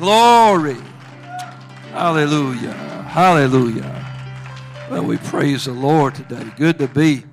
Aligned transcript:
Glory. 0.00 0.78
Hallelujah. 1.92 2.72
Hallelujah. 2.72 4.06
Well, 4.90 5.04
we 5.04 5.18
praise 5.18 5.66
the 5.66 5.72
Lord 5.72 6.14
today. 6.14 6.42
Good 6.56 6.78
to 6.78 6.88
be 6.88 7.24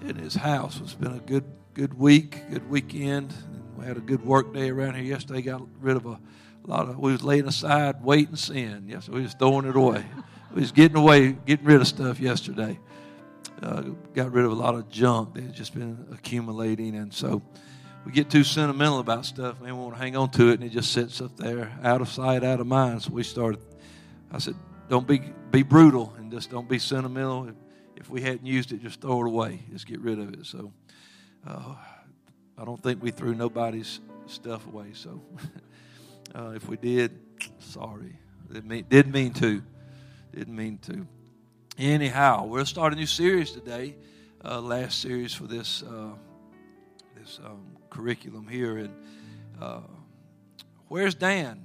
in 0.00 0.16
His 0.16 0.34
house. 0.34 0.80
It's 0.82 0.94
been 0.94 1.12
a 1.12 1.20
good, 1.20 1.44
good 1.74 1.94
week, 1.94 2.42
good 2.50 2.68
weekend. 2.68 3.32
We 3.76 3.84
had 3.84 3.96
a 3.96 4.00
good 4.00 4.24
work 4.24 4.52
day 4.52 4.70
around 4.70 4.96
here 4.96 5.04
yesterday. 5.04 5.42
Got 5.42 5.62
rid 5.80 5.94
of 5.94 6.06
a 6.06 6.18
lot 6.64 6.88
of. 6.88 6.98
We 6.98 7.12
was 7.12 7.22
laying 7.22 7.46
aside 7.46 8.02
weight 8.02 8.30
and 8.30 8.38
sin. 8.38 8.86
Yes, 8.88 9.08
we 9.08 9.22
was 9.22 9.34
throwing 9.34 9.66
it 9.66 9.76
away. 9.76 10.04
We 10.52 10.62
was 10.62 10.72
getting 10.72 10.96
away, 10.96 11.36
getting 11.46 11.66
rid 11.66 11.80
of 11.80 11.86
stuff 11.86 12.18
yesterday. 12.18 12.80
Uh, 13.62 13.82
got 14.12 14.32
rid 14.32 14.44
of 14.44 14.50
a 14.50 14.56
lot 14.56 14.74
of 14.74 14.88
junk 14.88 15.34
that 15.34 15.44
had 15.44 15.54
just 15.54 15.72
been 15.72 16.04
accumulating, 16.10 16.96
and 16.96 17.14
so 17.14 17.42
we 18.04 18.12
get 18.12 18.30
too 18.30 18.44
sentimental 18.44 18.98
about 18.98 19.24
stuff. 19.26 19.60
Man, 19.60 19.76
we 19.76 19.82
want 19.82 19.94
to 19.94 20.00
hang 20.00 20.16
on 20.16 20.30
to 20.32 20.48
it, 20.48 20.54
and 20.54 20.64
it 20.64 20.70
just 20.70 20.92
sits 20.92 21.20
up 21.20 21.36
there, 21.36 21.72
out 21.82 22.00
of 22.00 22.08
sight, 22.08 22.42
out 22.42 22.60
of 22.60 22.66
mind. 22.66 23.02
So 23.02 23.12
we 23.12 23.22
started. 23.22 23.60
I 24.30 24.38
said, 24.38 24.54
don't 24.88 25.06
be 25.06 25.22
be 25.50 25.62
brutal 25.62 26.12
and 26.18 26.32
just 26.32 26.50
don't 26.50 26.68
be 26.68 26.78
sentimental. 26.78 27.48
If, 27.48 27.54
if 27.96 28.10
we 28.10 28.22
hadn't 28.22 28.46
used 28.46 28.72
it, 28.72 28.82
just 28.82 29.00
throw 29.00 29.22
it 29.22 29.26
away. 29.26 29.62
Just 29.70 29.86
get 29.86 30.00
rid 30.00 30.18
of 30.18 30.32
it. 30.32 30.46
So 30.46 30.72
uh, 31.46 31.74
I 32.58 32.64
don't 32.64 32.82
think 32.82 33.02
we 33.02 33.10
threw 33.10 33.34
nobody's 33.34 34.00
stuff 34.26 34.66
away. 34.66 34.88
So 34.94 35.22
uh, 36.34 36.52
if 36.56 36.68
we 36.68 36.76
did, 36.76 37.18
sorry. 37.58 38.18
Didn't 38.52 38.68
mean, 38.68 38.86
didn't 38.88 39.12
mean 39.12 39.32
to. 39.34 39.62
Didn't 40.34 40.56
mean 40.56 40.78
to. 40.78 41.06
Anyhow, 41.78 42.46
we'll 42.46 42.66
start 42.66 42.92
a 42.92 42.96
new 42.96 43.06
series 43.06 43.52
today. 43.52 43.96
Uh, 44.44 44.60
last 44.60 45.00
series 45.00 45.32
for 45.32 45.44
this 45.44 45.82
uh, 45.82 46.10
this 47.16 47.38
um, 47.44 47.64
curriculum 47.92 48.48
here. 48.48 48.78
And 48.78 48.94
uh, 49.60 49.80
where's 50.88 51.14
Dan? 51.14 51.64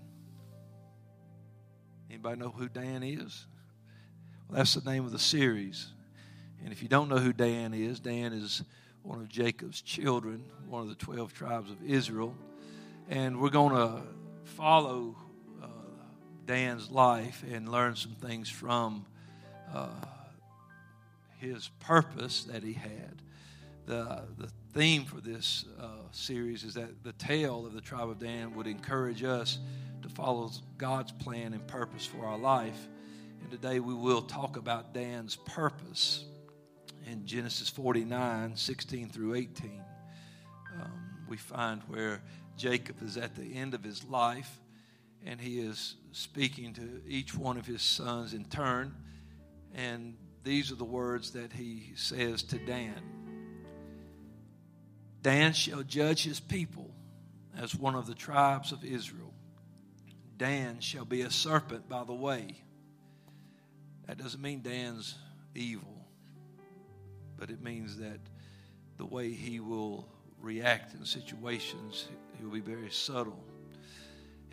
Anybody 2.10 2.40
know 2.40 2.50
who 2.50 2.68
Dan 2.68 3.02
is? 3.02 3.46
Well, 4.48 4.58
that's 4.58 4.74
the 4.74 4.90
name 4.90 5.06
of 5.06 5.12
the 5.12 5.20
series. 5.20 5.88
And 6.64 6.74
if 6.74 6.84
you 6.84 6.90
don't 6.90 7.10
know 7.10 7.18
who 7.18 7.34
Dan 7.34 7.74
is, 7.74 8.00
Dan 8.00 8.34
is 8.34 8.64
one 9.04 9.20
of 9.20 9.30
Jacob's 9.30 9.82
children, 9.82 10.44
one 10.68 10.82
of 10.82 10.90
the 10.90 10.96
12 10.96 11.34
tribes 11.34 11.72
of 11.72 11.82
Israel. 11.84 12.36
And 13.10 13.40
we're 13.40 13.50
going 13.50 13.76
to 13.76 14.02
follow 14.44 15.16
uh, 15.64 15.68
Dan's 16.46 16.92
life 16.92 17.44
and 17.50 17.70
learn 17.70 17.96
some 17.96 18.16
things 18.16 18.50
from 18.50 19.06
uh, 19.74 19.88
his 21.40 21.70
purpose 21.80 22.44
that 22.46 22.64
he 22.64 22.74
had. 22.74 23.22
The, 23.86 24.24
the 24.38 24.50
theme 24.78 25.06
for 25.06 25.20
this 25.22 25.66
uh, 25.82 25.88
series 26.12 26.64
is 26.64 26.76
that 26.76 27.04
the 27.04 27.14
tale 27.14 27.66
of 27.66 27.74
the 27.74 27.82
tribe 27.82 28.10
of 28.10 28.20
Dan 28.20 28.54
would 28.54 28.68
encourage 28.68 29.24
us 29.24 29.58
to 30.04 30.08
follow 30.08 30.52
God's 30.78 31.12
plan 31.14 31.54
and 31.54 31.66
purpose 31.66 32.06
for 32.06 32.28
our 32.28 32.38
life. 32.38 32.88
And 33.42 33.50
today 33.50 33.80
we 33.80 33.96
will 33.96 34.22
talk 34.22 34.56
about 34.56 34.94
Dan's 34.94 35.36
purpose 35.36 36.26
in 37.08 37.26
Genesis 37.26 37.70
49 37.70 38.56
16 38.56 39.10
through 39.10 39.34
18. 39.34 39.82
Um, 40.80 40.92
we 41.28 41.38
find 41.38 41.82
where 41.88 42.22
Jacob 42.56 43.02
is 43.02 43.18
at 43.18 43.36
the 43.36 43.56
end 43.56 43.74
of 43.74 43.84
his 43.84 44.04
life 44.04 44.60
and 45.26 45.42
he 45.42 45.60
is 45.60 45.96
speaking 46.12 46.72
to 46.76 47.02
each 47.08 47.34
one 47.34 47.58
of 47.58 47.66
his 47.66 47.82
sons 47.82 48.36
in 48.36 48.46
turn. 48.46 48.94
And 49.74 50.18
these 50.44 50.72
are 50.72 50.76
the 50.76 50.86
words 50.86 51.32
that 51.32 51.52
he 51.52 51.94
says 51.96 52.44
to 52.44 52.60
Dan 52.60 53.17
Dan 55.28 55.52
shall 55.52 55.84
judge 55.84 56.24
his 56.24 56.40
people 56.40 56.90
as 57.58 57.76
one 57.76 57.96
of 57.96 58.08
the 58.08 58.16
tribes 58.16 58.72
of 58.72 58.86
Israel. 58.86 59.34
Dan 60.38 60.80
shall 60.80 61.04
be 61.04 61.24
a 61.24 61.30
serpent 61.30 61.90
by 61.90 62.06
the 62.06 62.14
way. 62.14 62.56
That 64.06 64.18
doesn't 64.18 64.42
mean 64.42 64.62
Dan's 64.62 65.16
evil, 65.54 66.08
but 67.38 67.50
it 67.50 67.62
means 67.62 67.98
that 67.98 68.22
the 68.96 69.06
way 69.06 69.34
he 69.34 69.60
will 69.60 70.08
react 70.40 70.94
in 70.94 71.04
situations, 71.04 72.08
he'll 72.40 72.50
be 72.50 72.62
very 72.62 72.90
subtle. 72.90 73.44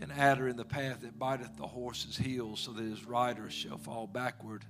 An 0.00 0.10
adder 0.10 0.49
in 0.49 0.56
the 0.56 0.65
path 0.65 1.03
that 1.03 1.16
biteth 1.16 1.56
the 1.56 1.69
horse's 1.69 2.16
heels, 2.16 2.59
so 2.59 2.72
that 2.72 2.82
his 2.82 3.04
rider 3.04 3.49
shall 3.49 3.78
fall 3.78 4.09
backward. 4.09 4.65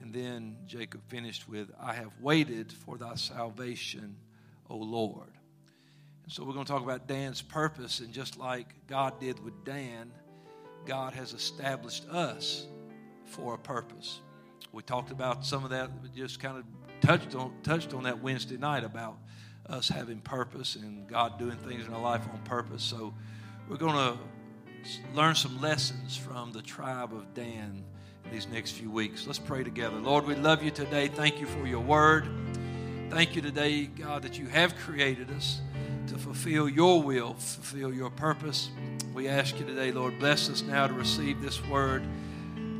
And 0.00 0.14
then 0.14 0.58
Jacob 0.64 1.00
finished 1.08 1.48
with, 1.48 1.72
I 1.76 1.94
have 1.94 2.12
waited 2.20 2.72
for 2.72 2.96
thy 2.96 3.16
salvation, 3.16 4.14
O 4.70 4.76
Lord. 4.76 5.32
And 6.24 6.32
So 6.32 6.44
we're 6.44 6.52
going 6.52 6.66
to 6.66 6.72
talk 6.72 6.82
about 6.82 7.06
Dan's 7.06 7.42
purpose, 7.42 8.00
and 8.00 8.12
just 8.12 8.38
like 8.38 8.74
God 8.86 9.18
did 9.20 9.42
with 9.44 9.64
Dan, 9.64 10.10
God 10.86 11.12
has 11.14 11.32
established 11.32 12.08
us 12.08 12.66
for 13.24 13.54
a 13.54 13.58
purpose. 13.58 14.20
We 14.72 14.82
talked 14.82 15.10
about 15.10 15.44
some 15.44 15.64
of 15.64 15.70
that, 15.70 15.90
just 16.14 16.40
kind 16.40 16.58
of 16.58 16.64
touched 17.00 17.34
on 17.34 17.52
touched 17.62 17.94
on 17.94 18.02
that 18.04 18.22
Wednesday 18.22 18.56
night 18.56 18.84
about 18.84 19.18
us 19.68 19.88
having 19.88 20.20
purpose 20.20 20.76
and 20.76 21.06
God 21.06 21.38
doing 21.38 21.56
things 21.56 21.86
in 21.86 21.92
our 21.92 22.00
life 22.00 22.22
on 22.32 22.38
purpose. 22.44 22.82
So 22.82 23.14
we're 23.68 23.76
going 23.76 23.94
to 23.94 24.18
learn 25.14 25.34
some 25.34 25.60
lessons 25.60 26.16
from 26.16 26.52
the 26.52 26.62
tribe 26.62 27.12
of 27.12 27.34
Dan 27.34 27.84
these 28.30 28.46
next 28.48 28.72
few 28.72 28.90
weeks. 28.90 29.26
Let's 29.26 29.38
pray 29.38 29.62
together. 29.64 29.96
Lord, 29.96 30.26
we 30.26 30.34
love 30.34 30.62
you 30.62 30.70
today. 30.70 31.08
Thank 31.08 31.40
you 31.40 31.46
for 31.46 31.66
your 31.66 31.80
word. 31.80 32.28
Thank 33.10 33.34
you 33.34 33.40
today, 33.40 33.86
God, 33.86 34.22
that 34.22 34.38
you 34.38 34.46
have 34.48 34.76
created 34.76 35.30
us 35.30 35.62
to 36.08 36.18
fulfill 36.18 36.68
your 36.68 37.02
will, 37.02 37.34
fulfill 37.34 37.92
your 37.92 38.10
purpose. 38.10 38.70
We 39.14 39.28
ask 39.28 39.58
you 39.58 39.64
today, 39.64 39.92
Lord, 39.92 40.18
bless 40.18 40.50
us 40.50 40.62
now 40.62 40.86
to 40.86 40.92
receive 40.92 41.40
this 41.40 41.64
word. 41.68 42.02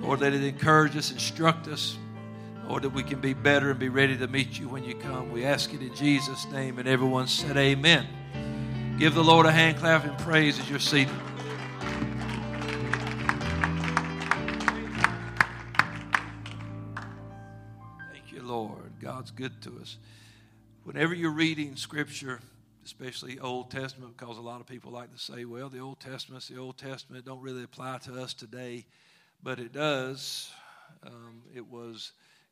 Lord, 0.00 0.20
let 0.20 0.34
it 0.34 0.44
encourage 0.44 0.96
us, 0.98 1.12
instruct 1.12 1.66
us. 1.66 1.96
Lord, 2.68 2.82
that 2.82 2.90
we 2.90 3.02
can 3.02 3.20
be 3.20 3.32
better 3.32 3.70
and 3.70 3.80
be 3.80 3.88
ready 3.88 4.18
to 4.18 4.28
meet 4.28 4.58
you 4.58 4.68
when 4.68 4.84
you 4.84 4.94
come. 4.96 5.32
We 5.32 5.46
ask 5.46 5.72
it 5.72 5.80
in 5.80 5.94
Jesus' 5.94 6.46
name. 6.52 6.78
And 6.78 6.86
everyone 6.86 7.26
said, 7.26 7.56
Amen. 7.56 8.06
Give 8.98 9.14
the 9.14 9.24
Lord 9.24 9.46
a 9.46 9.52
hand 9.52 9.78
clap 9.78 10.04
and 10.04 10.16
praise 10.18 10.58
as 10.58 10.68
you're 10.68 10.78
seated. 10.78 11.14
Good 19.38 19.62
to 19.62 19.78
us. 19.80 19.98
Whenever 20.82 21.14
you're 21.14 21.30
reading 21.30 21.76
Scripture, 21.76 22.40
especially 22.84 23.38
Old 23.38 23.70
Testament, 23.70 24.16
because 24.16 24.36
a 24.36 24.40
lot 24.40 24.60
of 24.60 24.66
people 24.66 24.90
like 24.90 25.12
to 25.12 25.18
say, 25.18 25.44
well, 25.44 25.68
the 25.68 25.78
Old 25.78 26.00
Testament's 26.00 26.48
the 26.48 26.58
Old 26.58 26.76
Testament, 26.76 27.24
don't 27.24 27.40
really 27.40 27.62
apply 27.62 27.98
to 27.98 28.20
us 28.20 28.34
today, 28.34 28.84
but 29.40 29.60
it 29.60 29.72
does. 29.72 30.50
Um, 31.06 31.42
it 31.54 31.70
was 31.70 32.10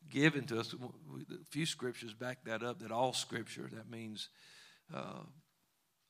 given 0.09 0.45
to 0.45 0.61
us. 0.61 0.73
A 0.73 1.45
few 1.49 1.65
scriptures 1.65 2.13
back 2.13 2.45
that 2.45 2.63
up, 2.63 2.79
that 2.79 2.91
all 2.91 3.11
scripture, 3.11 3.69
that 3.73 3.91
means 3.91 4.29
uh, 4.95 5.23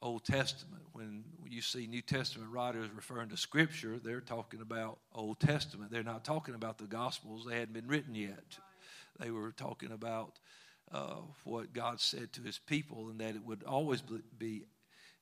Old 0.04 0.26
Testament. 0.26 0.84
When 0.92 1.24
you 1.50 1.64
see 1.64 1.88
New 1.88 2.04
Testament 2.04 2.52
writers 2.52 2.88
referring 2.96 3.30
to 3.30 3.38
scripture, 3.38 3.98
they're 3.98 4.22
talking 4.22 4.62
about 4.62 5.00
Old 5.12 5.40
Testament. 5.40 5.90
They're 5.90 6.04
not 6.04 6.24
talking 6.24 6.54
about 6.54 6.78
the 6.78 6.86
Gospels, 6.86 7.48
they 7.50 7.58
hadn't 7.58 7.74
been 7.74 7.88
written 7.88 8.14
yet. 8.14 8.60
They 9.20 9.32
were 9.32 9.52
talking 9.52 9.92
about 9.92 10.38
uh, 10.92 11.16
what 11.44 11.74
God 11.74 12.00
said 12.00 12.32
to 12.34 12.42
his 12.42 12.60
people 12.60 13.10
and 13.10 13.20
that 13.20 13.36
it 13.36 13.46
would 13.46 13.64
always 13.64 14.02
be 14.38 14.64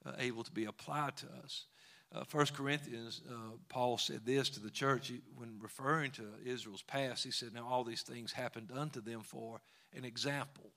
uh, 0.05 0.11
able 0.19 0.43
to 0.43 0.51
be 0.51 0.65
applied 0.65 1.17
to 1.17 1.27
us. 1.43 1.65
Uh, 2.13 2.23
1 2.31 2.45
Corinthians, 2.55 3.21
uh, 3.29 3.57
Paul 3.67 3.97
said 3.97 4.25
this 4.25 4.49
to 4.51 4.59
the 4.59 4.69
church 4.69 5.11
when 5.35 5.57
referring 5.59 6.11
to 6.11 6.23
Israel's 6.45 6.83
past. 6.83 7.23
He 7.23 7.31
said, 7.31 7.53
Now 7.53 7.67
all 7.67 7.83
these 7.83 8.03
things 8.03 8.31
happened 8.31 8.71
unto 8.75 9.01
them 9.01 9.21
for 9.21 9.59
an 9.93 10.05
example, 10.05 10.71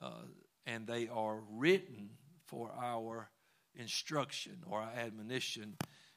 uh, 0.00 0.22
and 0.66 0.86
they 0.86 1.08
are 1.08 1.40
written 1.50 2.10
for 2.46 2.70
our 2.80 3.28
instruction 3.74 4.58
or 4.66 4.80
our 4.80 4.92
admonition 4.96 5.76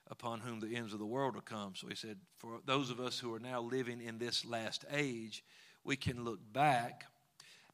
upon 0.09 0.39
whom 0.39 0.59
the 0.59 0.75
ends 0.75 0.93
of 0.93 0.99
the 0.99 1.05
world 1.05 1.35
are 1.35 1.41
come. 1.41 1.73
So 1.75 1.87
he 1.87 1.95
said, 1.95 2.17
For 2.37 2.59
those 2.65 2.89
of 2.89 2.99
us 2.99 3.19
who 3.19 3.33
are 3.33 3.39
now 3.39 3.61
living 3.61 4.01
in 4.01 4.19
this 4.19 4.45
last 4.45 4.85
age, 4.91 5.43
we 5.83 5.95
can 5.95 6.23
look 6.23 6.39
back 6.53 7.05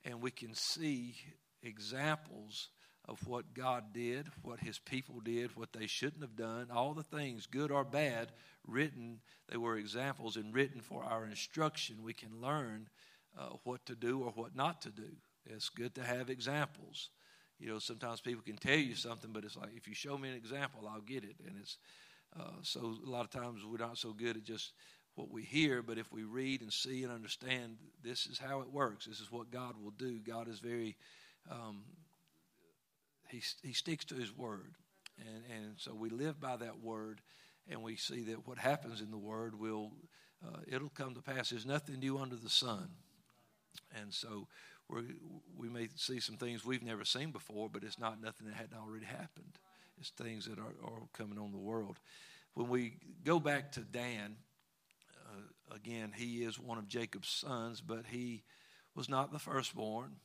and 0.06 0.22
we 0.22 0.32
can 0.32 0.54
see 0.54 1.16
examples 1.62 2.70
of 3.06 3.26
what 3.28 3.54
God 3.54 3.94
did, 3.94 4.28
what 4.42 4.60
His 4.60 4.80
people 4.80 5.20
did, 5.20 5.56
what 5.56 5.74
they 5.74 5.88
shouldn't 5.88 6.22
have 6.22 6.36
done, 6.36 6.68
all 6.74 6.94
the 6.94 7.04
things, 7.04 7.48
good 7.48 7.72
or 7.72 7.84
bad, 7.84 8.32
written. 8.66 9.20
They 9.50 9.58
were 9.58 9.78
examples 9.78 10.38
and 10.38 10.54
written 10.54 10.80
for 10.80 11.04
our 11.04 11.26
instruction. 11.26 12.04
We 12.04 12.14
can 12.14 12.42
learn 12.42 12.88
uh, 13.38 13.58
what 13.64 13.86
to 13.88 13.96
do 13.96 14.22
or 14.22 14.32
what 14.32 14.56
not 14.56 14.82
to 14.84 14.90
do. 14.90 15.10
It's 15.46 15.70
good 15.70 15.96
to 15.96 16.04
have 16.04 16.30
examples. 16.30 17.10
You 17.60 17.70
know, 17.70 17.80
sometimes 17.80 18.22
people 18.22 18.44
can 18.44 18.58
tell 18.58 18.78
you 18.78 18.96
something, 18.96 19.32
but 19.34 19.44
it's 19.44 19.58
like 19.58 19.72
if 19.76 19.88
you 19.88 19.94
show 19.94 20.18
me 20.18 20.30
an 20.30 20.36
example, 20.36 20.90
I'll 20.90 21.02
get 21.02 21.24
it. 21.24 21.36
And 21.46 21.58
it's 21.60 21.78
uh, 22.40 22.62
so 22.62 22.96
a 23.06 23.10
lot 23.10 23.26
of 23.26 23.30
times 23.30 23.62
we're 23.66 23.86
not 23.86 23.98
so 23.98 24.12
good 24.12 24.38
at 24.38 24.44
just 24.44 24.74
what 25.16 25.32
we 25.32 25.44
hear, 25.44 25.82
but 25.82 25.98
if 25.98 26.12
we 26.12 26.24
read 26.24 26.62
and 26.62 26.74
see 26.74 27.04
and 27.04 27.12
understand, 27.12 27.78
this 28.04 28.26
is 28.26 28.40
how 28.40 28.62
it 28.62 28.72
works. 28.72 29.06
This 29.06 29.20
is 29.20 29.32
what 29.32 29.52
God 29.52 29.76
will 29.82 29.92
do. 29.92 30.20
God 30.20 30.48
is 30.48 30.60
very, 30.60 30.96
um, 31.52 31.84
he, 33.30 33.42
he 33.62 33.74
sticks 33.74 34.06
to 34.06 34.16
his 34.16 34.36
word. 34.36 34.74
And, 35.20 35.44
and 35.56 35.74
so 35.78 35.94
we 35.94 36.10
live 36.10 36.40
by 36.40 36.58
that 36.58 36.80
word. 36.82 37.22
and 37.70 37.82
we 37.82 37.96
see 37.96 38.22
that 38.24 38.48
what 38.48 38.58
happens 38.58 39.02
in 39.02 39.12
the 39.12 39.18
Word 39.18 39.60
will 39.60 39.92
uh, 40.46 40.58
it'll 40.68 40.90
come 40.90 41.14
to 41.14 41.22
pass. 41.22 41.50
There's 41.50 41.66
nothing 41.66 42.00
new 42.00 42.18
under 42.18 42.36
the 42.36 42.50
sun, 42.50 42.90
and 44.00 44.14
so 44.14 44.48
we 44.90 45.02
we 45.58 45.70
may 45.70 45.88
see 45.96 46.20
some 46.20 46.36
things 46.36 46.66
we've 46.66 46.84
never 46.84 47.06
seen 47.06 47.32
before, 47.32 47.70
but 47.70 47.84
it's 47.84 48.00
not 48.00 48.22
nothing 48.22 48.48
that 48.48 48.56
hadn't 48.56 48.78
already 48.78 49.06
happened. 49.06 49.58
It's 50.00 50.10
things 50.10 50.46
that 50.46 50.60
are, 50.60 50.76
are 50.84 51.04
coming 51.14 51.38
on 51.38 51.52
the 51.52 51.58
world. 51.58 52.00
When 52.56 52.68
we 52.68 52.98
go 53.24 53.40
back 53.40 53.72
to 53.74 53.82
Dan, 53.82 54.36
uh, 55.34 55.76
again, 55.76 56.12
he 56.16 56.44
is 56.44 56.60
one 56.60 56.78
of 56.78 56.88
Jacob's 56.88 57.30
sons, 57.30 57.82
but 57.82 58.06
he 58.10 58.44
was 58.96 59.10
not 59.10 59.32
the 59.32 59.40
firstborn. 59.40 60.18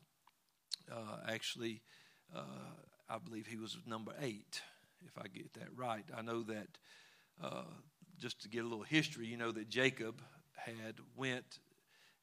Uh, 0.90 1.16
actually, 1.28 1.82
uh, 2.34 2.42
I 3.08 3.18
believe 3.18 3.46
he 3.46 3.56
was 3.56 3.76
number 3.86 4.12
eight, 4.20 4.60
if 5.06 5.18
I 5.18 5.28
get 5.28 5.54
that 5.54 5.68
right. 5.76 6.04
I 6.16 6.22
know 6.22 6.42
that 6.44 6.68
uh, 7.42 7.62
just 8.18 8.42
to 8.42 8.48
get 8.48 8.64
a 8.64 8.68
little 8.68 8.84
history, 8.84 9.26
you 9.26 9.36
know 9.36 9.52
that 9.52 9.68
Jacob 9.68 10.20
had 10.54 10.96
went 11.16 11.60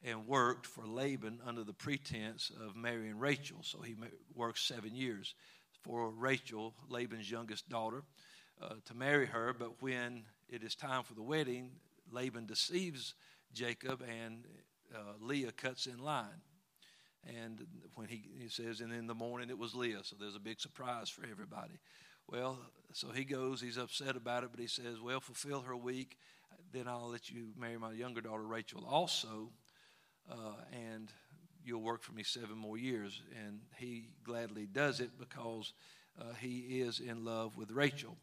and 0.03 0.27
worked 0.27 0.67
for 0.67 0.85
Laban 0.85 1.39
under 1.45 1.63
the 1.63 1.73
pretense 1.73 2.51
of 2.63 2.75
marrying 2.75 3.17
Rachel. 3.17 3.57
So 3.61 3.81
he 3.81 3.95
worked 4.35 4.59
seven 4.59 4.95
years 4.95 5.33
for 5.83 6.11
Rachel, 6.11 6.73
Laban's 6.89 7.29
youngest 7.29 7.69
daughter, 7.69 8.03
uh, 8.61 8.75
to 8.85 8.93
marry 8.93 9.25
her. 9.27 9.55
But 9.57 9.81
when 9.81 10.23
it 10.49 10.63
is 10.63 10.75
time 10.75 11.03
for 11.03 11.13
the 11.13 11.23
wedding, 11.23 11.71
Laban 12.15 12.45
deceives 12.45 13.13
Jacob 13.53 14.01
and 14.01 14.45
uh, 14.93 15.13
Leah 15.19 15.51
cuts 15.51 15.85
in 15.85 15.99
line. 15.99 16.41
And 17.27 17.65
when 17.95 18.07
he, 18.07 18.23
he 18.39 18.49
says, 18.49 18.81
and 18.81 18.93
in 18.93 19.07
the 19.07 19.15
morning 19.15 19.49
it 19.49 19.57
was 19.57 19.75
Leah, 19.75 20.03
so 20.03 20.15
there's 20.19 20.35
a 20.35 20.39
big 20.39 20.59
surprise 20.59 21.09
for 21.09 21.25
everybody. 21.29 21.79
Well, 22.27 22.59
so 22.93 23.09
he 23.09 23.23
goes, 23.23 23.61
he's 23.61 23.77
upset 23.77 24.15
about 24.15 24.43
it, 24.43 24.49
but 24.51 24.59
he 24.59 24.67
says, 24.67 25.01
Well, 25.01 25.19
fulfill 25.19 25.61
her 25.61 25.75
week, 25.75 26.17
then 26.71 26.87
I'll 26.87 27.09
let 27.09 27.29
you 27.29 27.49
marry 27.59 27.77
my 27.77 27.91
younger 27.91 28.21
daughter 28.21 28.43
Rachel 28.43 28.85
also, 28.89 29.49
uh, 30.31 30.55
and 30.71 31.11
you'll 31.63 31.81
work 31.81 32.01
for 32.01 32.13
me 32.13 32.23
seven 32.23 32.57
more 32.57 32.77
years. 32.77 33.21
And 33.45 33.59
he 33.77 34.09
gladly 34.23 34.65
does 34.65 34.99
it 34.99 35.17
because 35.19 35.73
uh, 36.19 36.33
he 36.39 36.81
is 36.81 36.99
in 36.99 37.25
love 37.25 37.57
with 37.57 37.71
Rachel. 37.71 38.17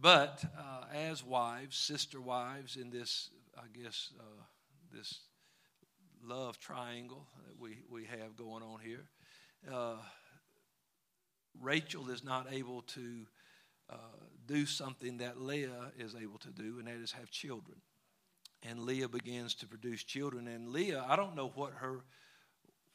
But 0.00 0.44
uh, 0.56 0.84
as 0.94 1.24
wives, 1.24 1.76
sister 1.76 2.20
wives, 2.20 2.76
in 2.76 2.90
this, 2.90 3.30
I 3.56 3.66
guess, 3.82 4.10
uh, 4.18 4.42
this 4.94 5.20
love 6.24 6.60
triangle 6.60 7.26
that 7.46 7.60
we, 7.60 7.78
we 7.90 8.04
have 8.04 8.36
going 8.36 8.62
on 8.62 8.78
here, 8.80 9.08
uh, 9.72 9.96
Rachel 11.60 12.10
is 12.10 12.22
not 12.22 12.46
able 12.52 12.82
to 12.82 13.26
uh, 13.90 13.96
do 14.46 14.66
something 14.66 15.18
that 15.18 15.40
Leah 15.40 15.90
is 15.98 16.14
able 16.14 16.38
to 16.38 16.50
do, 16.50 16.78
and 16.78 16.86
that 16.86 16.94
is 16.94 17.12
have 17.12 17.30
children. 17.30 17.78
And 18.62 18.80
Leah 18.80 19.08
begins 19.08 19.54
to 19.56 19.66
produce 19.66 20.04
children. 20.04 20.46
And 20.46 20.68
Leah, 20.68 21.04
I 21.08 21.16
don't 21.16 21.34
know 21.34 21.52
what 21.54 21.72
her, 21.74 22.04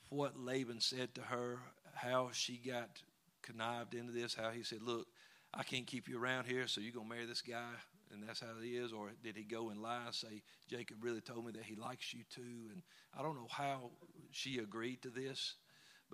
what 0.10 0.40
Laban 0.40 0.80
said 0.80 1.14
to 1.16 1.22
her, 1.22 1.60
how 1.96 2.30
she 2.32 2.58
got 2.58 3.02
connived 3.42 3.94
into 3.94 4.14
this, 4.14 4.34
how 4.34 4.52
he 4.52 4.64
said, 4.64 4.82
"Look, 4.82 5.08
I 5.54 5.64
can't 5.64 5.86
keep 5.86 6.08
you 6.08 6.22
around 6.22 6.46
here, 6.46 6.68
so 6.68 6.82
you're 6.82 6.94
gonna 6.94 7.10
marry 7.10 7.26
this 7.26 7.42
guy." 7.42 7.74
and 8.12 8.22
that's 8.22 8.42
how 8.42 8.50
it 8.62 8.68
is? 8.68 8.94
Or 8.94 9.10
did 9.24 9.36
he 9.36 9.42
go 9.42 9.72
and 9.72 9.82
lie 9.82 10.06
and 10.06 10.14
say, 10.14 10.44
Jacob 10.70 10.98
really 11.04 11.20
told 11.20 11.48
me 11.48 11.52
that 11.54 11.64
he 11.64 11.74
likes 11.76 12.14
you 12.14 12.20
too? 12.30 12.70
And 12.72 12.84
I 13.18 13.24
don't 13.24 13.34
know 13.34 13.48
how 13.50 13.90
she 14.30 14.60
agreed 14.60 15.02
to 15.02 15.10
this 15.10 15.56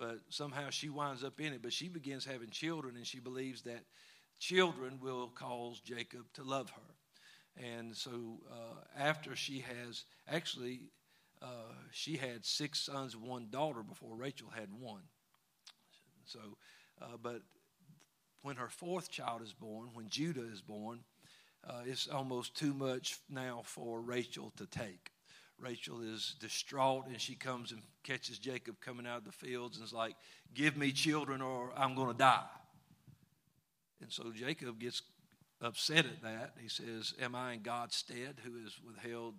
but 0.00 0.20
somehow 0.30 0.70
she 0.70 0.88
winds 0.88 1.22
up 1.22 1.38
in 1.38 1.52
it. 1.52 1.62
But 1.62 1.74
she 1.74 1.88
begins 1.88 2.24
having 2.24 2.48
children, 2.48 2.96
and 2.96 3.06
she 3.06 3.20
believes 3.20 3.62
that 3.62 3.84
children 4.38 4.98
will 5.00 5.28
cause 5.28 5.78
Jacob 5.80 6.24
to 6.34 6.42
love 6.42 6.70
her. 6.70 7.62
And 7.62 7.94
so 7.94 8.38
uh, 8.50 8.80
after 8.98 9.36
she 9.36 9.60
has 9.60 10.04
actually, 10.26 10.84
uh, 11.42 11.74
she 11.92 12.16
had 12.16 12.46
six 12.46 12.80
sons 12.80 13.14
one 13.14 13.48
daughter 13.50 13.82
before 13.82 14.16
Rachel 14.16 14.48
had 14.48 14.68
one. 14.72 15.02
So, 16.24 16.38
uh, 17.02 17.18
but 17.22 17.42
when 18.42 18.56
her 18.56 18.68
fourth 18.68 19.10
child 19.10 19.42
is 19.42 19.52
born, 19.52 19.90
when 19.94 20.08
Judah 20.08 20.44
is 20.52 20.60
born, 20.60 21.00
uh, 21.68 21.82
it's 21.84 22.08
almost 22.08 22.56
too 22.56 22.72
much 22.72 23.18
now 23.28 23.62
for 23.64 24.00
Rachel 24.00 24.52
to 24.56 24.66
take. 24.66 25.10
Rachel 25.58 26.00
is 26.00 26.36
distraught 26.40 27.06
and 27.06 27.20
she 27.20 27.34
comes 27.34 27.70
and 27.72 27.82
catches 28.02 28.38
Jacob 28.38 28.80
coming 28.80 29.06
out 29.06 29.18
of 29.18 29.24
the 29.24 29.32
fields 29.32 29.76
and 29.76 29.84
is 29.84 29.92
like, 29.92 30.16
Give 30.54 30.76
me 30.76 30.90
children 30.90 31.42
or 31.42 31.72
I'm 31.76 31.94
going 31.94 32.08
to 32.08 32.18
die. 32.18 32.46
And 34.00 34.10
so 34.10 34.32
Jacob 34.34 34.78
gets 34.78 35.02
upset 35.60 36.06
at 36.06 36.22
that. 36.22 36.54
He 36.58 36.68
says, 36.68 37.12
Am 37.20 37.34
I 37.34 37.52
in 37.52 37.62
God's 37.62 37.96
stead 37.96 38.40
who 38.42 38.62
has 38.62 38.72
withheld 38.84 39.34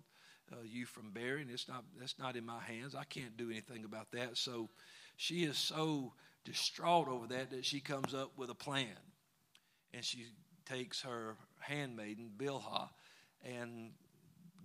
uh, 0.52 0.56
you 0.64 0.86
from 0.86 1.10
bearing? 1.10 1.48
It's 1.50 1.68
not, 1.68 1.84
that's 1.98 2.18
not 2.18 2.36
in 2.36 2.46
my 2.46 2.60
hands. 2.60 2.94
I 2.94 3.04
can't 3.04 3.36
do 3.36 3.50
anything 3.50 3.84
about 3.84 4.12
that. 4.12 4.36
So 4.36 4.70
she 5.16 5.44
is 5.44 5.58
so 5.58 6.12
distraught 6.44 7.08
over 7.08 7.26
that 7.28 7.50
that 7.50 7.64
she 7.64 7.80
comes 7.80 8.14
up 8.14 8.32
with 8.36 8.50
a 8.50 8.54
plan. 8.54 8.86
And 9.94 10.04
she 10.04 10.26
takes 10.66 11.02
her 11.02 11.36
handmaiden, 11.60 12.30
Bilhah, 12.36 12.88
and 13.44 13.92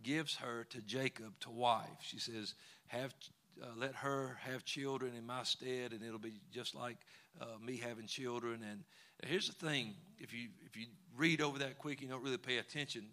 gives 0.03 0.35
her 0.35 0.65
to 0.69 0.81
Jacob 0.81 1.39
to 1.41 1.49
wife. 1.49 1.99
She 2.01 2.19
says, 2.19 2.53
"Have 2.87 3.13
uh, 3.61 3.67
let 3.75 3.95
her 3.95 4.37
have 4.41 4.63
children 4.63 5.13
in 5.15 5.25
my 5.25 5.43
stead, 5.43 5.91
and 5.91 6.03
it'll 6.03 6.19
be 6.19 6.39
just 6.51 6.75
like 6.75 6.97
uh, 7.41 7.57
me 7.61 7.77
having 7.77 8.07
children." 8.07 8.63
And 8.63 8.83
here's 9.25 9.47
the 9.47 9.67
thing: 9.67 9.95
if 10.19 10.33
you 10.33 10.49
if 10.65 10.77
you 10.77 10.87
read 11.15 11.41
over 11.41 11.59
that 11.59 11.77
quick, 11.77 12.01
you 12.01 12.07
don't 12.07 12.23
really 12.23 12.37
pay 12.37 12.57
attention. 12.57 13.07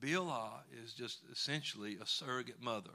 Bilhah 0.00 0.62
is 0.82 0.94
just 0.94 1.20
essentially 1.30 1.98
a 2.00 2.06
surrogate 2.06 2.60
mother. 2.60 2.90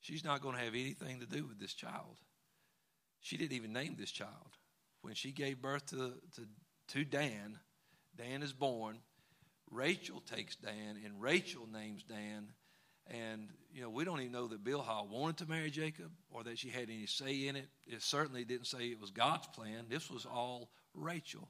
She's 0.00 0.24
not 0.24 0.40
going 0.40 0.56
to 0.56 0.62
have 0.62 0.74
anything 0.74 1.20
to 1.20 1.26
do 1.26 1.44
with 1.46 1.58
this 1.58 1.72
child. 1.72 2.16
She 3.26 3.36
didn't 3.36 3.54
even 3.54 3.72
name 3.72 3.96
this 3.98 4.12
child. 4.12 4.30
When 5.02 5.14
she 5.14 5.32
gave 5.32 5.60
birth 5.60 5.86
to, 5.86 6.12
to, 6.36 6.42
to 6.94 7.04
Dan, 7.04 7.58
Dan 8.16 8.40
is 8.40 8.52
born. 8.52 8.98
Rachel 9.68 10.20
takes 10.32 10.54
Dan, 10.54 10.96
and 11.04 11.20
Rachel 11.20 11.66
names 11.72 12.04
Dan. 12.04 12.52
And, 13.08 13.48
you 13.72 13.82
know, 13.82 13.90
we 13.90 14.04
don't 14.04 14.20
even 14.20 14.30
know 14.30 14.46
that 14.46 14.62
Bilhah 14.62 15.08
wanted 15.08 15.38
to 15.38 15.50
marry 15.50 15.72
Jacob 15.72 16.12
or 16.30 16.44
that 16.44 16.60
she 16.60 16.68
had 16.68 16.84
any 16.84 17.06
say 17.06 17.48
in 17.48 17.56
it. 17.56 17.66
It 17.88 18.00
certainly 18.00 18.44
didn't 18.44 18.68
say 18.68 18.86
it 18.86 19.00
was 19.00 19.10
God's 19.10 19.48
plan. 19.48 19.86
This 19.90 20.08
was 20.08 20.24
all 20.24 20.70
Rachel. 20.94 21.48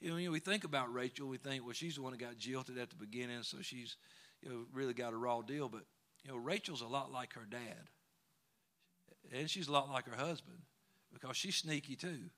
You 0.00 0.10
know, 0.10 0.16
you 0.16 0.26
know, 0.26 0.32
we 0.32 0.40
think 0.40 0.64
about 0.64 0.92
Rachel, 0.92 1.28
we 1.28 1.36
think, 1.36 1.62
well, 1.62 1.74
she's 1.74 1.94
the 1.94 2.02
one 2.02 2.10
that 2.10 2.18
got 2.18 2.38
jilted 2.38 2.76
at 2.76 2.90
the 2.90 2.96
beginning, 2.96 3.44
so 3.44 3.58
she's, 3.60 3.98
you 4.42 4.48
know, 4.48 4.64
really 4.72 4.94
got 4.94 5.12
a 5.12 5.16
raw 5.16 5.42
deal. 5.42 5.68
But, 5.68 5.82
you 6.24 6.32
know, 6.32 6.38
Rachel's 6.38 6.82
a 6.82 6.88
lot 6.88 7.12
like 7.12 7.34
her 7.34 7.46
dad. 7.48 7.88
And 9.32 9.48
she's 9.48 9.68
a 9.68 9.72
lot 9.72 9.88
like 9.88 10.08
her 10.08 10.16
husband 10.16 10.58
because 11.14 11.36
she's 11.36 11.56
sneaky 11.56 11.96
too 11.96 12.30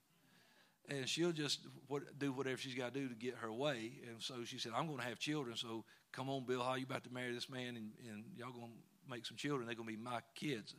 and 0.89 1.09
she'll 1.09 1.33
just 1.33 1.61
what, 1.89 2.19
do 2.19 2.33
whatever 2.33 2.57
she's 2.57 2.75
got 2.75 2.95
to 2.95 3.01
do 3.01 3.09
to 3.09 3.15
get 3.15 3.35
her 3.37 3.53
way. 3.53 3.93
And 4.09 4.21
so 4.21 4.45
she 4.45 4.59
said, 4.59 4.73
"I'm 4.75 4.87
going 4.87 4.99
to 4.99 5.05
have 5.05 5.19
children. 5.19 5.57
So 5.57 5.85
come 6.13 6.29
on, 6.29 6.45
Bilhah 6.45 6.79
you 6.79 6.85
about 6.85 7.05
to 7.05 7.13
marry 7.13 7.33
this 7.33 7.51
man, 7.51 7.77
and, 7.77 7.91
and 8.09 8.25
y'all 8.37 8.53
going 8.53 8.71
to 8.71 9.11
make 9.11 9.27
some 9.27 9.37
children? 9.37 9.67
They're 9.67 9.75
going 9.75 9.89
to 9.89 9.97
be 9.97 10.03
my 10.03 10.21
kids, 10.35 10.75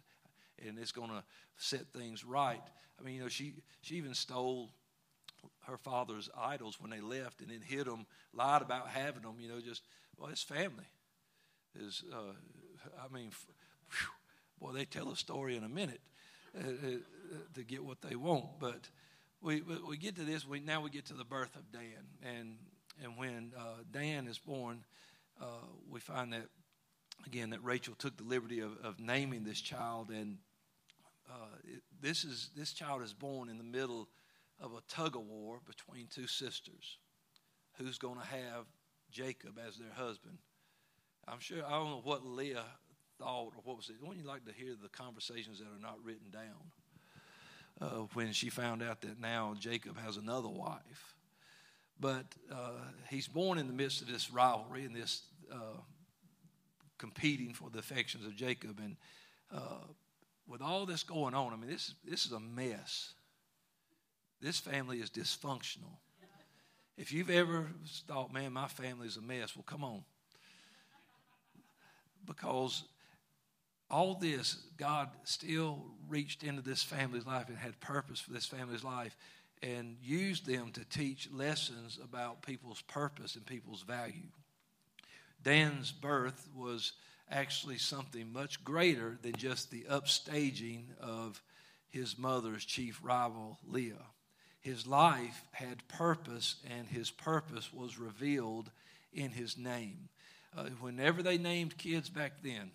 and 0.65 0.77
it's 0.79 0.91
going 0.91 1.09
to 1.09 1.23
set 1.57 1.87
things 1.93 2.23
right." 2.23 2.63
I 2.99 3.03
mean, 3.03 3.15
you 3.15 3.21
know, 3.21 3.27
she 3.27 3.53
she 3.81 3.95
even 3.95 4.13
stole 4.13 4.71
her 5.65 5.77
father's 5.77 6.29
idols 6.37 6.79
when 6.79 6.89
they 6.89 7.01
left, 7.01 7.41
and 7.41 7.49
then 7.49 7.61
hid 7.61 7.85
them, 7.85 8.05
lied 8.33 8.61
about 8.61 8.89
having 8.89 9.23
them. 9.23 9.35
You 9.39 9.49
know, 9.49 9.59
just 9.59 9.83
well, 10.17 10.29
his 10.29 10.43
family 10.43 10.87
is. 11.79 12.03
Uh, 12.11 12.33
I 13.03 13.13
mean, 13.13 13.31
whew, 13.89 14.07
boy, 14.61 14.71
they 14.71 14.85
tell 14.85 15.11
a 15.11 15.15
story 15.15 15.57
in 15.57 15.63
a 15.63 15.69
minute 15.69 15.99
uh, 16.55 16.69
uh, 16.69 16.89
to 17.55 17.63
get 17.63 17.83
what 17.83 18.01
they 18.01 18.15
want, 18.15 18.59
but 18.59 18.89
we, 19.41 19.61
we 19.61 19.97
get 19.97 20.15
to 20.15 20.23
this, 20.23 20.47
we, 20.47 20.59
now 20.59 20.81
we 20.81 20.89
get 20.89 21.05
to 21.05 21.13
the 21.13 21.23
birth 21.23 21.55
of 21.55 21.71
Dan. 21.71 21.81
And, 22.23 22.55
and 23.03 23.17
when 23.17 23.53
uh, 23.57 23.83
Dan 23.91 24.27
is 24.27 24.37
born, 24.37 24.83
uh, 25.41 25.45
we 25.89 25.99
find 25.99 26.33
that, 26.33 26.47
again, 27.25 27.51
that 27.51 27.63
Rachel 27.63 27.93
took 27.97 28.17
the 28.17 28.23
liberty 28.23 28.59
of, 28.59 28.71
of 28.83 28.99
naming 28.99 29.43
this 29.43 29.61
child. 29.61 30.09
And 30.09 30.37
uh, 31.29 31.55
it, 31.63 31.81
this, 32.01 32.23
is, 32.23 32.49
this 32.55 32.73
child 32.73 33.03
is 33.03 33.13
born 33.13 33.49
in 33.49 33.57
the 33.57 33.63
middle 33.63 34.09
of 34.59 34.73
a 34.73 34.81
tug 34.87 35.15
of 35.15 35.21
war 35.23 35.59
between 35.65 36.07
two 36.07 36.27
sisters. 36.27 36.97
Who's 37.77 37.99
going 37.99 38.19
to 38.19 38.25
have 38.25 38.65
Jacob 39.11 39.59
as 39.65 39.77
their 39.77 39.93
husband? 39.93 40.39
I'm 41.27 41.39
sure, 41.39 41.63
I 41.63 41.71
don't 41.71 41.89
know 41.89 42.01
what 42.03 42.25
Leah 42.25 42.63
thought 43.19 43.53
or 43.55 43.61
what 43.63 43.77
was 43.77 43.89
it. 43.89 43.97
Wouldn't 44.01 44.19
you 44.19 44.27
like 44.27 44.45
to 44.45 44.53
hear 44.53 44.73
the 44.81 44.89
conversations 44.89 45.59
that 45.59 45.65
are 45.65 45.81
not 45.81 45.99
written 46.03 46.31
down? 46.31 46.71
Uh, 47.81 48.05
when 48.13 48.33
she 48.33 48.49
found 48.49 48.81
out 48.81 49.01
that 49.01 49.19
now 49.19 49.55
Jacob 49.59 49.97
has 49.99 50.17
another 50.17 50.49
wife. 50.49 51.15
But 51.99 52.25
uh, 52.51 52.71
he's 53.09 53.27
born 53.27 53.57
in 53.57 53.67
the 53.67 53.73
midst 53.73 54.01
of 54.01 54.07
this 54.07 54.31
rivalry 54.31 54.85
and 54.85 54.95
this 54.95 55.21
uh, 55.51 55.79
competing 56.97 57.53
for 57.53 57.69
the 57.69 57.79
affections 57.79 58.25
of 58.25 58.35
Jacob. 58.35 58.79
And 58.79 58.97
uh, 59.51 59.85
with 60.47 60.61
all 60.61 60.85
this 60.85 61.03
going 61.03 61.33
on, 61.33 61.53
I 61.53 61.55
mean, 61.55 61.69
this, 61.69 61.93
this 62.05 62.25
is 62.25 62.31
a 62.31 62.39
mess. 62.39 63.13
This 64.41 64.59
family 64.59 64.99
is 64.99 65.09
dysfunctional. 65.09 65.97
If 66.97 67.11
you've 67.11 67.29
ever 67.29 67.67
thought, 68.07 68.33
man, 68.33 68.53
my 68.53 68.67
family 68.67 69.07
is 69.07 69.17
a 69.17 69.21
mess, 69.21 69.55
well, 69.55 69.65
come 69.67 69.83
on. 69.83 70.03
Because 72.25 72.83
all 73.89 74.15
this, 74.15 74.57
God 74.77 75.09
still 75.23 75.85
reached 76.09 76.43
into 76.43 76.61
this 76.61 76.83
family's 76.83 77.25
life 77.25 77.49
and 77.49 77.57
had 77.57 77.79
purpose 77.79 78.19
for 78.19 78.31
this 78.31 78.45
family's 78.45 78.83
life 78.83 79.15
and 79.63 79.97
used 80.01 80.45
them 80.45 80.71
to 80.73 80.85
teach 80.85 81.29
lessons 81.31 81.97
about 82.03 82.41
people's 82.41 82.81
purpose 82.81 83.35
and 83.35 83.45
people's 83.45 83.81
value. 83.81 84.27
Dan's 85.43 85.91
birth 85.91 86.47
was 86.55 86.93
actually 87.29 87.77
something 87.77 88.31
much 88.31 88.63
greater 88.63 89.17
than 89.21 89.35
just 89.35 89.71
the 89.71 89.85
upstaging 89.89 90.85
of 90.99 91.41
his 91.89 92.17
mother's 92.17 92.65
chief 92.65 92.99
rival, 93.01 93.57
Leah. 93.67 94.05
His 94.59 94.85
life 94.85 95.43
had 95.51 95.87
purpose, 95.87 96.55
and 96.69 96.87
his 96.87 97.09
purpose 97.09 97.71
was 97.73 97.97
revealed 97.97 98.69
in 99.13 99.31
his 99.31 99.57
name. 99.57 100.09
Uh, 100.55 100.65
whenever 100.81 101.23
they 101.23 101.37
named 101.37 101.77
kids 101.77 102.09
back 102.09 102.33
then, 102.43 102.71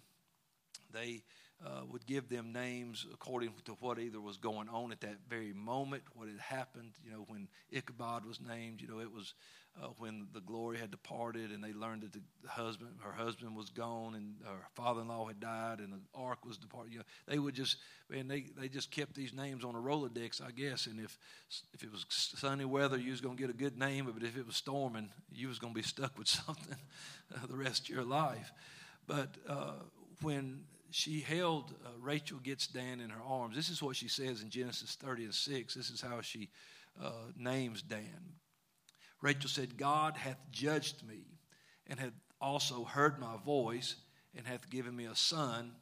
they 0.93 1.23
uh, 1.65 1.83
would 1.91 2.05
give 2.07 2.29
them 2.29 2.53
names 2.53 3.07
according 3.13 3.53
to 3.65 3.73
what 3.81 3.99
either 3.99 4.21
was 4.21 4.37
going 4.37 4.69
on 4.69 4.91
at 4.91 5.01
that 5.01 5.17
very 5.29 5.53
moment, 5.53 6.03
what 6.15 6.29
had 6.29 6.41
happened. 6.41 6.93
You 7.05 7.13
know, 7.13 7.25
when 7.29 7.49
Ichabod 7.71 8.25
was 8.25 8.41
named, 8.41 8.81
you 8.81 8.89
know, 8.89 9.01
it 9.01 9.13
was 9.13 9.35
uh, 9.81 9.87
when 9.99 10.27
the 10.35 10.41
glory 10.41 10.77
had 10.77 10.91
departed 10.91 11.51
and 11.51 11.63
they 11.63 11.73
learned 11.73 12.03
that 12.03 12.13
the 12.13 12.21
husband, 12.49 12.91
her 13.01 13.13
husband 13.13 13.57
was 13.57 13.71
gone 13.71 14.15
and 14.15 14.35
her 14.45 14.67
father-in-law 14.75 15.29
had 15.29 15.41
died 15.41 15.79
and 15.79 15.93
the 15.93 16.01
ark 16.15 16.45
was 16.45 16.59
departed. 16.59 16.93
You 16.93 16.99
know, 16.99 17.05
they 17.27 17.39
would 17.39 17.55
just, 17.55 17.77
man, 18.11 18.29
they, 18.29 18.47
they 18.59 18.69
just 18.69 18.91
kept 18.91 19.15
these 19.15 19.33
names 19.33 19.65
on 19.65 19.75
a 19.75 19.79
Rolodex, 19.79 20.43
I 20.43 20.51
guess. 20.51 20.87
And 20.87 21.01
if, 21.01 21.17
if 21.73 21.83
it 21.83 21.91
was 21.91 22.05
sunny 22.09 22.65
weather, 22.65 22.99
you 22.99 23.13
was 23.13 23.21
to 23.21 23.35
get 23.35 23.51
a 23.51 23.55
good 23.55 23.79
name. 23.79 24.11
But 24.13 24.27
if 24.27 24.37
it 24.37 24.47
was 24.47 24.57
storming, 24.57 25.11
you 25.31 25.49
was 25.49 25.59
to 25.61 25.69
be 25.69 25.83
stuck 25.83 26.19
with 26.19 26.29
something 26.47 26.77
the 27.49 27.57
rest 27.57 27.89
of 27.89 27.89
your 27.89 28.05
life. 28.05 28.53
But 29.07 29.31
uh, 29.49 29.73
when 30.21 30.65
she 30.93 31.21
held, 31.21 31.75
uh, 31.85 31.89
Rachel 32.01 32.39
gets 32.39 32.67
Dan 32.67 33.01
in 33.01 33.09
her 33.09 33.23
arms. 33.27 33.57
This 33.57 33.71
is 33.71 33.83
what 33.83 33.97
she 33.97 34.09
says 34.09 34.43
in 34.43 34.51
Genesis 34.51 34.95
30 34.97 35.25
and 35.25 35.35
6. 35.35 35.75
This 35.75 35.91
is 35.91 36.03
how 36.03 36.21
she 36.21 36.51
uh, 37.03 37.11
names 37.37 37.81
Dan. 37.81 38.35
Rachel 39.23 39.49
said, 39.49 39.79
God 39.79 40.17
hath 40.19 40.39
judged 40.51 41.07
me 41.09 41.25
and 41.87 41.99
hath 41.99 42.13
also 42.41 42.85
heard 42.85 43.19
my 43.19 43.37
voice 43.45 43.97
and 44.37 44.47
hath 44.47 44.69
given 44.69 44.95
me 44.95 45.07
a 45.07 45.17
son. 45.17 45.73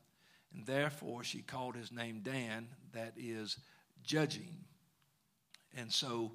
And 0.54 0.64
therefore 0.64 1.24
she 1.24 1.42
called 1.42 1.74
his 1.74 1.90
name 1.90 2.20
Dan, 2.22 2.68
that 2.92 3.14
is 3.16 3.56
judging. 4.04 4.64
And 5.76 5.92
so 5.92 6.32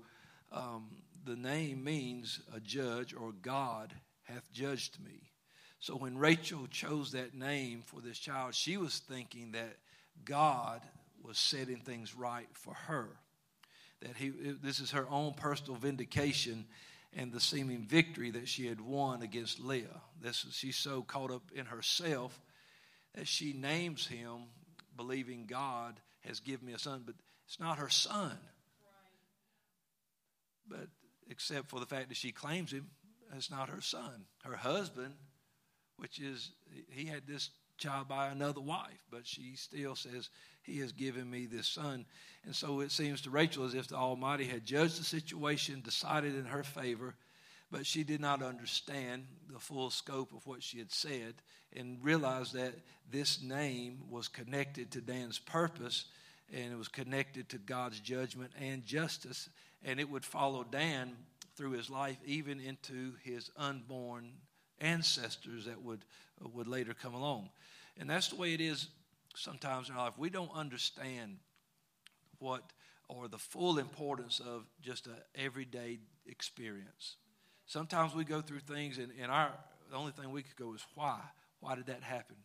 um, 0.52 0.90
the 1.26 1.38
name 1.38 1.82
means 1.84 2.42
a 2.54 2.60
judge 2.60 3.14
or 3.14 3.32
God 3.32 3.94
hath 4.24 4.52
judged 4.52 5.00
me. 5.02 5.32
So 5.80 5.96
when 5.96 6.18
Rachel 6.18 6.68
chose 6.70 7.12
that 7.12 7.36
name 7.36 7.84
for 7.86 8.02
this 8.02 8.18
child, 8.18 8.56
she 8.56 8.78
was 8.78 9.00
thinking 9.00 9.52
that 9.52 9.78
God 10.24 10.82
was 11.22 11.38
setting 11.38 11.78
things 11.78 12.16
right 12.16 12.48
for 12.54 12.74
her. 12.74 13.10
That 14.02 14.16
he, 14.18 14.30
this 14.30 14.80
is 14.80 14.92
her 14.92 15.08
own 15.10 15.34
personal 15.34 15.76
vindication 15.76 16.66
and 17.16 17.32
the 17.32 17.40
seeming 17.40 17.84
victory 17.84 18.32
that 18.32 18.48
she 18.48 18.68
had 18.68 18.82
won 18.82 19.22
against 19.22 19.60
Leah. 19.60 20.02
This 20.22 20.46
she's 20.52 20.76
so 20.76 21.02
caught 21.02 21.32
up 21.32 21.44
in 21.54 21.66
herself 21.66 22.40
that 23.16 23.28
she 23.28 23.54
names 23.54 24.06
him, 24.06 24.48
believing 24.98 25.46
God 25.46 26.00
has 26.22 26.40
given 26.40 26.68
me 26.68 26.74
a 26.74 26.80
son, 26.80 27.04
but 27.06 27.16
it's 27.46 27.60
not 27.60 27.78
her 27.78 27.90
son. 27.90 28.38
But 30.68 30.88
except 31.30 31.70
for 31.70 31.80
the 31.80 31.86
fact 31.86 32.10
that 32.10 32.18
she 32.18 32.32
claims 32.32 32.72
him, 32.72 32.90
it's 33.36 33.52
not 33.52 33.70
her 33.70 33.82
son. 33.82 34.26
Her 34.44 34.56
husband 34.56 35.14
which 35.98 36.20
is 36.20 36.52
he 36.90 37.06
had 37.06 37.28
this 37.28 37.50
child 37.78 38.08
by 38.08 38.28
another 38.28 38.62
wife, 38.62 39.04
but 39.12 39.28
she 39.28 39.56
still 39.56 39.96
says, 39.96 40.30
He 40.64 40.80
has 40.80 40.92
given 40.92 41.30
me 41.30 41.46
this 41.46 41.68
son. 41.68 42.06
And 42.46 42.56
so 42.56 42.80
it 42.80 42.92
seems 42.92 43.22
to 43.22 43.30
Rachel 43.30 43.66
as 43.66 43.74
if 43.74 43.88
the 43.88 43.96
Almighty 43.96 44.46
had 44.46 44.66
judged 44.66 45.00
the 45.00 45.04
situation, 45.04 45.82
decided 45.84 46.36
in 46.36 46.46
her 46.46 46.64
favor, 46.64 47.16
but 47.72 47.86
she 47.86 48.04
did 48.04 48.22
not 48.22 48.42
understand 48.42 49.26
the 49.52 49.60
full 49.60 49.90
scope 49.90 50.32
of 50.34 50.46
what 50.48 50.64
she 50.64 50.78
had 50.78 50.92
said 50.92 51.36
and 51.76 52.04
realized 52.04 52.54
that 52.54 52.74
this 53.12 53.42
name 53.42 54.04
was 54.10 54.28
connected 54.28 54.92
to 54.92 55.02
Dan's 55.02 55.40
purpose 55.40 56.06
and 56.54 56.72
it 56.72 56.78
was 56.78 56.88
connected 56.88 57.50
to 57.50 57.58
God's 57.58 58.00
judgment 58.00 58.52
and 58.60 58.86
justice, 58.86 59.50
and 59.84 60.00
it 60.00 60.10
would 60.10 60.24
follow 60.24 60.64
Dan 60.64 61.12
through 61.56 61.72
his 61.72 61.90
life, 61.90 62.18
even 62.26 62.60
into 62.60 63.14
his 63.24 63.50
unborn 63.58 64.32
ancestors 64.86 65.66
that 65.66 65.82
would, 65.82 66.06
uh, 66.44 66.48
would 66.50 66.68
later 66.68 66.94
come 66.94 67.14
along. 67.14 67.50
And 67.98 68.10
that's 68.10 68.30
the 68.30 68.36
way 68.36 68.54
it 68.54 68.62
is 68.62 68.88
sometimes 69.36 69.90
in 69.90 69.96
our 69.96 70.06
life. 70.06 70.18
We 70.18 70.30
don't 70.30 70.52
understand 70.54 71.38
what 72.40 72.62
or 73.08 73.28
the 73.28 73.38
full 73.38 73.78
importance 73.78 74.40
of 74.40 74.66
just 74.82 75.08
an 75.08 75.14
everyday 75.36 76.00
experience. 76.28 77.18
Sometimes 77.68 78.16
we 78.16 78.24
go 78.24 78.42
through 78.42 78.60
things, 78.60 78.98
and, 78.98 79.12
and 79.20 79.32
our 79.32 79.52
the 79.92 79.98
only 79.98 80.12
thing 80.12 80.32
we 80.32 80.42
could 80.42 80.56
go 80.56 80.74
is 80.74 80.86
why. 80.96 81.20
Why 81.60 81.76
did 81.76 81.88
that 81.88 82.02
happen? 82.02 82.36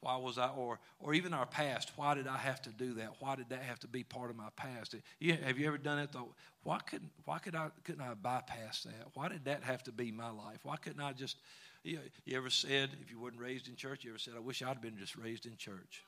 Why 0.00 0.16
was 0.16 0.38
I, 0.38 0.48
or 0.48 0.78
or 0.98 1.14
even 1.14 1.34
our 1.34 1.46
past? 1.46 1.92
Why 1.96 2.14
did 2.14 2.26
I 2.26 2.36
have 2.36 2.62
to 2.62 2.70
do 2.70 2.94
that? 2.94 3.14
Why 3.18 3.36
did 3.36 3.50
that 3.50 3.62
have 3.62 3.78
to 3.80 3.88
be 3.88 4.02
part 4.02 4.30
of 4.30 4.36
my 4.36 4.48
past? 4.56 4.94
Have 5.20 5.58
you 5.58 5.66
ever 5.66 5.78
done 5.78 5.98
it? 5.98 6.12
Though, 6.12 6.34
why 6.62 6.78
couldn't 6.78 7.10
why 7.24 7.38
could 7.38 7.54
I 7.54 7.68
couldn't 7.84 8.00
I 8.00 8.14
bypass 8.14 8.82
that? 8.84 9.08
Why 9.14 9.28
did 9.28 9.44
that 9.44 9.62
have 9.62 9.82
to 9.84 9.92
be 9.92 10.10
my 10.10 10.30
life? 10.30 10.58
Why 10.62 10.76
couldn't 10.76 11.02
I 11.02 11.12
just 11.12 11.36
you, 11.82 11.98
you 12.24 12.36
ever 12.36 12.50
said, 12.50 12.90
if 13.02 13.10
you 13.10 13.18
weren't 13.20 13.38
raised 13.38 13.68
in 13.68 13.76
church, 13.76 14.04
you 14.04 14.10
ever 14.10 14.18
said, 14.18 14.34
I 14.36 14.40
wish 14.40 14.62
I'd 14.62 14.80
been 14.80 14.98
just 14.98 15.16
raised 15.16 15.46
in 15.46 15.56
church? 15.56 16.02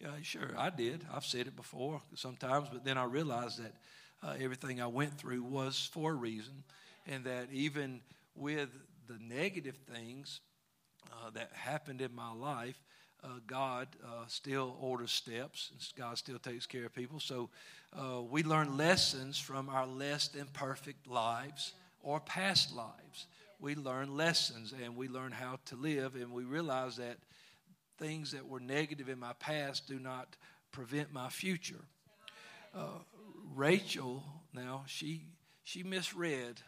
Yeah, 0.00 0.10
sure, 0.22 0.54
I 0.56 0.70
did. 0.70 1.04
I've 1.12 1.24
said 1.24 1.46
it 1.46 1.56
before 1.56 2.00
sometimes, 2.14 2.68
but 2.72 2.84
then 2.84 2.96
I 2.96 3.04
realized 3.04 3.62
that 3.62 3.74
uh, 4.22 4.34
everything 4.40 4.80
I 4.80 4.86
went 4.86 5.18
through 5.18 5.42
was 5.42 5.90
for 5.92 6.12
a 6.12 6.14
reason, 6.14 6.62
and 7.06 7.24
that 7.24 7.48
even 7.52 8.00
with 8.34 8.70
the 9.08 9.18
negative 9.20 9.76
things 9.92 10.40
uh, 11.12 11.30
that 11.30 11.50
happened 11.52 12.00
in 12.00 12.14
my 12.14 12.32
life, 12.32 12.80
uh, 13.24 13.28
God 13.46 13.88
uh, 14.04 14.24
still 14.28 14.76
orders 14.80 15.10
steps, 15.10 15.70
and 15.72 15.80
God 15.96 16.16
still 16.16 16.38
takes 16.38 16.66
care 16.66 16.86
of 16.86 16.94
people. 16.94 17.18
So 17.18 17.50
uh, 17.92 18.22
we 18.22 18.44
learn 18.44 18.76
lessons 18.76 19.38
from 19.38 19.68
our 19.68 19.86
less 19.86 20.28
than 20.28 20.46
perfect 20.52 21.08
lives 21.08 21.72
or 22.02 22.20
past 22.20 22.74
lives 22.74 23.26
we 23.60 23.74
learn 23.74 24.16
lessons 24.16 24.72
and 24.82 24.96
we 24.96 25.08
learn 25.08 25.32
how 25.32 25.58
to 25.66 25.76
live, 25.76 26.14
and 26.14 26.32
we 26.32 26.44
realize 26.44 26.96
that 26.96 27.18
things 27.98 28.32
that 28.32 28.46
were 28.46 28.60
negative 28.60 29.08
in 29.08 29.18
my 29.18 29.32
past 29.34 29.88
do 29.88 29.98
not 29.98 30.36
prevent 30.70 31.12
my 31.12 31.28
future. 31.28 31.84
Uh, 32.74 33.00
Rachel, 33.54 34.22
now, 34.52 34.84
she, 34.86 35.24
she 35.64 35.82
misread 35.82 36.60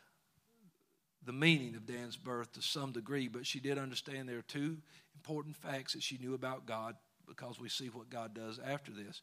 the 1.25 1.33
meaning 1.33 1.77
of 1.77 1.87
Dan's 1.87 2.17
birth 2.17 2.53
to 2.53 2.63
some 2.63 2.93
degree, 2.93 3.29
but 3.29 3.47
she 3.47 3.61
did 3.61 3.79
understand 3.79 4.29
there 4.29 4.39
are 4.39 4.43
two 4.43 4.79
important 5.15 5.57
facts 5.57 5.93
that 5.93 6.03
she 6.03 6.19
knew 6.19 6.35
about 6.35 6.67
God 6.67 6.97
because 7.29 7.61
we 7.61 7.69
see 7.69 7.87
what 7.87 8.11
God 8.11 8.35
does 8.35 8.59
after 8.59 8.91
this. 8.91 9.23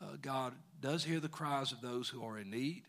Uh, 0.00 0.16
God 0.20 0.54
does 0.80 1.04
hear 1.04 1.20
the 1.20 1.28
cries 1.28 1.70
of 1.70 1.80
those 1.80 2.08
who 2.08 2.24
are 2.24 2.38
in 2.38 2.50
need, 2.50 2.84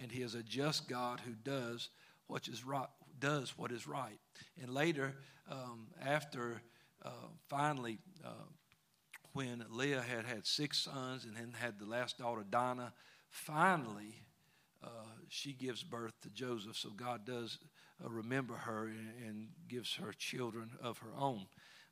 and 0.00 0.10
He 0.10 0.22
is 0.22 0.34
a 0.34 0.42
just 0.42 0.88
God 0.88 1.20
who 1.20 1.32
does 1.32 1.90
what 2.26 2.48
is 2.48 2.64
right, 2.64 2.88
does 3.22 3.56
what 3.56 3.72
is 3.72 3.86
right. 3.86 4.18
And 4.60 4.74
later, 4.74 5.14
um, 5.50 5.86
after 6.04 6.60
uh, 7.04 7.28
finally, 7.48 7.98
uh, 8.24 8.28
when 9.32 9.64
Leah 9.70 10.02
had 10.02 10.26
had 10.26 10.46
six 10.46 10.78
sons 10.78 11.24
and 11.24 11.36
then 11.36 11.54
had 11.58 11.78
the 11.78 11.86
last 11.86 12.18
daughter, 12.18 12.44
Dinah, 12.48 12.92
finally 13.30 14.14
uh, 14.84 14.88
she 15.28 15.52
gives 15.52 15.82
birth 15.82 16.12
to 16.22 16.28
Joseph. 16.30 16.76
So 16.76 16.90
God 16.90 17.24
does 17.24 17.58
uh, 18.04 18.10
remember 18.10 18.54
her 18.54 18.88
and, 18.88 19.26
and, 19.26 19.48
gives 19.68 19.94
her 19.94 20.12
children 20.12 20.72
of 20.82 20.98
her 20.98 21.12
own. 21.18 21.46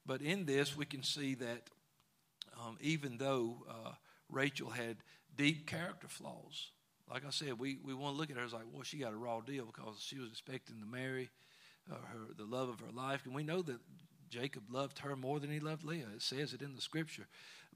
But 0.05 0.21
in 0.21 0.45
this, 0.45 0.77
we 0.77 0.85
can 0.85 1.03
see 1.03 1.35
that 1.37 1.71
um, 2.61 2.77
even 2.81 3.17
though 3.17 3.59
uh, 3.69 3.93
Rachel 4.29 4.69
had 4.69 4.97
deep 5.37 5.67
character 5.67 6.09
flaws, 6.09 6.73
like 7.11 7.27
I 7.27 7.31
said, 7.31 7.59
we, 7.59 7.79
we 7.85 7.95
want 7.95 8.15
to 8.15 8.21
look 8.21 8.31
at 8.31 8.37
her 8.37 8.45
as 8.45 8.53
like, 8.53 8.65
well, 8.73 8.83
she 8.83 8.99
got 8.99 9.13
a 9.13 9.17
raw 9.17 9.41
deal 9.41 9.67
because 9.67 10.01
she 10.01 10.19
was 10.19 10.31
expecting 10.31 10.77
to 10.81 10.87
marry 10.87 11.31
uh, 11.91 11.95
her 11.95 12.35
the 12.37 12.45
love 12.45 12.69
of 12.69 12.81
her 12.81 12.93
life, 12.95 13.23
and 13.25 13.35
we 13.35 13.43
know 13.43 13.63
that 13.63 13.79
Jacob 14.29 14.63
loved 14.71 15.01
her 15.01 15.17
more 15.17 15.41
than 15.41 15.51
he 15.51 15.59
loved 15.59 15.85
Leah. 15.85 16.07
It 16.15 16.23
says 16.23 16.53
it 16.53 16.63
in 16.63 16.75
the 16.75 16.81
scripture. 16.81 17.27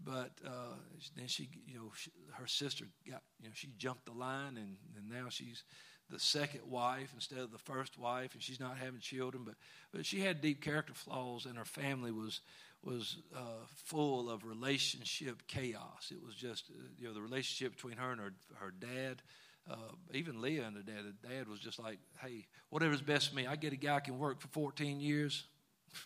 But 0.03 0.31
uh, 0.47 0.77
then 1.17 1.27
she, 1.27 1.49
you 1.67 1.75
know, 1.75 1.93
she, 1.97 2.11
her 2.33 2.47
sister 2.47 2.87
got, 3.09 3.23
you 3.41 3.49
know, 3.49 3.53
she 3.55 3.71
jumped 3.77 4.07
the 4.07 4.13
line, 4.13 4.57
and, 4.57 4.77
and 4.97 5.11
now 5.11 5.29
she's 5.31 5.65
the 6.11 6.19
second 6.19 6.61
wife 6.69 7.11
instead 7.15 7.39
of 7.39 7.51
the 7.51 7.59
first 7.59 7.99
wife, 7.99 8.35
and 8.35 8.43
she's 8.43 8.61
not 8.61 8.77
having 8.77 9.01
children. 9.01 9.45
But 9.45 9.55
but 9.93 10.07
she 10.07 10.21
had 10.21 10.41
deep 10.41 10.61
character 10.63 10.95
flaws, 10.95 11.47
and 11.47 11.57
her 11.57 11.65
family 11.65 12.13
was 12.13 12.41
was 12.85 13.17
uh, 13.35 13.41
full 13.87 14.31
of 14.31 14.45
relationship 14.45 15.47
chaos. 15.47 16.11
It 16.11 16.23
was 16.25 16.35
just, 16.35 16.71
uh, 16.71 16.83
you 16.99 17.09
know, 17.09 17.15
the 17.15 17.23
relationship 17.23 17.75
between 17.75 17.97
her 17.97 18.13
and 18.13 18.21
her, 18.21 18.33
her 18.61 18.71
dad 18.71 19.23
uh, 19.71 19.77
even 20.13 20.43
Leah 20.43 20.65
and 20.65 20.77
the 20.77 20.83
dad, 20.83 21.05
the 21.05 21.29
dad 21.29 21.49
was 21.49 21.59
just 21.59 21.79
like, 21.79 21.99
hey, 22.21 22.47
whatever's 22.71 23.01
best 23.01 23.31
for 23.31 23.37
me. 23.37 23.47
I 23.47 23.57
get 23.57 23.73
a 23.73 23.77
guy 23.77 24.01
can 24.01 24.19
work 24.19 24.41
for 24.41 24.49
14 24.49 25.01
years 25.01 25.45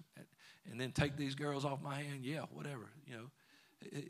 and 0.70 0.80
then 0.80 0.92
take 0.92 1.16
these 1.16 1.35
girls 1.35 1.64
off 1.64 1.82
my 1.82 1.97
hand. 1.97 2.25
Yeah, 2.25 2.42
whatever, 2.52 2.88
you 3.06 3.16
know. 3.16 3.30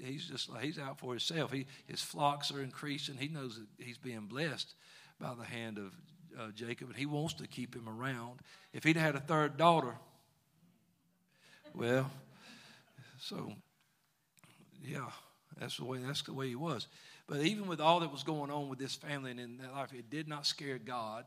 He's 0.03 0.27
just 0.27 0.49
like, 0.49 0.65
he's 0.65 0.79
out 0.79 0.99
for 0.99 1.13
himself. 1.13 1.53
He, 1.53 1.67
his 1.87 2.01
flocks 2.01 2.51
are 2.51 2.63
increasing. 2.63 3.17
He 3.17 3.29
knows 3.29 3.57
that 3.59 3.85
he's 3.85 3.99
being 3.99 4.27
blessed 4.27 4.75
by 5.21 5.35
the 5.35 5.45
hand 5.45 5.77
of 5.79 5.95
uh, 6.39 6.51
Jacob, 6.55 6.89
and 6.89 6.97
he 6.97 7.05
wants 7.05 7.35
to 7.35 7.47
keep 7.47 7.75
him 7.75 7.87
around. 7.87 8.41
If 8.73 8.85
he'd 8.85 8.97
had 8.97 9.15
a 9.15 9.21
third 9.21 9.59
daughter, 9.59 9.95
well, 11.75 12.11
so 13.19 13.53
yeah, 14.83 15.11
that's 15.59 15.77
the 15.77 15.85
way 15.85 15.99
that's 15.99 16.23
the 16.23 16.33
way 16.33 16.49
he 16.49 16.55
was. 16.55 16.89
But 17.27 17.41
even 17.41 17.67
with 17.67 17.81
all 17.81 18.01
that 18.01 18.13
was 18.13 18.23
going 18.23 18.51
on 18.51 18.69
with 18.69 18.79
this 18.79 18.95
family 18.95 19.31
and 19.31 19.41
in 19.41 19.59
that 19.59 19.73
life, 19.73 19.93
it 19.93 20.09
did 20.11 20.29
not 20.29 20.47
scare 20.47 20.79
God 20.79 21.25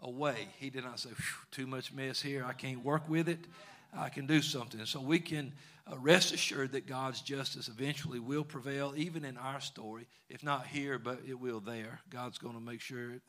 away. 0.00 0.48
He 0.58 0.70
did 0.70 0.84
not 0.84 0.98
say, 0.98 1.10
"Too 1.50 1.66
much 1.66 1.92
mess 1.92 2.20
here. 2.20 2.44
I 2.44 2.52
can't 2.52 2.84
work 2.84 3.08
with 3.08 3.28
it. 3.28 3.46
I 3.92 4.08
can 4.08 4.26
do 4.26 4.42
something." 4.42 4.84
So 4.86 5.00
we 5.00 5.20
can 5.20 5.52
uh, 5.90 5.98
rest 5.98 6.32
assured 6.32 6.72
that 6.72 6.86
God's 6.86 7.20
justice 7.20 7.68
eventually 7.68 8.18
will 8.18 8.44
prevail, 8.44 8.94
even 8.96 9.24
in 9.24 9.36
our 9.36 9.60
story. 9.60 10.08
If 10.28 10.42
not 10.42 10.66
here, 10.66 10.98
but 10.98 11.20
it 11.28 11.38
will 11.38 11.60
there. 11.60 12.00
God's 12.10 12.38
going 12.38 12.54
to 12.54 12.60
make 12.60 12.80
sure 12.80 13.20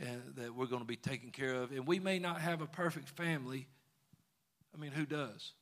uh, 0.00 0.06
that 0.36 0.54
we're 0.54 0.66
going 0.66 0.82
to 0.82 0.88
be 0.88 0.96
taken 0.96 1.30
care 1.30 1.54
of, 1.54 1.70
and 1.72 1.86
we 1.86 1.98
may 1.98 2.18
not 2.18 2.40
have 2.40 2.60
a 2.60 2.66
perfect 2.66 3.08
family. 3.08 3.68
I 4.74 4.78
mean, 4.78 4.92
who 4.92 5.06
does? 5.06 5.52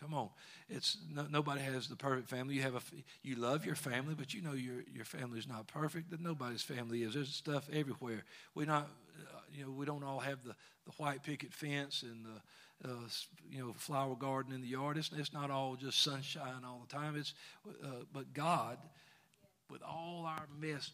Come 0.00 0.14
on, 0.14 0.28
it's 0.68 0.96
no, 1.12 1.26
nobody 1.28 1.60
has 1.60 1.88
the 1.88 1.96
perfect 1.96 2.28
family. 2.28 2.54
You 2.54 2.62
have 2.62 2.76
a 2.76 2.80
you 3.22 3.34
love 3.34 3.66
your 3.66 3.74
family, 3.74 4.14
but 4.16 4.32
you 4.32 4.42
know 4.42 4.52
your 4.52 4.82
your 4.94 5.04
family 5.04 5.38
is 5.38 5.48
not 5.48 5.66
perfect. 5.66 6.10
That 6.10 6.20
nobody's 6.20 6.62
family 6.62 7.02
is. 7.02 7.14
There's 7.14 7.34
stuff 7.34 7.68
everywhere. 7.72 8.24
We 8.54 8.64
not 8.64 8.88
uh, 9.18 9.40
you 9.52 9.64
know 9.64 9.72
we 9.72 9.86
don't 9.86 10.04
all 10.04 10.20
have 10.20 10.44
the 10.44 10.54
the 10.86 10.92
white 10.98 11.24
picket 11.24 11.52
fence 11.52 12.02
and 12.04 12.24
the 12.24 12.88
uh, 12.88 13.08
you 13.50 13.58
know 13.58 13.74
flower 13.76 14.14
garden 14.14 14.54
in 14.54 14.60
the 14.60 14.68
yard. 14.68 14.98
It's, 14.98 15.10
it's 15.16 15.32
not 15.32 15.50
all 15.50 15.74
just 15.74 16.02
sunshine 16.02 16.64
all 16.64 16.80
the 16.88 16.94
time. 16.94 17.16
It's 17.16 17.34
uh, 17.82 18.04
but 18.12 18.32
God, 18.32 18.78
with 19.68 19.82
all 19.82 20.26
our 20.26 20.46
mess, 20.60 20.92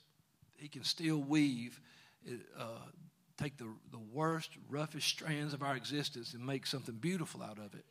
He 0.57 0.69
can 0.69 0.85
still 0.85 1.19
weave. 1.19 1.79
Uh, 2.59 2.65
take 3.37 3.59
the, 3.59 3.67
the 3.91 3.99
worst, 4.13 4.51
roughest 4.71 5.09
strands 5.09 5.53
of 5.53 5.63
our 5.63 5.77
existence 5.77 6.33
and 6.33 6.47
make 6.47 6.65
something 6.65 6.95
beautiful 6.95 7.43
out 7.43 7.59
of 7.59 7.75
it 7.75 7.85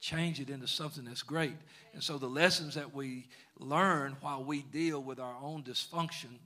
change 0.00 0.40
it 0.40 0.50
into 0.50 0.66
something 0.66 1.04
that's 1.04 1.22
great. 1.22 1.56
And 1.92 2.02
so 2.02 2.18
the 2.18 2.28
lessons 2.28 2.74
that 2.74 2.94
we 2.94 3.26
learn 3.58 4.16
while 4.20 4.44
we 4.44 4.62
deal 4.62 5.02
with 5.02 5.18
our 5.18 5.36
own 5.42 5.62
dysfunction 5.62 6.38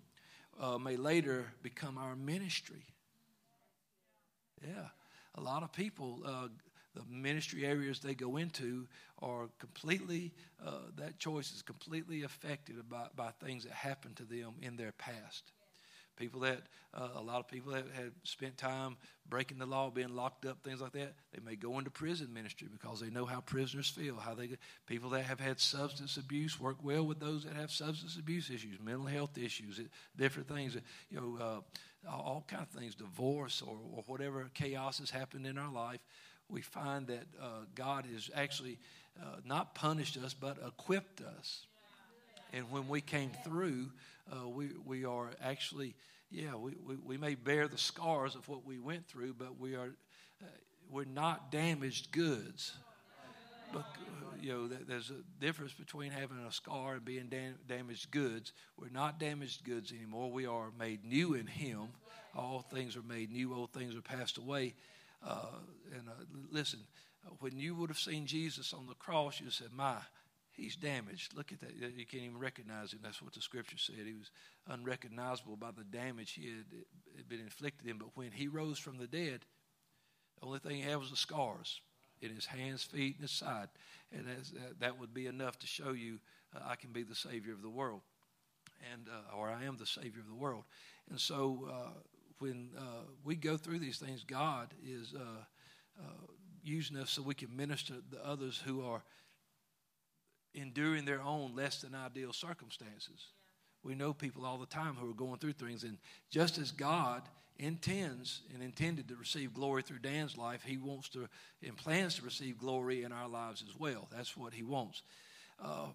uh, 0.61 0.79
may 0.79 0.97
later 0.97 1.47
become 1.63 1.99
our 1.99 2.17
ministry. 2.17 2.85
Yeah. 4.63 4.87
A 5.37 5.41
lot 5.41 5.63
of 5.63 5.73
people, 5.73 6.21
uh, 6.25 6.49
the 6.95 7.03
ministry 7.11 7.65
areas 7.65 8.01
they 8.01 8.15
go 8.15 8.37
into 8.37 8.87
are 9.21 9.49
completely, 9.59 10.33
uh, 10.65 10.73
that 10.97 11.19
choice 11.19 11.53
is 11.53 11.63
completely 11.63 12.23
affected 12.23 12.77
by, 12.89 13.07
by 13.17 13.31
things 13.45 13.65
that 13.65 13.73
happened 13.73 14.17
to 14.17 14.25
them 14.25 14.53
in 14.61 14.77
their 14.77 14.93
past. 14.93 15.53
People 16.17 16.41
that, 16.41 16.63
uh, 16.95 17.09
a 17.17 17.23
lot 17.23 17.41
of 17.41 17.49
people 17.49 17.73
that 17.73 17.85
have 17.95 18.13
spent 18.23 18.59
time 18.59 18.97
breaking 19.29 19.59
the 19.59 19.67
law, 19.67 19.91
being 19.91 20.15
locked 20.15 20.45
up, 20.45 20.63
things 20.63 20.81
like 20.81 20.93
that, 20.93 21.15
they 21.33 21.41
may 21.45 21.57
go 21.57 21.79
into 21.79 21.91
prison 21.91 22.33
ministry 22.33 22.69
because 22.71 23.01
they 23.01 23.09
know 23.09 23.25
how 23.25 23.41
prisoners 23.41 23.89
feel. 23.89 24.17
How 24.17 24.35
they, 24.35 24.51
people 24.87 25.11
that 25.11 25.23
have 25.23 25.41
had 25.41 25.59
substance 25.59 26.17
abuse 26.17 26.61
work 26.61 26.77
well 26.83 27.05
with 27.05 27.19
those 27.19 27.45
that 27.45 27.55
have 27.55 27.71
substance 27.71 28.17
abuse 28.17 28.51
issues, 28.51 28.79
mental 28.81 29.07
health 29.07 29.39
issues, 29.39 29.81
different 30.17 30.49
things. 30.49 30.77
You 31.11 31.21
know, 31.21 31.39
uh, 31.41 32.11
all 32.11 32.45
kind 32.47 32.63
of 32.63 32.69
things, 32.69 32.95
divorce 32.95 33.63
or, 33.63 33.79
or 33.95 34.03
whatever 34.07 34.51
chaos 34.55 34.99
has 34.99 35.11
happened 35.11 35.47
in 35.47 35.59
our 35.59 35.73
life. 35.73 36.01
We 36.49 36.61
find 36.61 37.07
that 37.07 37.25
uh, 37.41 37.65
God 37.75 38.07
has 38.13 38.31
actually 38.35 38.79
uh, 39.21 39.37
not 39.45 39.75
punished 39.75 40.19
us, 40.19 40.35
but 40.35 40.59
equipped 40.67 41.23
us. 41.23 41.67
And 42.53 42.71
when 42.71 42.89
we 42.89 43.01
came 43.01 43.31
through, 43.45 43.91
uh, 44.31 44.49
we, 44.49 44.71
we 44.85 45.05
are 45.05 45.31
actually, 45.43 45.95
yeah, 46.31 46.55
we, 46.55 46.77
we, 46.85 46.97
we, 46.97 47.17
may 47.17 47.35
bear 47.35 47.69
the 47.69 47.79
scars 47.79 48.35
of 48.35 48.49
what 48.49 48.65
we 48.65 48.79
went 48.79 49.07
through, 49.07 49.35
but 49.35 49.59
we 49.59 49.75
are, 49.75 49.91
uh, 50.43 50.47
we're 50.91 51.05
not 51.05 51.51
damaged 51.51 52.13
goods. 52.13 52.75
But, 53.73 53.87
you 54.41 54.53
know, 54.53 54.69
there's 54.69 55.11
a 55.11 55.43
difference 55.43 55.73
between 55.73 56.11
having 56.11 56.39
a 56.39 56.53
scar 56.53 56.95
and 56.95 57.05
being 57.05 57.29
dam- 57.29 57.59
damaged 57.67 58.11
goods. 58.11 58.53
We're 58.77 58.91
not 58.91 59.19
damaged 59.19 59.65
goods 59.65 59.93
anymore. 59.93 60.31
We 60.31 60.47
are 60.47 60.71
made 60.79 61.05
new 61.05 61.35
in 61.35 61.47
Him. 61.47 61.89
All 62.37 62.63
things 62.63 62.97
are 62.97 63.03
made 63.03 63.31
new, 63.31 63.55
old 63.55 63.73
things 63.73 63.97
are 63.97 64.03
passed 64.03 64.39
away. 64.39 64.75
Uh, 65.27 65.47
and 65.95 66.09
uh, 66.09 66.25
listen, 66.51 66.81
when 67.41 67.57
you 67.57 67.75
would 67.75 67.91
have 67.91 67.99
seen 67.99 68.27
Jesus 68.27 68.73
on 68.73 68.87
the 68.87 68.95
cross, 68.95 69.41
you 69.41 69.51
said, 69.51 69.69
My, 69.75 69.97
he's 70.53 70.77
damaged. 70.77 71.35
Look 71.37 71.53
at 71.53 71.61
that. 71.61 71.75
You 71.75 72.07
can't 72.07 72.25
even 72.25 72.39
recognize 72.39 72.93
him. 72.93 73.01
That's 73.03 73.23
what 73.23 73.35
the 73.35 73.41
scripture 73.41 73.79
said. 73.79 74.07
He 74.07 74.15
was 74.15 74.31
unrecognizable 74.69 75.57
by 75.57 75.71
the 75.77 75.85
damage 75.85 76.33
he 76.33 76.53
had 77.17 77.29
been 77.29 77.41
inflicted 77.41 77.89
in. 77.89 77.99
But 77.99 78.11
when 78.15 78.31
he 78.33 78.49
rose 78.49 78.79
from 78.79 78.99
the 78.99 79.07
dead, 79.07 79.41
the 80.41 80.47
only 80.47 80.59
thing 80.59 80.77
he 80.77 80.83
had 80.83 80.99
was 80.99 81.11
the 81.11 81.17
scars 81.17 81.81
in 82.21 82.35
his 82.35 82.47
hands, 82.47 82.85
feet, 82.85 83.17
and 83.17 83.23
his 83.23 83.33
side. 83.33 83.69
And 84.13 84.27
that 84.81 84.99
would 84.99 85.13
be 85.13 85.27
enough 85.27 85.59
to 85.61 85.67
show 85.67 85.93
you 85.93 86.19
uh, 86.55 86.61
I 86.67 86.77
can 86.77 86.93
be 86.93 87.03
the 87.03 87.15
Savior 87.15 87.53
of 87.53 87.63
the 87.63 87.71
world, 87.71 88.03
and 88.93 89.09
uh, 89.09 89.37
or 89.37 89.49
I 89.49 89.65
am 89.65 89.77
the 89.77 89.87
Savior 89.87 90.21
of 90.21 90.29
the 90.29 90.35
world. 90.35 90.65
And 91.11 91.19
so 91.19 91.69
uh, 91.71 91.91
when 92.39 92.71
uh, 92.77 93.05
we 93.25 93.37
go 93.37 93.57
through 93.57 93.79
these 93.79 93.99
things, 93.99 94.25
God 94.25 94.75
is 94.87 95.15
uh, 95.17 95.45
uh, 96.01 96.27
using 96.63 96.97
us 96.97 97.11
so 97.11 97.23
we 97.23 97.35
can 97.35 97.55
minister 97.57 97.95
to 98.13 98.27
others 98.27 98.63
who 98.65 98.85
are 98.85 99.03
enduring 100.55 101.05
their 101.05 101.23
own 101.23 101.55
less 101.55 101.81
than 101.81 101.95
ideal 101.95 102.33
circumstances. 102.33 103.29
We 103.83 103.95
know 103.95 104.13
people 104.13 104.45
all 104.45 104.59
the 104.59 104.67
time 104.67 104.95
who 104.95 105.11
are 105.11 105.15
going 105.15 105.39
through 105.39 105.55
things, 105.55 105.83
and 105.83 105.99
just 106.31 106.59
as 106.59 106.71
God 106.71 107.23
intends 107.59 108.43
and 108.53 108.63
intended 108.63 109.09
to 109.09 109.17
receive 109.17 109.55
glory 109.55 109.83
through 109.83 109.99
Dan's 109.99 110.37
life, 110.37 110.63
He 110.65 110.77
wants 110.77 111.09
to 111.11 111.29
and 111.67 111.77
plans 111.77 112.17
to 112.17 112.23
receive 112.23 112.59
glory 112.59 113.03
in 113.03 113.13
our 113.13 113.29
lives 113.29 113.65
as 113.69 113.79
well. 113.79 114.09
That's 114.11 114.37
what 114.37 114.55
He 114.55 114.63
wants. 114.63 115.03
Uh, 115.63 115.87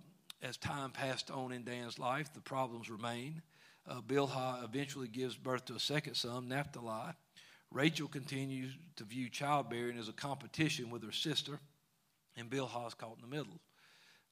as 0.42 0.58
time 0.58 0.92
passed 0.92 1.32
on 1.32 1.52
in 1.52 1.64
Dan's 1.64 1.98
life, 1.98 2.34
the 2.34 2.42
problems 2.42 2.90
remain. 2.90 3.42
Uh, 3.88 4.02
Bilhah 4.02 4.64
eventually 4.64 5.08
gives 5.08 5.36
birth 5.36 5.66
to 5.66 5.76
a 5.76 5.80
second 5.80 6.16
son, 6.16 6.50
Naphtali. 6.50 7.14
Rachel 7.72 8.08
continues 8.08 8.72
to 8.98 9.04
view 9.04 9.30
childbearing 9.30 9.98
as 9.98 10.10
a 10.10 10.14
competition 10.14 10.90
with 10.90 11.04
her 11.04 11.12
sister, 11.12 11.60
and 12.36 12.50
Bilhah 12.50 12.88
is 12.88 12.94
caught 12.94 13.16
in 13.16 13.30
the 13.30 13.36
middle. 13.36 13.60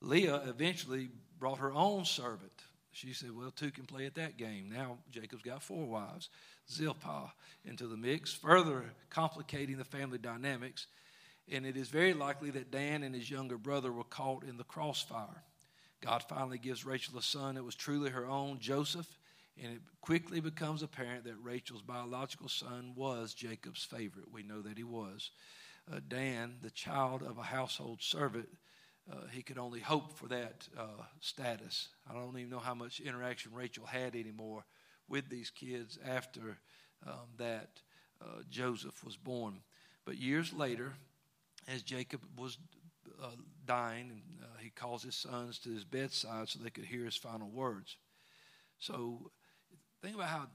Leah 0.02 0.44
eventually 0.48 1.10
brought 1.40 1.60
her 1.60 1.72
own 1.72 2.06
servant. 2.06 2.52
She 2.92 3.14
said, 3.14 3.36
Well, 3.36 3.52
two 3.52 3.72
can 3.72 3.86
play 3.86 4.06
at 4.06 4.16
that 4.16 4.38
game. 4.38 4.70
Now 4.72 5.00
Jacob's 5.12 5.44
got 5.44 5.62
four 5.62 5.86
wives. 5.86 6.30
Zilpah 6.72 7.32
into 7.66 7.88
the 7.88 7.98
mix, 7.98 8.32
further 8.34 8.86
complicating 9.10 9.78
the 9.78 9.84
family 9.84 10.18
dynamics. 10.18 10.88
And 11.52 11.66
it 11.66 11.78
is 11.78 11.90
very 11.90 12.14
likely 12.14 12.50
that 12.52 12.72
Dan 12.72 13.04
and 13.04 13.14
his 13.14 13.30
younger 13.30 13.58
brother 13.58 13.92
were 13.92 14.04
caught 14.06 14.44
in 14.44 14.58
the 14.58 14.64
crossfire. 14.64 15.44
God 16.02 16.24
finally 16.24 16.58
gives 16.58 16.86
Rachel 16.86 17.18
a 17.18 17.22
son 17.22 17.56
that 17.56 17.64
was 17.64 17.76
truly 17.76 18.10
her 18.10 18.26
own, 18.26 18.60
Joseph, 18.60 19.08
and 19.62 19.74
it 19.74 19.82
quickly 20.02 20.40
becomes 20.40 20.84
apparent 20.84 21.24
that 21.26 21.36
Rachel's 21.42 21.82
biological 21.82 22.50
son 22.50 22.94
was 22.96 23.34
Jacob's 23.34 23.84
favorite. 23.84 24.32
We 24.32 24.44
know 24.44 24.62
that 24.62 24.78
he 24.78 24.84
was. 24.84 25.32
Uh, 25.92 26.00
Dan, 26.08 26.56
the 26.62 26.72
child 26.72 27.24
of 27.24 27.38
a 27.38 27.44
household 27.44 28.02
servant, 28.02 28.50
uh, 29.12 29.28
he 29.32 29.44
could 29.44 29.58
only 29.58 29.80
hope 29.80 30.18
for 30.18 30.28
that 30.28 30.68
uh, 30.78 31.04
status. 31.20 31.90
I 32.10 32.14
don't 32.14 32.38
even 32.38 32.50
know 32.50 32.60
how 32.60 32.74
much 32.74 33.00
interaction 33.00 33.54
Rachel 33.54 33.86
had 33.86 34.16
anymore 34.16 34.66
with 35.08 35.30
these 35.30 35.52
kids 35.52 36.00
after 36.04 36.58
um, 37.06 37.28
that 37.38 37.70
uh, 38.22 38.42
Joseph 38.50 39.04
was 39.04 39.16
born. 39.16 39.60
But 40.06 40.18
years 40.18 40.54
later, 40.54 40.94
as 41.68 41.84
Jacob 41.84 42.22
was 42.36 42.58
uh, 43.22 43.28
dying, 43.66 44.10
and 44.10 44.22
uh, 44.42 44.58
he 44.60 44.72
calls 44.72 45.04
his 45.04 45.16
sons 45.16 45.60
to 45.60 45.70
his 45.70 45.84
bedside 45.84 46.50
so 46.50 46.60
they 46.60 46.72
could 46.72 46.86
hear 46.86 47.06
his 47.06 47.16
final 47.16 47.50
words. 47.50 47.98
So 48.80 49.32
think 50.02 50.16
about 50.16 50.30
how, 50.30 50.48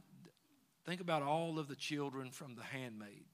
think 0.84 1.00
about 1.00 1.22
all 1.22 1.60
of 1.60 1.68
the 1.68 1.76
children 1.76 2.30
from 2.30 2.56
the 2.56 2.62
handmaid 2.62 3.24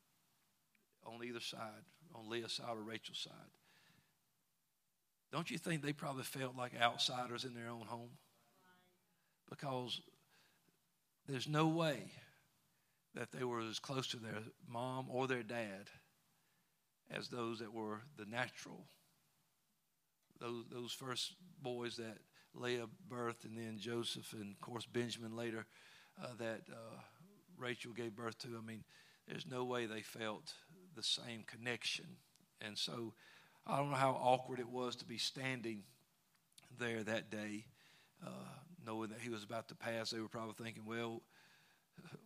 on 1.07 1.25
either 1.25 1.41
side, 1.41 1.85
on 2.15 2.29
Leah's 2.29 2.53
side 2.53 2.77
or 2.77 2.83
Rachel's 2.83 3.19
side 3.19 3.56
don't 5.33 5.51
you 5.51 5.59
think 5.59 5.83
they 5.83 5.93
probably 5.93 6.23
felt 6.25 6.57
like 6.57 6.73
outsiders 6.81 7.45
in 7.45 7.55
their 7.55 7.69
own 7.69 7.87
home? 7.87 8.11
Because 9.49 10.01
there's 11.29 11.49
no 11.49 11.69
way 11.69 12.11
that 13.15 13.33
they 13.33 13.45
were 13.45 13.61
as 13.61 13.79
close 13.79 14.07
to 14.09 14.17
their 14.19 14.43
mom 14.69 15.07
or 15.11 15.27
their 15.27 15.43
dad 15.43 15.91
as 17.11 17.29
those 17.29 17.59
that 17.61 17.73
were 17.73 18.01
the 18.19 18.25
natural. 18.25 18.87
Those, 20.41 20.65
those 20.71 20.93
first 20.93 21.35
boys 21.63 21.97
that 21.97 22.19
Leah 22.55 22.87
birthed, 23.09 23.45
and 23.45 23.57
then 23.57 23.79
Joseph, 23.79 24.33
and 24.33 24.53
of 24.53 24.61
course 24.61 24.87
Benjamin 24.87 25.37
later. 25.37 25.67
uh, 26.23 26.29
that 26.39 26.63
uh, 26.71 27.01
Rachel 27.59 27.93
gave 27.93 28.15
birth 28.15 28.39
to, 28.39 28.49
I 28.49 28.67
mean, 28.67 28.85
there's 29.29 29.47
no 29.47 29.65
way 29.65 29.87
they 29.87 30.03
felt 30.03 30.55
the 30.95 31.03
same 31.03 31.45
connection. 31.47 32.07
And 32.61 32.77
so 32.79 33.13
I 33.67 33.79
don't 33.79 33.91
know 33.91 33.97
how 33.97 34.13
awkward 34.13 34.61
it 34.61 34.69
was 34.69 34.95
to 34.97 35.05
be 35.05 35.19
standing 35.19 35.83
there 36.79 37.03
that 37.03 37.31
day, 37.31 37.65
uh, 38.25 38.31
knowing 38.87 39.09
that 39.11 39.19
he 39.21 39.29
was 39.29 39.43
about 39.43 39.69
to 39.69 39.75
pass. 39.75 40.11
They 40.11 40.21
were 40.21 40.29
probably 40.29 40.55
thinking, 40.63 40.85
well, 40.87 41.23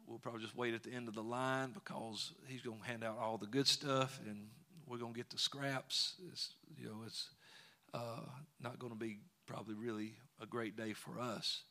we'll 0.06 0.18
probably 0.18 0.42
just 0.42 0.56
wait 0.56 0.74
at 0.74 0.82
the 0.82 0.92
end 0.92 1.08
of 1.08 1.14
the 1.14 1.22
line 1.22 1.72
because 1.72 2.32
he's 2.46 2.60
going 2.60 2.80
to 2.80 2.86
hand 2.86 3.04
out 3.04 3.16
all 3.18 3.38
the 3.38 3.46
good 3.46 3.66
stuff 3.66 4.20
and 4.26 4.48
we're 4.86 4.98
going 4.98 5.14
to 5.14 5.18
get 5.18 5.30
the 5.30 5.38
scraps. 5.38 6.16
It's, 6.30 6.52
you 6.76 6.88
know, 6.88 6.98
it's 7.06 7.30
uh, 7.94 8.20
not 8.60 8.78
going 8.78 8.92
to 8.92 8.98
be 8.98 9.20
probably 9.46 9.74
really 9.74 10.14
a 10.42 10.46
great 10.46 10.76
day 10.76 10.92
for 10.92 11.18
us. 11.18 11.62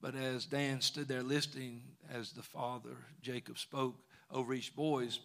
But 0.00 0.14
as 0.14 0.46
Dan 0.46 0.80
stood 0.80 1.08
there 1.08 1.22
listening 1.22 1.82
as 2.10 2.32
the 2.32 2.42
father, 2.42 2.96
Jacob, 3.20 3.58
spoke 3.58 3.96
over 4.30 4.54
each 4.54 4.74
boys, 4.74 5.20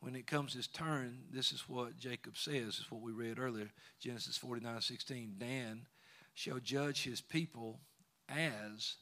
when 0.00 0.14
it 0.14 0.26
comes 0.26 0.54
his 0.54 0.68
turn, 0.68 1.18
this 1.32 1.52
is 1.52 1.68
what 1.68 1.98
Jacob 1.98 2.36
says. 2.36 2.78
Is 2.78 2.86
what 2.90 3.02
we 3.02 3.12
read 3.12 3.38
earlier, 3.38 3.70
Genesis 4.00 4.36
49 4.36 4.80
16. 4.80 5.34
Dan 5.38 5.86
shall 6.34 6.60
judge 6.60 7.04
his 7.04 7.20
people 7.20 7.80
as 8.28 8.96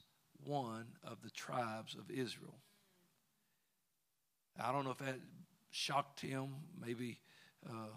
one 0.45 0.87
of 1.05 1.23
the 1.23 1.31
tribes 1.31 1.95
of 1.95 2.11
Israel. 2.11 2.55
I 4.59 4.73
don't 4.73 4.85
know 4.85 4.93
if 4.93 4.99
that 4.99 5.21
shocked 5.71 6.21
him. 6.21 6.49
Maybe 6.81 7.19
uh, 7.69 7.89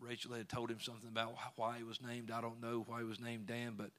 Rachel 0.00 0.34
had 0.34 0.48
told 0.48 0.70
him 0.70 0.80
something 0.80 1.08
about 1.08 1.34
why 1.56 1.78
he 1.78 1.84
was 1.84 2.00
named. 2.02 2.30
I 2.30 2.40
don't 2.40 2.60
know 2.60 2.84
why 2.86 2.98
he 2.98 3.04
was 3.04 3.20
named 3.20 3.46
Dan, 3.46 3.74
but 3.76 3.90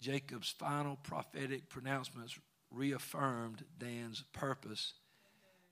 Jacob's 0.00 0.50
final 0.50 0.96
prophetic 1.02 1.68
pronouncements 1.68 2.38
reaffirmed 2.70 3.64
Dan's 3.78 4.22
purpose. 4.32 4.94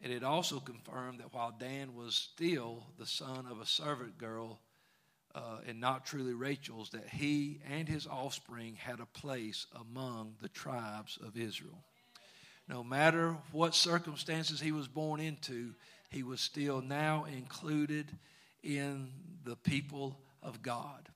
And 0.03 0.13
it 0.13 0.25
also 0.25 0.59
confirmed 0.59 1.21
that 1.21 1.33
while 1.33 1.55
Dan 1.57 1.95
was 1.95 2.17
still 2.17 2.87
the 2.99 3.07
son 3.07 3.47
of 3.49 3.61
a 3.61 3.67
servant 3.67 4.19
girl 4.19 4.59
uh, 5.35 5.59
and 5.67 5.81
not 5.81 6.05
truly 6.05 6.35
Rachel's, 6.35 6.91
that 6.91 7.09
he 7.09 7.61
and 7.71 7.89
his 7.89 8.07
offspring 8.07 8.75
had 8.75 9.01
a 9.01 9.07
place 9.07 9.67
among 9.81 10.35
the 10.43 10.49
tribes 10.49 11.19
of 11.25 11.37
Israel. 11.37 11.79
No 12.69 12.83
matter 12.83 13.37
what 13.53 13.75
circumstances 13.75 14.61
he 14.61 14.73
was 14.73 14.89
born 14.89 15.21
into, 15.21 15.75
he 16.11 16.23
was 16.23 16.41
still 16.41 16.83
now 16.83 17.25
included 17.25 18.07
in 18.63 19.09
the 19.45 19.57
people 19.57 20.19
of 20.43 20.63
God. 20.63 21.09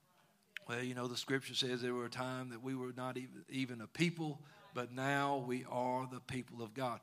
Well, 0.69 0.83
you 0.83 0.95
know, 0.95 1.07
the 1.07 1.17
scripture 1.17 1.55
says 1.55 1.81
there 1.81 1.95
were 1.95 2.07
a 2.07 2.11
time 2.11 2.51
that 2.51 2.63
we 2.63 2.75
were 2.75 2.93
not 2.97 3.17
even, 3.17 3.45
even 3.49 3.81
a 3.81 3.87
people, 3.87 4.41
but 4.75 4.93
now 4.93 5.45
we 5.47 5.65
are 5.71 6.09
the 6.11 6.21
people 6.21 6.63
of 6.63 6.75
God. 6.75 7.01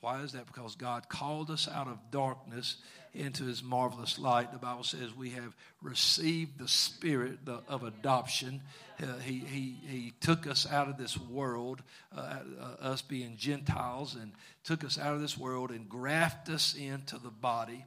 Why 0.00 0.22
is 0.22 0.32
that? 0.32 0.46
Because 0.46 0.76
God 0.76 1.08
called 1.08 1.50
us 1.50 1.68
out 1.68 1.88
of 1.88 1.98
darkness 2.10 2.76
into 3.14 3.44
his 3.44 3.62
marvelous 3.64 4.18
light. 4.18 4.52
The 4.52 4.58
Bible 4.58 4.84
says 4.84 5.14
we 5.16 5.30
have 5.30 5.56
received 5.82 6.58
the 6.58 6.68
spirit 6.68 7.38
of 7.66 7.82
adoption. 7.82 8.60
Uh, 9.02 9.18
he, 9.18 9.38
he, 9.38 9.76
he 9.88 10.12
took 10.20 10.46
us 10.46 10.70
out 10.70 10.88
of 10.88 10.98
this 10.98 11.18
world, 11.18 11.82
uh, 12.16 12.38
uh, 12.60 12.84
us 12.84 13.02
being 13.02 13.36
Gentiles, 13.36 14.14
and 14.14 14.32
took 14.62 14.84
us 14.84 14.98
out 14.98 15.14
of 15.14 15.20
this 15.20 15.36
world 15.36 15.70
and 15.70 15.88
grafted 15.88 16.54
us 16.54 16.74
into 16.74 17.18
the 17.18 17.30
body. 17.30 17.84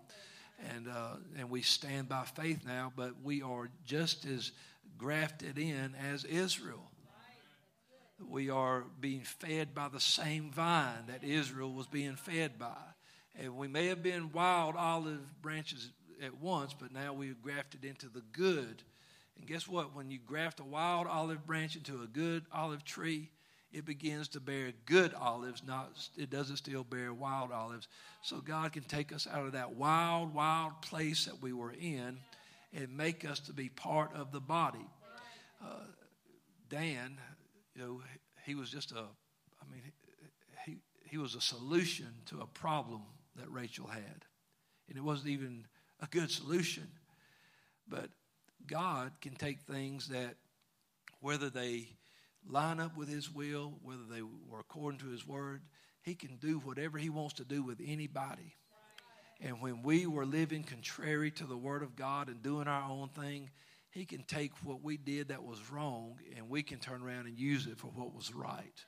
And, 0.76 0.89
uh, 0.89 1.15
and 1.38 1.50
we 1.50 1.62
stand 1.62 2.10
by 2.10 2.24
faith 2.24 2.60
now, 2.65 2.91
but 2.95 3.13
we 3.24 3.41
are 3.41 3.69
just 3.86 4.26
as 4.26 4.52
grafted 4.97 5.58
in 5.58 5.95
as 6.12 6.26
Israel. 6.26 6.90
We 8.29 8.49
are 8.49 8.84
being 8.99 9.21
fed 9.21 9.73
by 9.73 9.89
the 9.89 9.99
same 9.99 10.51
vine 10.51 11.05
that 11.07 11.23
Israel 11.23 11.73
was 11.73 11.88
being 11.88 12.15
fed 12.15 12.57
by. 12.60 12.77
And 13.39 13.57
we 13.57 13.67
may 13.67 13.88
have 13.88 14.03
been 14.03 14.31
wild 14.31 14.75
olive 14.75 15.41
branches 15.41 15.89
at 16.23 16.39
once, 16.39 16.73
but 16.77 16.93
now 16.93 17.13
we've 17.13 17.41
grafted 17.41 17.86
into 17.86 18.07
the 18.07 18.21
good. 18.31 18.84
And 19.38 19.47
guess 19.47 19.67
what? 19.67 19.95
When 19.95 20.12
you 20.12 20.19
graft 20.19 20.60
a 20.60 20.63
wild 20.63 21.07
olive 21.07 21.45
branch 21.47 21.75
into 21.75 22.01
a 22.03 22.07
good 22.07 22.45
olive 22.53 22.84
tree, 22.84 23.29
it 23.73 23.86
begins 23.86 24.27
to 24.29 24.39
bear 24.39 24.73
good 24.86 25.13
olives, 25.13 25.63
not 25.65 25.91
it 26.17 26.29
doesn't 26.29 26.57
still 26.57 26.84
bear 26.84 27.13
wild 27.13 27.51
olives. 27.51 27.88
So 28.21 28.38
God 28.38 28.73
can 28.73 28.84
take 28.84 29.13
us 29.13 29.27
out 29.31 29.45
of 29.45 29.53
that 29.53 29.75
wild, 29.75 30.34
wild 30.34 30.81
place 30.81 31.25
that 31.25 31.41
we 31.41 31.53
were 31.53 31.71
in 31.71 32.19
and 32.73 32.95
make 32.95 33.25
us 33.25 33.39
to 33.41 33.53
be 33.53 33.69
part 33.69 34.13
of 34.13 34.31
the 34.31 34.39
body. 34.41 34.86
Uh, 35.63 35.86
Dan, 36.69 37.17
know, 37.82 38.02
he 38.46 38.56
was 38.56 38.70
just 38.70 38.91
a, 38.91 39.00
I 39.00 39.72
mean, 39.72 39.82
he, 40.65 40.78
he 41.10 41.17
was 41.17 41.36
a 41.36 41.41
solution 41.41 42.08
to 42.28 42.41
a 42.41 42.48
problem 42.48 43.02
that 43.36 43.50
Rachel 43.52 43.88
had. 43.88 44.26
And 44.88 44.98
it 44.98 45.04
wasn't 45.04 45.30
even 45.30 45.65
a 46.02 46.08
good 46.08 46.32
solution. 46.32 46.88
But 47.88 48.10
God 48.67 49.12
can 49.22 49.36
take 49.36 49.62
things 49.62 50.10
that, 50.10 50.36
whether 51.20 51.50
they 51.50 51.88
line 52.50 52.80
up 52.80 52.98
with 52.98 53.08
His 53.08 53.32
will, 53.32 53.74
whether 53.84 54.04
they 54.10 54.22
were 54.22 54.60
according 54.60 55.00
to 55.02 55.10
His 55.10 55.26
word, 55.28 55.62
He 56.02 56.15
can 56.15 56.38
do 56.38 56.60
whatever 56.60 56.98
He 56.98 57.10
wants 57.10 57.36
to 57.36 57.46
do 57.46 57.63
with 57.63 57.80
anybody. 57.86 58.56
And 59.39 59.62
when 59.62 59.82
we 59.82 60.06
were 60.06 60.26
living 60.26 60.63
contrary 60.63 61.32
to 61.32 61.46
the 61.46 61.58
Word 61.58 61.84
of 61.84 61.96
God 61.96 62.28
and 62.28 62.44
doing 62.44 62.67
our 62.67 62.89
own 62.89 63.10
thing, 63.10 63.50
He 63.91 64.06
can 64.06 64.23
take 64.23 64.51
what 64.63 64.82
we 64.82 64.97
did 64.97 65.27
that 65.30 65.43
was 65.43 65.60
wrong 65.69 66.15
and 66.38 66.49
we 66.49 66.63
can 66.63 66.80
turn 66.80 67.04
around 67.04 67.27
and 67.27 67.38
use 67.38 67.67
it 67.67 67.77
for 67.77 67.88
what 67.88 68.15
was 68.15 68.34
right. 68.34 68.86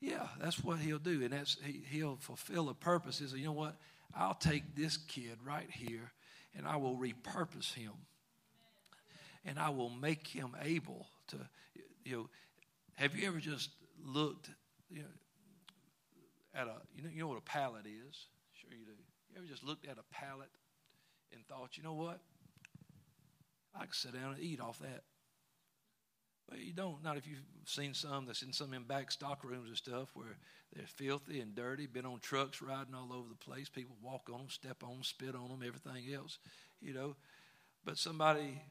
Yeah, 0.00 0.26
that's 0.40 0.62
what 0.62 0.78
He'll 0.78 0.98
do. 0.98 1.22
And 1.22 1.32
that's 1.32 1.56
he, 1.64 1.82
He'll 1.88 2.16
fulfill 2.16 2.68
a 2.68 2.74
purpose. 2.74 3.20
He 3.20 3.38
you 3.38 3.46
know 3.46 3.52
what? 3.52 3.76
I'll 4.14 4.34
take 4.34 4.74
this 4.74 4.96
kid 4.96 5.38
right 5.44 5.70
here 5.70 6.12
and 6.56 6.66
I 6.66 6.76
will 6.76 6.96
repurpose 6.96 7.72
him. 7.74 7.92
And 9.44 9.58
I 9.58 9.70
will 9.70 9.90
make 9.90 10.26
him 10.26 10.56
able 10.62 11.06
to, 11.28 11.36
you 12.04 12.16
know, 12.16 12.28
have 12.94 13.14
you 13.14 13.28
ever 13.28 13.38
just 13.38 13.70
looked, 14.04 14.50
you 14.90 15.00
know, 15.00 15.08
at 16.54 16.66
a, 16.66 16.74
you 16.96 17.02
know, 17.02 17.10
you 17.12 17.20
know 17.20 17.28
what 17.28 17.38
a 17.38 17.42
pallet 17.42 17.84
is? 17.86 18.26
Sure 18.54 18.70
you 18.70 18.84
do. 18.84 18.92
You 19.30 19.38
ever 19.38 19.46
just 19.46 19.62
looked 19.62 19.86
at 19.86 19.98
a 19.98 20.14
pallet 20.14 20.48
and 21.32 21.46
thought, 21.46 21.76
you 21.76 21.82
know 21.82 21.92
what? 21.92 22.20
I 23.78 23.86
could 23.86 23.94
sit 23.94 24.14
down 24.14 24.34
and 24.34 24.42
eat 24.42 24.60
off 24.60 24.78
that. 24.80 25.02
But 26.48 26.60
you 26.60 26.72
don't. 26.72 27.02
Not 27.02 27.16
if 27.16 27.26
you've 27.26 27.38
seen 27.64 27.92
some 27.94 28.26
that's 28.26 28.42
in 28.42 28.52
some 28.52 28.72
in 28.72 28.84
back 28.84 29.10
stock 29.10 29.42
rooms 29.42 29.68
and 29.68 29.76
stuff 29.76 30.10
where 30.14 30.36
they're 30.74 30.86
filthy 30.86 31.40
and 31.40 31.54
dirty, 31.54 31.86
been 31.86 32.06
on 32.06 32.20
trucks 32.20 32.62
riding 32.62 32.94
all 32.94 33.12
over 33.12 33.28
the 33.28 33.34
place. 33.34 33.68
People 33.68 33.96
walk 34.02 34.28
on 34.32 34.38
them, 34.38 34.50
step 34.50 34.82
on 34.82 34.90
them, 34.90 35.02
spit 35.02 35.34
on 35.34 35.48
them, 35.48 35.62
everything 35.66 36.14
else, 36.14 36.38
you 36.80 36.94
know. 36.94 37.16
But 37.84 37.98
somebody 37.98 38.62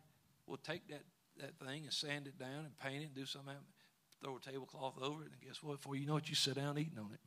will 0.47 0.57
take 0.57 0.87
that, 0.89 1.03
that 1.39 1.57
thing 1.65 1.83
and 1.83 1.93
sand 1.93 2.27
it 2.27 2.37
down 2.37 2.65
and 2.65 2.77
paint 2.77 3.01
it 3.01 3.07
and 3.07 3.15
do 3.15 3.25
something, 3.25 3.53
throw 4.23 4.37
a 4.37 4.39
tablecloth 4.39 5.01
over 5.01 5.23
it, 5.23 5.31
and 5.31 5.41
guess 5.45 5.61
what? 5.61 5.77
Before 5.77 5.95
you 5.95 6.05
know 6.05 6.17
it, 6.17 6.29
you 6.29 6.35
sit 6.35 6.55
down 6.55 6.77
eating 6.77 6.99
on 6.99 7.11
it. 7.13 7.19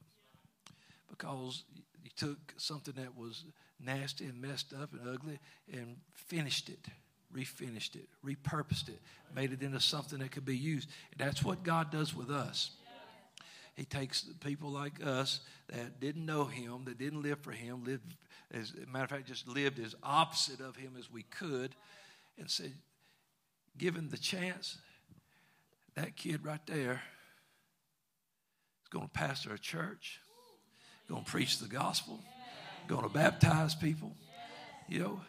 Because 1.11 1.64
you 2.03 2.11
took 2.17 2.55
something 2.57 2.95
that 2.97 3.17
was 3.17 3.45
nasty 3.81 4.27
and 4.27 4.41
messed 4.41 4.73
up 4.73 4.93
and 4.93 5.09
ugly 5.09 5.38
and 5.73 5.97
finished 6.14 6.69
it, 6.69 6.87
refinished 7.35 7.95
it, 7.95 8.09
repurposed 8.25 8.88
it, 8.88 9.01
made 9.35 9.53
it 9.53 9.62
into 9.62 9.81
something 9.81 10.19
that 10.21 10.31
could 10.31 10.45
be 10.45 10.57
used. 10.57 10.88
That's 11.17 11.43
what 11.43 11.62
God 11.62 11.91
does 11.91 12.14
with 12.14 12.31
us. 12.31 12.71
He 13.75 13.85
takes 13.85 14.23
people 14.41 14.71
like 14.71 15.05
us 15.05 15.41
that 15.69 16.01
didn't 16.01 16.27
know 16.27 16.45
Him, 16.45 16.85
that 16.87 16.99
didn't 16.99 17.23
live 17.23 17.41
for 17.41 17.53
Him, 17.53 17.85
lived, 17.85 18.14
as 18.53 18.73
a 18.73 18.91
matter 18.91 19.05
of 19.05 19.11
fact, 19.11 19.27
just 19.27 19.47
lived 19.47 19.79
as 19.79 19.95
opposite 20.03 20.61
of 20.61 20.75
Him 20.77 20.95
as 20.99 21.11
we 21.11 21.23
could, 21.23 21.77
and 22.38 22.51
said, 22.51 22.73
given 23.77 24.09
the 24.09 24.19
chance, 24.19 24.79
that 25.95 26.17
kid 26.17 26.45
right 26.45 26.64
there 26.67 27.03
is 28.83 28.88
going 28.91 29.07
to 29.07 29.12
pastor 29.12 29.53
a 29.53 29.59
church 29.59 30.21
going 31.09 31.25
to 31.25 31.31
preach 31.31 31.59
the 31.59 31.69
gospel, 31.69 32.21
going 32.87 33.03
to 33.03 33.09
baptize 33.09 33.75
people. 33.75 34.12
You 34.88 35.01
know, 35.01 35.21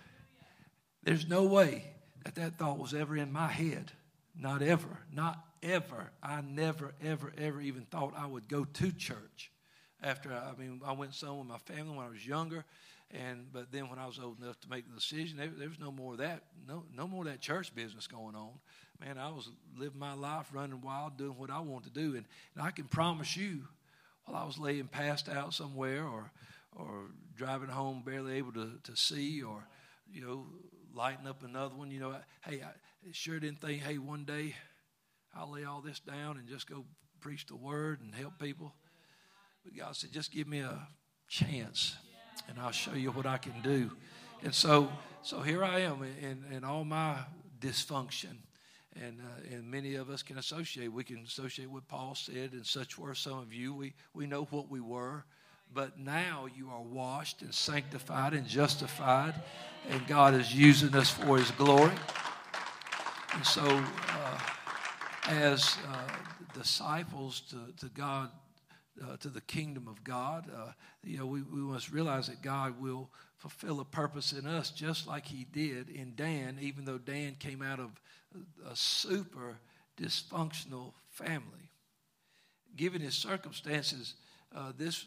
there's 1.04 1.28
no 1.28 1.44
way 1.44 1.86
that 2.26 2.36
that 2.36 2.58
thought 2.58 2.78
was 2.78 2.94
ever 2.94 3.16
in 3.16 3.32
my 3.32 3.48
head. 3.48 3.92
Not 4.38 4.62
ever. 4.62 5.00
Not 5.12 5.44
ever. 5.64 6.12
I 6.24 6.42
never, 6.42 6.94
ever, 7.04 7.34
ever 7.38 7.62
even 7.62 7.84
thought 7.84 8.14
I 8.18 8.26
would 8.26 8.48
go 8.48 8.66
to 8.66 8.92
church. 8.92 9.52
After 10.02 10.32
I, 10.32 10.60
mean, 10.60 10.82
I 10.86 10.94
went 10.94 11.14
some 11.14 11.40
with 11.40 11.48
my 11.48 11.58
family 11.58 11.98
when 11.98 12.06
I 12.06 12.10
was 12.10 12.26
younger, 12.26 12.64
and 13.12 13.52
but 13.52 13.70
then 13.70 13.90
when 13.90 14.00
I 14.00 14.06
was 14.06 14.18
old 14.18 14.42
enough 14.42 14.58
to 14.62 14.70
make 14.70 14.88
the 14.88 14.96
decision, 14.96 15.38
there, 15.38 15.50
there 15.50 15.68
was 15.68 15.80
no 15.80 15.92
more 15.92 16.14
of 16.14 16.20
that. 16.20 16.44
No, 16.66 16.84
no 16.96 17.06
more 17.06 17.26
of 17.26 17.32
that 17.32 17.42
church 17.42 17.76
business 17.76 18.08
going 18.08 18.36
on. 18.36 18.52
Man, 19.02 19.18
I 19.18 19.30
was 19.30 19.50
living 19.78 20.00
my 20.00 20.14
life, 20.14 20.48
running 20.54 20.80
wild, 20.80 21.18
doing 21.18 21.38
what 21.38 21.50
I 21.50 21.60
wanted 21.60 21.94
to 21.94 22.00
do, 22.00 22.16
and, 22.16 22.26
and 22.56 22.64
I 22.64 22.72
can 22.72 22.86
promise 22.86 23.36
you, 23.36 23.68
while 24.26 24.42
I 24.42 24.46
was 24.46 24.58
laying 24.58 24.88
passed 24.88 25.28
out 25.28 25.54
somewhere 25.54 26.06
or, 26.06 26.32
or 26.76 27.08
driving 27.36 27.70
home 27.70 28.04
barely 28.06 28.38
able 28.38 28.54
to, 28.54 28.72
to 28.84 28.96
see 28.96 29.42
or, 29.42 29.68
you 30.12 30.22
know, 30.22 30.46
lighting 30.94 31.28
up 31.28 31.44
another 31.44 31.76
one. 31.76 31.92
You 31.92 32.00
know, 32.00 32.16
hey, 32.46 32.62
I 32.62 33.12
sure 33.12 33.40
didn't 33.40 33.62
think, 33.62 33.82
hey, 33.82 33.98
one 33.98 34.26
day 34.26 34.56
I'll 35.36 35.52
lay 35.52 35.64
all 35.64 35.82
this 35.82 36.00
down 36.00 36.38
and 36.38 36.48
just 36.48 36.70
go 36.70 36.86
preach 37.22 37.46
the 37.48 37.56
word 37.56 38.02
and 38.02 38.14
help 38.14 38.40
people. 38.40 38.74
But 39.64 39.76
God 39.76 39.96
said, 39.96 40.12
just 40.12 40.32
give 40.32 40.48
me 40.48 40.60
a 40.60 40.88
chance 41.28 41.96
and 42.48 42.60
I'll 42.60 42.72
show 42.72 42.94
you 42.94 43.12
what 43.12 43.26
I 43.26 43.38
can 43.38 43.62
do. 43.62 43.92
And 44.44 44.54
so, 44.54 44.90
so 45.22 45.42
here 45.42 45.64
I 45.64 45.80
am 45.80 46.04
in, 46.22 46.46
in 46.52 46.64
all 46.64 46.86
my 46.86 47.18
dysfunction. 47.60 48.38
And, 48.96 49.20
uh, 49.20 49.56
and 49.56 49.70
many 49.70 49.96
of 49.96 50.10
us 50.10 50.24
can 50.24 50.38
associate. 50.38 50.92
We 50.92 51.04
can 51.04 51.20
associate 51.20 51.70
what 51.70 51.88
Paul 51.88 52.16
said, 52.16 52.54
and 52.54 52.66
such 52.66 52.98
were 52.98 53.14
some 53.14 53.38
of 53.38 53.54
you. 53.54 53.74
We, 53.74 53.94
we 54.14 54.26
know 54.26 54.46
what 54.46 54.70
we 54.70 54.82
were, 54.82 55.26
but 55.74 56.00
now 56.00 56.48
you 56.56 56.70
are 56.70 56.82
washed 56.82 57.42
and 57.42 57.54
sanctified 57.54 58.34
and 58.34 58.48
justified, 58.48 59.36
and 59.90 60.06
God 60.08 60.34
is 60.34 60.54
using 60.54 60.96
us 60.96 61.10
for 61.10 61.38
His 61.38 61.52
glory. 61.52 61.94
And 63.34 63.46
so, 63.46 63.64
uh, 63.66 64.40
as 65.28 65.78
uh, 65.88 66.58
disciples 66.58 67.42
to, 67.52 67.86
to 67.86 67.92
God, 67.94 68.32
uh, 69.02 69.18
to 69.18 69.30
the 69.30 69.42
kingdom 69.42 69.88
of 69.88 70.04
God, 70.04 70.50
uh, 70.54 70.72
you 71.04 71.18
know, 71.18 71.26
we, 71.26 71.42
we 71.44 71.60
must 71.60 71.92
realize 71.92 72.28
that 72.28 72.42
God 72.42 72.82
will 72.82 73.10
fulfill 73.38 73.80
a 73.80 73.86
purpose 73.86 74.34
in 74.34 74.46
us 74.46 74.72
just 74.72 75.08
like 75.08 75.26
He 75.26 75.46
did 75.46 75.90
in 75.90 76.14
Dan, 76.16 76.58
even 76.60 76.86
though 76.86 76.98
Dan 76.98 77.36
came 77.40 77.62
out 77.62 77.80
of 77.80 77.92
a 78.70 78.76
super 78.76 79.58
dysfunctional 80.00 80.94
family. 81.10 81.70
Given 82.76 83.02
his 83.02 83.16
circumstances, 83.16 84.16
uh, 84.56 84.72
this 84.78 85.06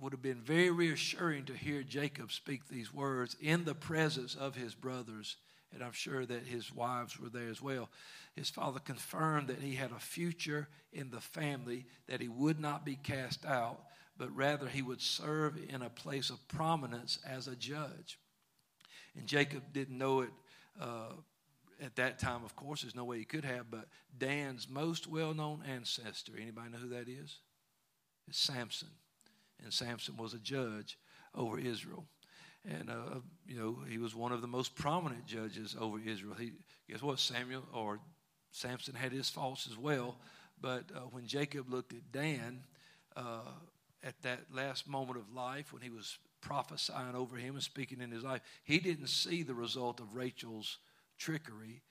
would 0.00 0.12
have 0.12 0.22
been 0.22 0.42
very 0.42 0.70
reassuring 0.70 1.44
to 1.46 1.54
hear 1.54 1.82
Jacob 1.82 2.32
speak 2.32 2.68
these 2.68 2.92
words 2.92 3.36
in 3.40 3.64
the 3.64 3.74
presence 3.74 4.34
of 4.34 4.54
his 4.54 4.74
brothers, 4.74 5.36
and 5.72 5.82
I'm 5.82 5.92
sure 5.92 6.24
that 6.26 6.46
his 6.46 6.72
wives 6.72 7.18
were 7.18 7.28
there 7.28 7.48
as 7.48 7.62
well. 7.62 7.88
His 8.34 8.50
father 8.50 8.80
confirmed 8.80 9.48
that 9.48 9.60
he 9.60 9.74
had 9.74 9.92
a 9.92 9.98
future 9.98 10.68
in 10.92 11.10
the 11.10 11.20
family, 11.20 11.86
that 12.08 12.20
he 12.20 12.28
would 12.28 12.60
not 12.60 12.84
be 12.84 12.96
cast 12.96 13.44
out, 13.44 13.80
but 14.18 14.34
rather 14.34 14.68
he 14.68 14.82
would 14.82 15.00
serve 15.00 15.58
in 15.68 15.82
a 15.82 15.90
place 15.90 16.30
of 16.30 16.46
prominence 16.48 17.18
as 17.26 17.48
a 17.48 17.56
judge. 17.56 18.18
And 19.16 19.26
Jacob 19.26 19.62
didn't 19.72 19.96
know 19.96 20.20
it 20.20 20.30
uh, 20.80 21.12
at 21.80 21.96
that 21.96 22.18
time, 22.18 22.44
of 22.44 22.56
course, 22.56 22.82
there's 22.82 22.94
no 22.94 23.04
way 23.04 23.18
he 23.18 23.24
could 23.24 23.44
have, 23.44 23.70
but 23.70 23.86
Dan's 24.16 24.68
most 24.68 25.06
well 25.06 25.34
known 25.34 25.62
ancestor, 25.66 26.32
anybody 26.40 26.70
know 26.70 26.78
who 26.78 26.88
that 26.90 27.08
is? 27.08 27.38
It's 28.28 28.38
Samson. 28.38 28.88
And 29.62 29.72
Samson 29.72 30.16
was 30.16 30.34
a 30.34 30.38
judge 30.38 30.98
over 31.34 31.58
Israel. 31.58 32.04
And, 32.68 32.90
uh, 32.90 33.20
you 33.46 33.58
know, 33.58 33.78
he 33.88 33.98
was 33.98 34.14
one 34.14 34.32
of 34.32 34.40
the 34.40 34.48
most 34.48 34.74
prominent 34.74 35.26
judges 35.26 35.76
over 35.78 35.98
Israel. 36.04 36.34
He, 36.34 36.52
guess 36.90 37.02
what? 37.02 37.20
Samuel 37.20 37.62
or 37.72 38.00
Samson 38.50 38.94
had 38.94 39.12
his 39.12 39.30
faults 39.30 39.68
as 39.70 39.78
well. 39.78 40.16
But 40.60 40.84
uh, 40.94 41.00
when 41.10 41.26
Jacob 41.26 41.70
looked 41.70 41.92
at 41.92 42.10
Dan 42.12 42.64
uh, 43.14 43.50
at 44.02 44.20
that 44.22 44.40
last 44.52 44.88
moment 44.88 45.18
of 45.18 45.32
life, 45.32 45.72
when 45.72 45.82
he 45.82 45.90
was 45.90 46.18
prophesying 46.40 47.14
over 47.14 47.36
him 47.36 47.54
and 47.54 47.62
speaking 47.62 48.00
in 48.00 48.10
his 48.10 48.24
life, 48.24 48.40
he 48.64 48.78
didn't 48.78 49.08
see 49.08 49.42
the 49.42 49.54
result 49.54 50.00
of 50.00 50.14
Rachel's 50.14 50.78
trickery. 51.18 51.82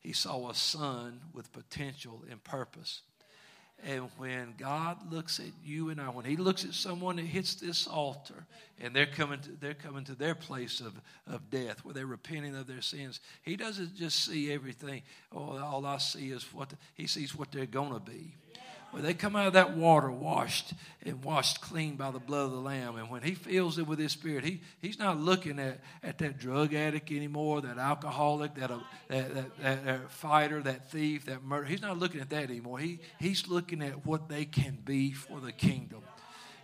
He 0.00 0.12
saw 0.12 0.50
a 0.50 0.54
son 0.54 1.20
with 1.32 1.52
potential 1.52 2.24
and 2.30 2.42
purpose. 2.42 3.02
And 3.84 4.08
when 4.16 4.54
God 4.58 5.12
looks 5.12 5.40
at 5.40 5.46
you 5.64 5.90
and 5.90 6.00
I, 6.00 6.08
when 6.08 6.24
He 6.24 6.36
looks 6.36 6.64
at 6.64 6.72
someone 6.72 7.16
that 7.16 7.24
hits 7.24 7.54
this 7.56 7.86
altar 7.86 8.46
and 8.80 8.94
they're 8.94 9.06
coming 9.06 9.40
to, 9.40 9.50
they're 9.60 9.74
coming 9.74 10.04
to 10.04 10.14
their 10.14 10.36
place 10.36 10.80
of, 10.80 10.94
of 11.26 11.50
death 11.50 11.84
where 11.84 11.92
they're 11.92 12.06
repenting 12.06 12.54
of 12.54 12.68
their 12.68 12.80
sins, 12.80 13.20
He 13.42 13.56
doesn't 13.56 13.96
just 13.96 14.24
see 14.24 14.52
everything. 14.52 15.02
Oh, 15.34 15.58
all 15.58 15.84
I 15.84 15.98
see 15.98 16.30
is 16.30 16.44
what 16.52 16.68
the, 16.68 16.76
He 16.94 17.08
sees 17.08 17.34
what 17.34 17.50
they're 17.50 17.66
going 17.66 17.92
to 17.92 18.00
be. 18.00 18.36
When 18.92 19.02
they 19.02 19.14
come 19.14 19.36
out 19.36 19.46
of 19.46 19.52
that 19.54 19.74
water 19.74 20.10
washed 20.10 20.74
and 21.02 21.24
washed 21.24 21.62
clean 21.62 21.96
by 21.96 22.10
the 22.10 22.18
blood 22.18 22.44
of 22.44 22.50
the 22.50 22.58
Lamb, 22.58 22.96
and 22.96 23.08
when 23.08 23.22
he 23.22 23.32
fills 23.34 23.78
it 23.78 23.86
with 23.86 23.98
his 23.98 24.12
spirit, 24.12 24.44
he, 24.44 24.60
he's 24.82 24.98
not 24.98 25.18
looking 25.18 25.58
at, 25.58 25.80
at 26.02 26.18
that 26.18 26.38
drug 26.38 26.74
addict 26.74 27.10
anymore, 27.10 27.62
that 27.62 27.78
alcoholic, 27.78 28.54
that, 28.56 28.70
uh, 28.70 28.80
that, 29.08 29.34
that, 29.34 29.62
that, 29.62 29.84
that 29.86 30.10
fighter, 30.10 30.60
that 30.60 30.90
thief, 30.90 31.24
that 31.24 31.42
murderer. 31.42 31.68
He's 31.68 31.80
not 31.80 31.98
looking 31.98 32.20
at 32.20 32.28
that 32.30 32.50
anymore. 32.50 32.78
He, 32.80 33.00
he's 33.18 33.48
looking 33.48 33.82
at 33.82 34.04
what 34.04 34.28
they 34.28 34.44
can 34.44 34.76
be 34.84 35.12
for 35.12 35.40
the 35.40 35.52
kingdom. 35.52 36.02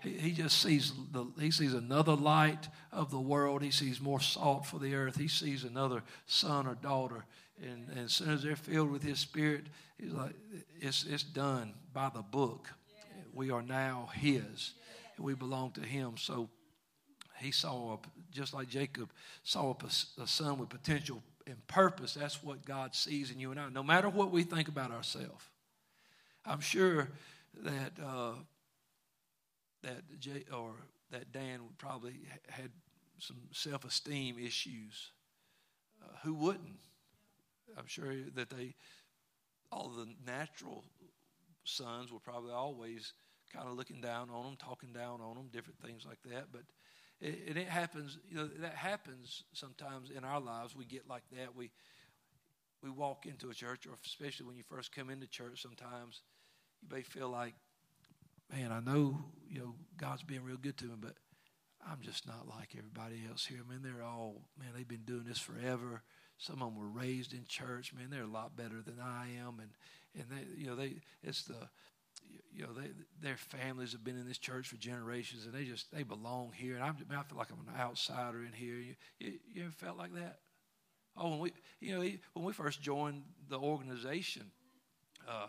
He 0.02 0.32
just 0.32 0.60
sees 0.60 0.92
the, 1.10 1.24
he 1.40 1.50
sees 1.50 1.72
another 1.72 2.14
light 2.14 2.68
of 2.92 3.10
the 3.10 3.18
world. 3.18 3.62
He 3.62 3.70
sees 3.70 4.02
more 4.02 4.20
salt 4.20 4.66
for 4.66 4.78
the 4.78 4.94
earth. 4.94 5.16
He 5.16 5.28
sees 5.28 5.64
another 5.64 6.02
son 6.26 6.66
or 6.66 6.74
daughter 6.74 7.24
and, 7.62 7.88
and 7.90 8.06
as 8.06 8.12
soon 8.12 8.30
as 8.30 8.42
they're 8.42 8.56
filled 8.56 8.90
with 8.90 9.02
His 9.02 9.18
Spirit, 9.18 9.66
He's 9.98 10.12
like, 10.12 10.34
it's, 10.80 11.04
it's 11.04 11.24
done 11.24 11.74
by 11.92 12.10
the 12.14 12.22
book. 12.22 12.68
We 13.34 13.50
are 13.50 13.62
now 13.62 14.10
His, 14.14 14.74
we 15.18 15.34
belong 15.34 15.72
to 15.72 15.80
Him. 15.80 16.16
So 16.16 16.48
He 17.40 17.50
saw, 17.50 17.94
a, 17.94 17.98
just 18.32 18.54
like 18.54 18.68
Jacob 18.68 19.10
saw 19.42 19.74
a, 19.82 20.22
a 20.22 20.26
son 20.26 20.58
with 20.58 20.68
potential 20.68 21.22
and 21.46 21.66
purpose. 21.66 22.14
That's 22.14 22.42
what 22.42 22.64
God 22.64 22.94
sees 22.94 23.30
in 23.30 23.40
you 23.40 23.50
and 23.50 23.58
I. 23.58 23.68
No 23.70 23.82
matter 23.82 24.08
what 24.08 24.30
we 24.30 24.42
think 24.42 24.68
about 24.68 24.90
ourselves, 24.90 25.44
I'm 26.44 26.60
sure 26.60 27.08
that 27.62 27.92
uh, 28.04 28.32
that 29.82 30.02
J, 30.20 30.44
or 30.52 30.72
that 31.10 31.32
Dan 31.32 31.60
probably 31.78 32.14
had 32.48 32.70
some 33.18 33.36
self-esteem 33.52 34.38
issues. 34.38 35.10
Uh, 36.02 36.16
who 36.22 36.34
wouldn't? 36.34 36.78
I'm 37.76 37.86
sure 37.86 38.14
that 38.34 38.50
they, 38.50 38.74
all 39.70 39.90
the 39.90 40.08
natural 40.26 40.84
sons 41.64 42.12
were 42.12 42.20
probably 42.20 42.52
always 42.52 43.12
kind 43.52 43.68
of 43.68 43.74
looking 43.74 44.00
down 44.00 44.30
on 44.30 44.44
them, 44.44 44.56
talking 44.56 44.92
down 44.92 45.20
on 45.20 45.36
them, 45.36 45.48
different 45.52 45.80
things 45.80 46.04
like 46.06 46.22
that. 46.24 46.46
But 46.52 46.62
it, 47.20 47.56
it 47.56 47.68
happens, 47.68 48.18
you 48.28 48.36
know, 48.36 48.48
that 48.60 48.74
happens 48.74 49.44
sometimes 49.52 50.10
in 50.10 50.24
our 50.24 50.40
lives. 50.40 50.76
We 50.76 50.84
get 50.84 51.08
like 51.08 51.24
that. 51.36 51.54
We 51.54 51.70
we 52.82 52.90
walk 52.90 53.26
into 53.26 53.50
a 53.50 53.54
church, 53.54 53.86
or 53.86 53.94
especially 54.04 54.46
when 54.46 54.56
you 54.56 54.62
first 54.62 54.94
come 54.94 55.10
into 55.10 55.26
church, 55.26 55.62
sometimes 55.62 56.22
you 56.80 56.88
may 56.94 57.02
feel 57.02 57.28
like, 57.28 57.54
man, 58.52 58.70
I 58.70 58.78
know 58.78 59.18
you 59.48 59.58
know 59.58 59.74
God's 59.96 60.22
being 60.22 60.44
real 60.44 60.56
good 60.56 60.76
to 60.78 60.84
me, 60.84 60.94
but 61.00 61.14
I'm 61.86 62.00
just 62.02 62.26
not 62.26 62.46
like 62.48 62.76
everybody 62.76 63.22
else 63.28 63.46
here. 63.46 63.58
I 63.66 63.70
mean, 63.70 63.82
they're 63.82 64.04
all 64.04 64.42
man, 64.58 64.68
they've 64.76 64.86
been 64.86 65.04
doing 65.04 65.24
this 65.24 65.38
forever. 65.38 66.02
Some 66.38 66.62
of 66.62 66.72
them 66.72 66.78
were 66.78 66.88
raised 66.88 67.32
in 67.32 67.44
church. 67.46 67.92
Man, 67.92 68.10
they're 68.10 68.22
a 68.22 68.26
lot 68.26 68.56
better 68.56 68.80
than 68.84 68.98
I 69.02 69.26
am, 69.44 69.60
and 69.60 69.70
and 70.14 70.24
they, 70.30 70.60
you 70.60 70.66
know, 70.66 70.76
they 70.76 71.00
it's 71.22 71.42
the 71.42 71.68
you 72.52 72.64
know, 72.64 72.72
they, 72.72 72.88
their 73.20 73.36
families 73.36 73.92
have 73.92 74.04
been 74.04 74.18
in 74.18 74.26
this 74.26 74.38
church 74.38 74.68
for 74.68 74.76
generations, 74.76 75.44
and 75.44 75.54
they 75.54 75.64
just 75.64 75.92
they 75.92 76.02
belong 76.02 76.52
here. 76.54 76.74
And 76.74 76.84
I'm, 76.84 76.96
I 77.10 77.22
feel 77.22 77.38
like 77.38 77.48
I'm 77.50 77.66
an 77.68 77.80
outsider 77.80 78.42
in 78.42 78.52
here. 78.52 78.74
You, 78.74 78.94
you, 79.18 79.32
you 79.52 79.62
ever 79.64 79.72
felt 79.72 79.96
like 79.96 80.14
that? 80.14 80.38
Oh, 81.16 81.30
when 81.30 81.38
we, 81.38 81.52
you 81.80 81.94
know, 81.94 82.10
when 82.34 82.44
we 82.44 82.52
first 82.52 82.80
joined 82.80 83.22
the 83.48 83.58
organization, 83.58 84.50
uh, 85.28 85.48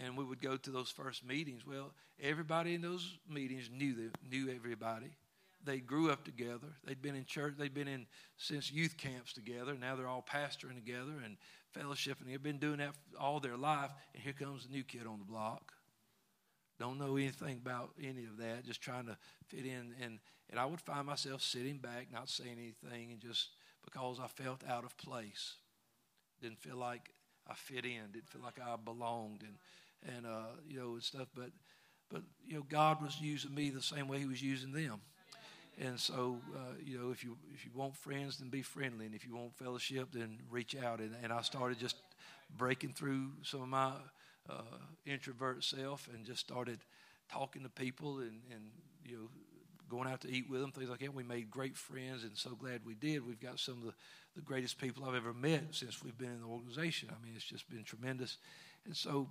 and 0.00 0.16
we 0.16 0.24
would 0.24 0.40
go 0.40 0.56
to 0.56 0.70
those 0.70 0.90
first 0.90 1.24
meetings. 1.24 1.66
Well, 1.66 1.92
everybody 2.20 2.74
in 2.74 2.82
those 2.82 3.18
meetings 3.28 3.70
knew 3.72 3.94
them, 3.94 4.12
knew 4.28 4.52
everybody 4.54 5.16
they 5.64 5.78
grew 5.78 6.10
up 6.10 6.24
together. 6.24 6.68
They'd 6.84 7.02
been 7.02 7.14
in 7.14 7.24
church. 7.24 7.54
They'd 7.58 7.74
been 7.74 7.88
in 7.88 8.06
since 8.36 8.70
youth 8.70 8.96
camps 8.96 9.32
together. 9.32 9.74
Now 9.74 9.96
they're 9.96 10.08
all 10.08 10.24
pastoring 10.28 10.74
together 10.74 11.14
and 11.24 11.36
fellowshipping. 11.76 12.26
They've 12.26 12.42
been 12.42 12.58
doing 12.58 12.78
that 12.78 12.94
all 13.18 13.40
their 13.40 13.56
life. 13.56 13.90
And 14.14 14.22
here 14.22 14.32
comes 14.32 14.66
a 14.66 14.72
new 14.72 14.84
kid 14.84 15.06
on 15.06 15.18
the 15.18 15.24
block. 15.24 15.72
Don't 16.78 16.98
know 16.98 17.16
anything 17.16 17.60
about 17.64 17.90
any 18.02 18.24
of 18.24 18.36
that. 18.38 18.64
Just 18.64 18.80
trying 18.80 19.06
to 19.06 19.16
fit 19.48 19.64
in. 19.64 19.94
And 20.02 20.18
and 20.50 20.60
I 20.60 20.66
would 20.66 20.80
find 20.80 21.06
myself 21.06 21.40
sitting 21.40 21.78
back, 21.78 22.08
not 22.12 22.28
saying 22.28 22.58
anything, 22.58 23.12
and 23.12 23.20
just 23.20 23.48
because 23.84 24.20
I 24.22 24.26
felt 24.26 24.62
out 24.68 24.84
of 24.84 24.96
place, 24.98 25.54
didn't 26.42 26.60
feel 26.60 26.76
like 26.76 27.10
I 27.48 27.54
fit 27.54 27.84
in. 27.84 28.12
Didn't 28.12 28.28
feel 28.28 28.42
like 28.42 28.60
I 28.60 28.76
belonged. 28.76 29.42
And 29.42 30.14
and 30.16 30.26
uh, 30.26 30.56
you 30.68 30.78
know 30.80 30.94
and 30.94 31.02
stuff. 31.02 31.28
But 31.34 31.50
but 32.10 32.22
you 32.44 32.56
know 32.56 32.64
God 32.68 33.02
was 33.02 33.20
using 33.20 33.54
me 33.54 33.70
the 33.70 33.82
same 33.82 34.08
way 34.08 34.18
He 34.18 34.26
was 34.26 34.42
using 34.42 34.72
them. 34.72 35.00
And 35.80 35.98
so, 35.98 36.38
uh, 36.54 36.74
you 36.84 36.98
know, 36.98 37.10
if 37.10 37.24
you 37.24 37.36
if 37.52 37.64
you 37.64 37.72
want 37.74 37.96
friends, 37.96 38.38
then 38.38 38.48
be 38.48 38.62
friendly, 38.62 39.06
and 39.06 39.14
if 39.14 39.26
you 39.26 39.34
want 39.34 39.56
fellowship, 39.56 40.08
then 40.12 40.38
reach 40.50 40.76
out. 40.76 41.00
And, 41.00 41.14
and 41.22 41.32
I 41.32 41.42
started 41.42 41.78
just 41.78 41.96
breaking 42.56 42.92
through 42.92 43.30
some 43.42 43.62
of 43.62 43.68
my 43.68 43.92
uh, 44.48 44.62
introvert 45.04 45.64
self, 45.64 46.08
and 46.14 46.24
just 46.24 46.40
started 46.40 46.78
talking 47.28 47.62
to 47.64 47.68
people, 47.68 48.18
and 48.18 48.40
and 48.52 48.62
you 49.04 49.16
know, 49.16 49.28
going 49.88 50.08
out 50.08 50.20
to 50.20 50.30
eat 50.30 50.48
with 50.48 50.60
them, 50.60 50.70
things 50.70 50.90
like 50.90 51.00
that. 51.00 51.12
We 51.12 51.24
made 51.24 51.50
great 51.50 51.76
friends, 51.76 52.22
and 52.22 52.36
so 52.36 52.50
glad 52.50 52.82
we 52.84 52.94
did. 52.94 53.26
We've 53.26 53.40
got 53.40 53.58
some 53.58 53.78
of 53.78 53.84
the, 53.84 53.94
the 54.36 54.42
greatest 54.42 54.78
people 54.78 55.04
I've 55.04 55.16
ever 55.16 55.34
met 55.34 55.62
since 55.72 56.04
we've 56.04 56.16
been 56.16 56.32
in 56.32 56.40
the 56.40 56.46
organization. 56.46 57.08
I 57.10 57.24
mean, 57.24 57.34
it's 57.34 57.44
just 57.44 57.68
been 57.68 57.82
tremendous. 57.82 58.38
And 58.86 58.96
so, 58.96 59.28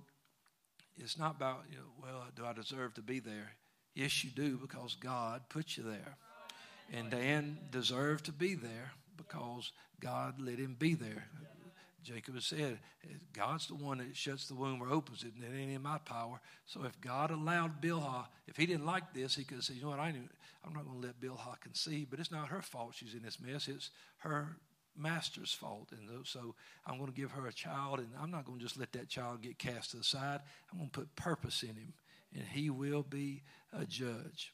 it's 0.98 1.18
not 1.18 1.36
about 1.36 1.62
you 1.70 1.78
know, 1.78 1.84
well, 2.02 2.24
do 2.36 2.44
I 2.44 2.52
deserve 2.52 2.92
to 2.94 3.02
be 3.02 3.20
there? 3.20 3.52
Yes, 3.94 4.24
you 4.24 4.30
do, 4.30 4.58
because 4.58 4.96
God 4.96 5.42
put 5.48 5.76
you 5.76 5.84
there. 5.84 6.16
And 6.92 7.10
Dan 7.10 7.58
deserved 7.70 8.26
to 8.26 8.32
be 8.32 8.54
there 8.54 8.92
because 9.16 9.72
God 10.00 10.40
let 10.40 10.58
him 10.58 10.76
be 10.78 10.94
there. 10.94 11.26
Jacob 12.02 12.34
has 12.34 12.44
said, 12.44 12.78
God's 13.32 13.66
the 13.66 13.74
one 13.74 13.98
that 13.98 14.14
shuts 14.14 14.46
the 14.46 14.54
womb 14.54 14.82
or 14.82 14.90
opens 14.90 15.22
it, 15.22 15.32
and 15.34 15.42
it 15.42 15.58
ain't 15.58 15.72
in 15.72 15.82
my 15.82 15.96
power. 15.98 16.38
So 16.66 16.84
if 16.84 17.00
God 17.00 17.30
allowed 17.30 17.80
Bilhah, 17.80 18.26
if 18.46 18.58
he 18.58 18.66
didn't 18.66 18.84
like 18.84 19.14
this, 19.14 19.34
he 19.34 19.44
could 19.44 19.64
said, 19.64 19.76
you 19.76 19.82
know 19.82 19.88
what, 19.88 20.00
I 20.00 20.08
I'm 20.08 20.72
not 20.72 20.84
going 20.84 21.00
to 21.00 21.06
let 21.06 21.20
Bilhah 21.20 21.60
conceive, 21.60 22.08
but 22.10 22.20
it's 22.20 22.30
not 22.30 22.48
her 22.48 22.62
fault 22.62 22.94
she's 22.94 23.14
in 23.14 23.22
this 23.22 23.38
mess. 23.40 23.68
It's 23.68 23.90
her 24.18 24.56
master's 24.96 25.52
fault. 25.52 25.88
And 25.92 26.26
so 26.26 26.54
I'm 26.86 26.98
going 26.98 27.10
to 27.10 27.16
give 27.16 27.32
her 27.32 27.46
a 27.46 27.52
child, 27.52 27.98
and 27.98 28.08
I'm 28.20 28.30
not 28.30 28.44
going 28.44 28.58
to 28.58 28.64
just 28.64 28.78
let 28.78 28.92
that 28.92 29.08
child 29.08 29.42
get 29.42 29.58
cast 29.58 29.90
to 29.90 29.96
the 29.98 30.04
side. 30.04 30.40
I'm 30.72 30.78
going 30.78 30.90
to 30.90 31.00
put 31.00 31.16
purpose 31.16 31.62
in 31.62 31.70
him, 31.70 31.94
and 32.34 32.44
he 32.44 32.70
will 32.70 33.02
be 33.02 33.42
a 33.72 33.84
judge. 33.84 34.53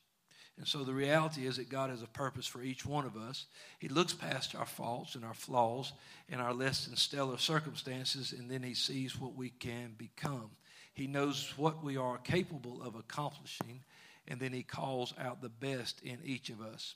And 0.61 0.69
so 0.69 0.85
the 0.85 0.93
reality 0.93 1.47
is 1.47 1.57
that 1.57 1.71
God 1.71 1.89
has 1.89 2.03
a 2.03 2.07
purpose 2.07 2.47
for 2.47 2.61
each 2.61 2.85
one 2.85 3.07
of 3.07 3.17
us. 3.17 3.47
He 3.79 3.89
looks 3.89 4.13
past 4.13 4.55
our 4.55 4.67
faults 4.67 5.15
and 5.15 5.25
our 5.25 5.33
flaws 5.33 5.95
and 6.29 6.39
our 6.39 6.53
less 6.53 6.85
than 6.85 6.97
stellar 6.97 7.39
circumstances, 7.39 8.35
and 8.39 8.51
then 8.51 8.63
He 8.63 8.75
sees 8.75 9.19
what 9.19 9.35
we 9.35 9.49
can 9.49 9.95
become. 9.97 10.51
He 10.93 11.07
knows 11.07 11.55
what 11.57 11.83
we 11.83 11.97
are 11.97 12.19
capable 12.19 12.83
of 12.83 12.95
accomplishing, 12.95 13.85
and 14.29 14.39
then 14.39 14.53
He 14.53 14.63
calls 14.63 15.15
out 15.19 15.41
the 15.41 15.49
best 15.49 16.03
in 16.03 16.19
each 16.27 16.51
of 16.51 16.61
us. 16.61 16.95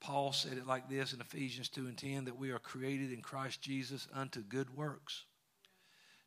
Paul 0.00 0.32
said 0.32 0.58
it 0.58 0.66
like 0.66 0.90
this 0.90 1.12
in 1.12 1.20
Ephesians 1.20 1.68
2 1.68 1.86
and 1.86 1.96
10 1.96 2.24
that 2.24 2.36
we 2.36 2.50
are 2.50 2.58
created 2.58 3.12
in 3.12 3.22
Christ 3.22 3.62
Jesus 3.62 4.08
unto 4.12 4.40
good 4.40 4.76
works. 4.76 5.22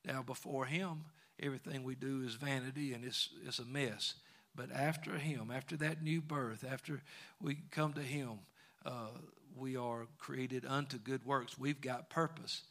Now, 0.05 0.23
before 0.23 0.63
Him, 0.63 1.03
everything 1.37 1.83
we 1.83 1.95
do 1.95 2.23
is 2.25 2.35
vanity 2.35 2.93
and 2.93 3.03
it's, 3.03 3.27
it's 3.45 3.59
a 3.59 3.65
mess. 3.65 4.13
But 4.57 4.71
after 4.71 5.17
Him, 5.17 5.51
after 5.53 5.77
that 5.77 6.03
new 6.03 6.19
birth, 6.19 6.65
after 6.69 7.01
we 7.39 7.59
come 7.69 7.93
to 7.93 8.01
Him, 8.01 8.39
uh, 8.83 9.09
we 9.55 9.77
are 9.77 10.07
created 10.17 10.65
unto 10.67 10.97
good 10.97 11.23
works. 11.25 11.57
We've 11.57 11.79
got 11.79 12.09
purpose 12.09 12.63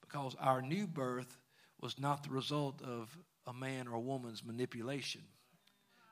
because 0.00 0.34
our 0.40 0.60
new 0.60 0.88
birth 0.88 1.38
was 1.80 1.98
not 2.00 2.24
the 2.24 2.30
result 2.30 2.82
of 2.82 3.16
a 3.46 3.54
man 3.54 3.86
or 3.86 3.94
a 3.94 4.00
woman's 4.00 4.44
manipulation. 4.44 5.22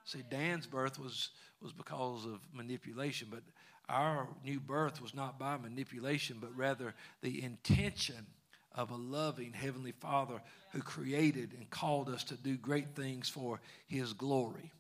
See, 0.04 0.22
Dan's 0.30 0.66
birth 0.66 0.98
was, 0.98 1.30
was 1.60 1.72
because 1.72 2.24
of 2.24 2.40
manipulation, 2.54 3.28
but 3.30 3.42
our 3.88 4.28
new 4.44 4.60
birth 4.60 5.02
was 5.02 5.14
not 5.14 5.38
by 5.38 5.56
manipulation, 5.56 6.38
but 6.40 6.56
rather 6.56 6.94
the 7.22 7.42
intention 7.42 8.26
of 8.72 8.90
a 8.90 8.96
loving 8.96 9.52
Heavenly 9.52 9.92
Father 9.92 10.40
who 10.72 10.80
created 10.80 11.54
and 11.58 11.68
called 11.68 12.08
us 12.08 12.22
to 12.24 12.36
do 12.36 12.56
great 12.56 12.94
things 12.94 13.28
for 13.28 13.60
His 13.88 14.12
glory. 14.12 14.72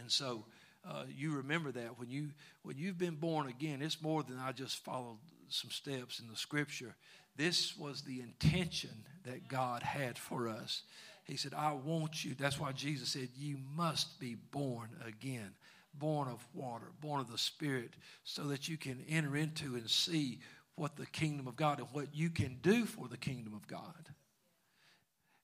And 0.00 0.10
so 0.10 0.44
uh, 0.88 1.04
you 1.08 1.36
remember 1.36 1.72
that 1.72 1.98
when 1.98 2.08
you 2.08 2.30
when 2.62 2.78
you've 2.78 2.98
been 2.98 3.16
born 3.16 3.48
again, 3.48 3.82
it's 3.82 4.02
more 4.02 4.22
than 4.22 4.38
I 4.38 4.52
just 4.52 4.84
followed 4.84 5.18
some 5.48 5.70
steps 5.70 6.20
in 6.20 6.28
the 6.28 6.36
Scripture. 6.36 6.94
This 7.36 7.76
was 7.76 8.02
the 8.02 8.20
intention 8.20 9.04
that 9.24 9.48
God 9.48 9.82
had 9.82 10.18
for 10.18 10.48
us. 10.48 10.82
He 11.24 11.36
said, 11.36 11.54
"I 11.54 11.72
want 11.72 12.24
you." 12.24 12.34
That's 12.34 12.58
why 12.58 12.72
Jesus 12.72 13.10
said, 13.10 13.28
"You 13.36 13.58
must 13.76 14.18
be 14.20 14.34
born 14.34 14.90
again." 15.06 15.54
Born 15.94 16.28
of 16.28 16.46
water, 16.54 16.92
born 17.00 17.20
of 17.20 17.30
the 17.30 17.38
Spirit, 17.38 17.94
so 18.22 18.44
that 18.48 18.68
you 18.68 18.76
can 18.76 19.04
enter 19.08 19.36
into 19.36 19.74
and 19.74 19.90
see 19.90 20.38
what 20.76 20.96
the 20.96 21.06
kingdom 21.06 21.48
of 21.48 21.56
God 21.56 21.80
and 21.80 21.88
what 21.92 22.14
you 22.14 22.30
can 22.30 22.58
do 22.62 22.84
for 22.84 23.08
the 23.08 23.16
kingdom 23.16 23.52
of 23.52 23.66
God. 23.66 24.14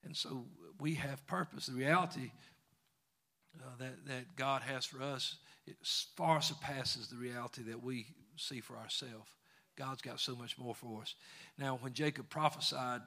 And 0.04 0.16
so 0.16 0.46
we 0.78 0.94
have 0.94 1.26
purpose. 1.26 1.66
The 1.66 1.72
reality 1.72 2.30
uh, 3.60 3.76
that, 3.78 4.06
that 4.06 4.36
God 4.36 4.62
has 4.62 4.84
for 4.84 5.02
us, 5.02 5.36
it 5.66 5.76
far 6.16 6.42
surpasses 6.42 7.08
the 7.08 7.16
reality 7.16 7.62
that 7.62 7.82
we 7.82 8.06
see 8.36 8.60
for 8.60 8.76
ourselves. 8.76 9.28
God's 9.76 10.02
got 10.02 10.20
so 10.20 10.36
much 10.36 10.58
more 10.58 10.74
for 10.74 11.02
us. 11.02 11.14
Now, 11.58 11.78
when 11.80 11.94
Jacob 11.94 12.28
prophesied, 12.28 13.00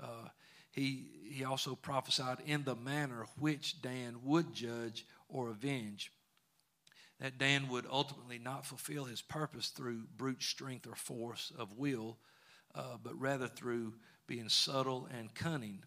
uh, 0.00 0.28
he, 0.70 1.06
he 1.28 1.44
also 1.44 1.74
prophesied 1.74 2.38
in 2.46 2.64
the 2.64 2.76
manner 2.76 3.26
which 3.38 3.80
Dan 3.82 4.16
would 4.24 4.52
judge 4.54 5.06
or 5.28 5.50
avenge. 5.50 6.12
That 7.20 7.38
Dan 7.38 7.68
would 7.68 7.86
ultimately 7.90 8.38
not 8.38 8.66
fulfill 8.66 9.04
his 9.04 9.22
purpose 9.22 9.68
through 9.68 10.02
brute 10.16 10.42
strength 10.42 10.86
or 10.86 10.96
force 10.96 11.52
of 11.56 11.78
will, 11.78 12.18
uh, 12.74 12.96
but 13.02 13.18
rather 13.20 13.46
through 13.46 13.94
being 14.26 14.48
subtle 14.48 15.08
and 15.16 15.34
cunning. 15.34 15.84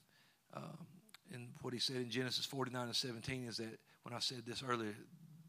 Um, 0.54 0.88
and 1.34 1.50
what 1.62 1.74
he 1.74 1.80
said 1.80 1.98
in 1.98 2.10
Genesis 2.10 2.46
49 2.46 2.86
and 2.86 2.96
17 2.96 3.46
is 3.46 3.58
that 3.58 3.80
when 4.08 4.16
I 4.16 4.20
said 4.20 4.44
this 4.48 4.64
earlier, 4.66 4.96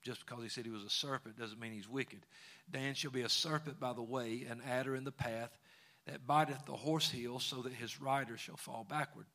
just 0.03 0.27
because 0.27 0.43
he 0.43 0.49
said 0.49 0.65
he 0.65 0.73
was 0.73 0.83
a 0.83 0.91
serpent 0.91 1.39
doesn't 1.39 1.61
mean 1.61 1.71
he's 1.71 1.89
wicked. 1.89 2.27
Dan 2.69 2.95
shall 2.95 3.13
be 3.13 3.23
a 3.23 3.29
serpent 3.29 3.79
by 3.79 3.93
the 3.93 4.03
way, 4.03 4.47
an 4.51 4.61
adder 4.69 4.97
in 4.97 5.05
the 5.05 5.13
path 5.13 5.57
that 6.09 6.27
biteth 6.27 6.67
the 6.67 6.73
horse 6.73 7.09
heel, 7.09 7.39
so 7.39 7.63
that 7.63 7.73
his 7.73 8.01
rider 8.01 8.37
shall 8.37 8.57
fall 8.57 8.85
backward. 8.91 9.27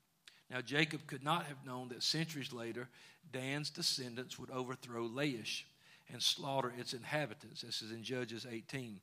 Now, 0.50 0.60
Jacob 0.60 1.08
could 1.08 1.24
not 1.24 1.46
have 1.46 1.66
known 1.66 1.88
that 1.88 2.04
centuries 2.04 2.52
later, 2.52 2.90
Dan's 3.32 3.70
descendants 3.70 4.38
would 4.38 4.52
overthrow 4.52 5.08
Laish 5.08 5.64
and 6.12 6.22
slaughter 6.22 6.74
its 6.78 6.92
inhabitants. 6.92 7.62
This 7.62 7.82
is 7.82 7.94
in 7.94 8.04
Judges 8.04 8.46
18. 8.52 9.00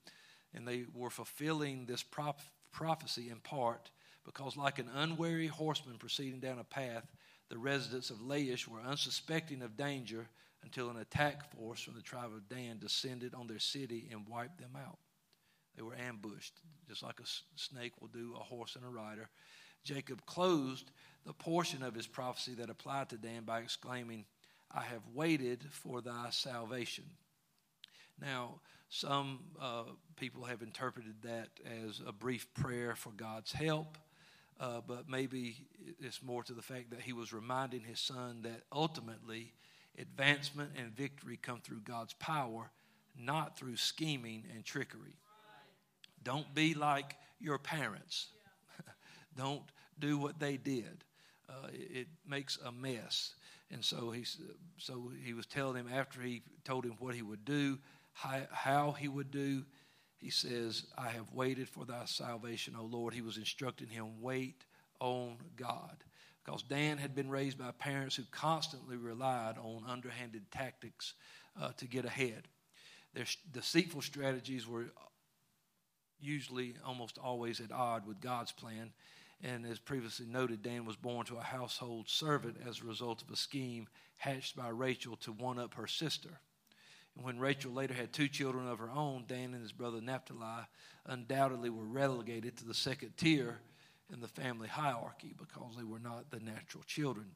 And 0.52 0.68
they 0.68 0.84
were 0.94 1.08
fulfilling 1.08 1.86
this 1.86 2.04
prophecy 2.72 3.30
in 3.30 3.38
part 3.38 3.90
because, 4.26 4.54
like 4.54 4.78
an 4.78 4.90
unwary 4.94 5.46
horseman 5.46 5.96
proceeding 5.96 6.40
down 6.40 6.58
a 6.58 6.64
path, 6.64 7.10
the 7.50 7.58
residents 7.58 8.10
of 8.10 8.18
Laish 8.18 8.66
were 8.66 8.80
unsuspecting 8.80 9.60
of 9.60 9.76
danger 9.76 10.28
until 10.62 10.88
an 10.88 10.96
attack 10.96 11.52
force 11.54 11.82
from 11.82 11.94
the 11.94 12.02
tribe 12.02 12.30
of 12.32 12.48
Dan 12.48 12.78
descended 12.78 13.34
on 13.34 13.48
their 13.48 13.58
city 13.58 14.08
and 14.12 14.26
wiped 14.28 14.58
them 14.58 14.76
out. 14.76 14.98
They 15.76 15.82
were 15.82 15.96
ambushed, 15.96 16.54
just 16.88 17.02
like 17.02 17.18
a 17.20 17.28
snake 17.56 17.92
will 18.00 18.08
do 18.08 18.34
a 18.38 18.42
horse 18.42 18.76
and 18.76 18.84
a 18.84 18.88
rider. 18.88 19.28
Jacob 19.82 20.24
closed 20.26 20.90
the 21.26 21.32
portion 21.32 21.82
of 21.82 21.94
his 21.94 22.06
prophecy 22.06 22.54
that 22.54 22.70
applied 22.70 23.08
to 23.10 23.16
Dan 23.16 23.42
by 23.44 23.60
exclaiming, 23.60 24.26
I 24.70 24.82
have 24.82 25.02
waited 25.12 25.64
for 25.70 26.00
thy 26.00 26.28
salvation. 26.30 27.04
Now, 28.20 28.60
some 28.90 29.40
uh, 29.60 29.84
people 30.16 30.44
have 30.44 30.62
interpreted 30.62 31.14
that 31.22 31.48
as 31.64 32.00
a 32.06 32.12
brief 32.12 32.52
prayer 32.54 32.94
for 32.94 33.10
God's 33.10 33.52
help 33.52 33.98
uh, 34.60 34.80
but 34.86 35.08
maybe 35.08 35.56
it's 36.00 36.22
more 36.22 36.42
to 36.44 36.52
the 36.52 36.62
fact 36.62 36.90
that 36.90 37.00
he 37.00 37.14
was 37.14 37.32
reminding 37.32 37.80
his 37.80 37.98
son 37.98 38.40
that 38.42 38.62
ultimately 38.70 39.54
advancement 39.98 40.70
and 40.76 40.94
victory 40.94 41.38
come 41.40 41.60
through 41.60 41.80
God's 41.80 42.12
power, 42.14 42.70
not 43.18 43.58
through 43.58 43.76
scheming 43.76 44.44
and 44.54 44.64
trickery. 44.64 45.16
Don't 46.22 46.54
be 46.54 46.74
like 46.74 47.16
your 47.40 47.58
parents. 47.58 48.26
Don't 49.36 49.62
do 49.98 50.18
what 50.18 50.38
they 50.38 50.58
did. 50.58 51.04
Uh, 51.48 51.68
it, 51.72 52.06
makes 52.28 52.58
a 52.64 52.70
mess. 52.70 53.34
And 53.72 53.84
so 53.84 54.10
he, 54.10 54.24
so 54.76 55.10
he 55.24 55.32
was 55.32 55.46
telling 55.46 55.76
him 55.76 55.88
after 55.92 56.20
he 56.20 56.42
told 56.64 56.84
him 56.84 56.94
what 57.00 57.14
he 57.14 57.22
would 57.22 57.44
do, 57.44 57.78
how, 58.12 58.40
how 58.52 58.92
he 58.92 59.08
would 59.08 59.30
do, 59.30 59.64
he 60.20 60.28
says, 60.28 60.84
I 60.98 61.08
have 61.08 61.32
waited 61.32 61.68
for 61.68 61.86
thy 61.86 62.04
salvation, 62.04 62.74
O 62.78 62.84
Lord. 62.84 63.14
He 63.14 63.22
was 63.22 63.38
instructing 63.38 63.88
him, 63.88 64.20
wait 64.20 64.64
on 65.00 65.38
God. 65.56 66.04
Because 66.44 66.62
Dan 66.62 66.98
had 66.98 67.14
been 67.14 67.30
raised 67.30 67.58
by 67.58 67.70
parents 67.70 68.16
who 68.16 68.24
constantly 68.30 68.96
relied 68.96 69.56
on 69.56 69.84
underhanded 69.88 70.50
tactics 70.50 71.14
uh, 71.60 71.70
to 71.78 71.86
get 71.86 72.04
ahead. 72.04 72.48
Their 73.14 73.24
deceitful 73.50 74.02
strategies 74.02 74.68
were 74.68 74.86
usually 76.20 76.74
almost 76.84 77.16
always 77.16 77.60
at 77.60 77.72
odds 77.72 78.06
with 78.06 78.20
God's 78.20 78.52
plan. 78.52 78.92
And 79.42 79.64
as 79.64 79.78
previously 79.78 80.26
noted, 80.26 80.62
Dan 80.62 80.84
was 80.84 80.96
born 80.96 81.24
to 81.26 81.38
a 81.38 81.42
household 81.42 82.10
servant 82.10 82.58
as 82.68 82.80
a 82.80 82.86
result 82.86 83.22
of 83.22 83.30
a 83.30 83.36
scheme 83.36 83.88
hatched 84.18 84.54
by 84.54 84.68
Rachel 84.68 85.16
to 85.16 85.32
one 85.32 85.58
up 85.58 85.74
her 85.74 85.86
sister. 85.86 86.40
When 87.22 87.38
Rachel 87.38 87.72
later 87.72 87.92
had 87.92 88.12
two 88.12 88.28
children 88.28 88.66
of 88.66 88.78
her 88.78 88.90
own, 88.90 89.24
Dan 89.26 89.52
and 89.52 89.62
his 89.62 89.72
brother 89.72 90.00
Naphtali 90.00 90.64
undoubtedly 91.04 91.68
were 91.68 91.84
relegated 91.84 92.56
to 92.56 92.64
the 92.64 92.74
second 92.74 93.16
tier 93.18 93.60
in 94.10 94.20
the 94.20 94.28
family 94.28 94.68
hierarchy 94.68 95.34
because 95.36 95.76
they 95.76 95.84
were 95.84 95.98
not 95.98 96.30
the 96.30 96.40
natural 96.40 96.82
children. 96.84 97.26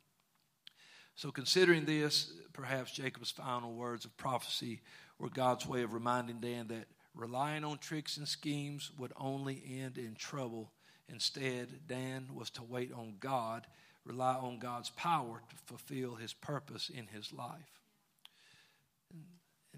So, 1.16 1.30
considering 1.30 1.84
this, 1.84 2.32
perhaps 2.52 2.92
Jacob's 2.92 3.30
final 3.30 3.74
words 3.74 4.04
of 4.04 4.16
prophecy 4.16 4.80
were 5.18 5.28
God's 5.28 5.66
way 5.66 5.82
of 5.82 5.92
reminding 5.92 6.40
Dan 6.40 6.66
that 6.68 6.86
relying 7.14 7.62
on 7.62 7.78
tricks 7.78 8.16
and 8.16 8.26
schemes 8.26 8.90
would 8.98 9.12
only 9.16 9.62
end 9.80 9.98
in 9.98 10.14
trouble. 10.14 10.72
Instead, 11.08 11.86
Dan 11.86 12.28
was 12.34 12.50
to 12.50 12.62
wait 12.62 12.90
on 12.92 13.16
God, 13.20 13.66
rely 14.04 14.34
on 14.34 14.58
God's 14.58 14.90
power 14.90 15.42
to 15.50 15.56
fulfill 15.66 16.14
his 16.14 16.32
purpose 16.32 16.88
in 16.88 17.06
his 17.06 17.32
life. 17.32 17.83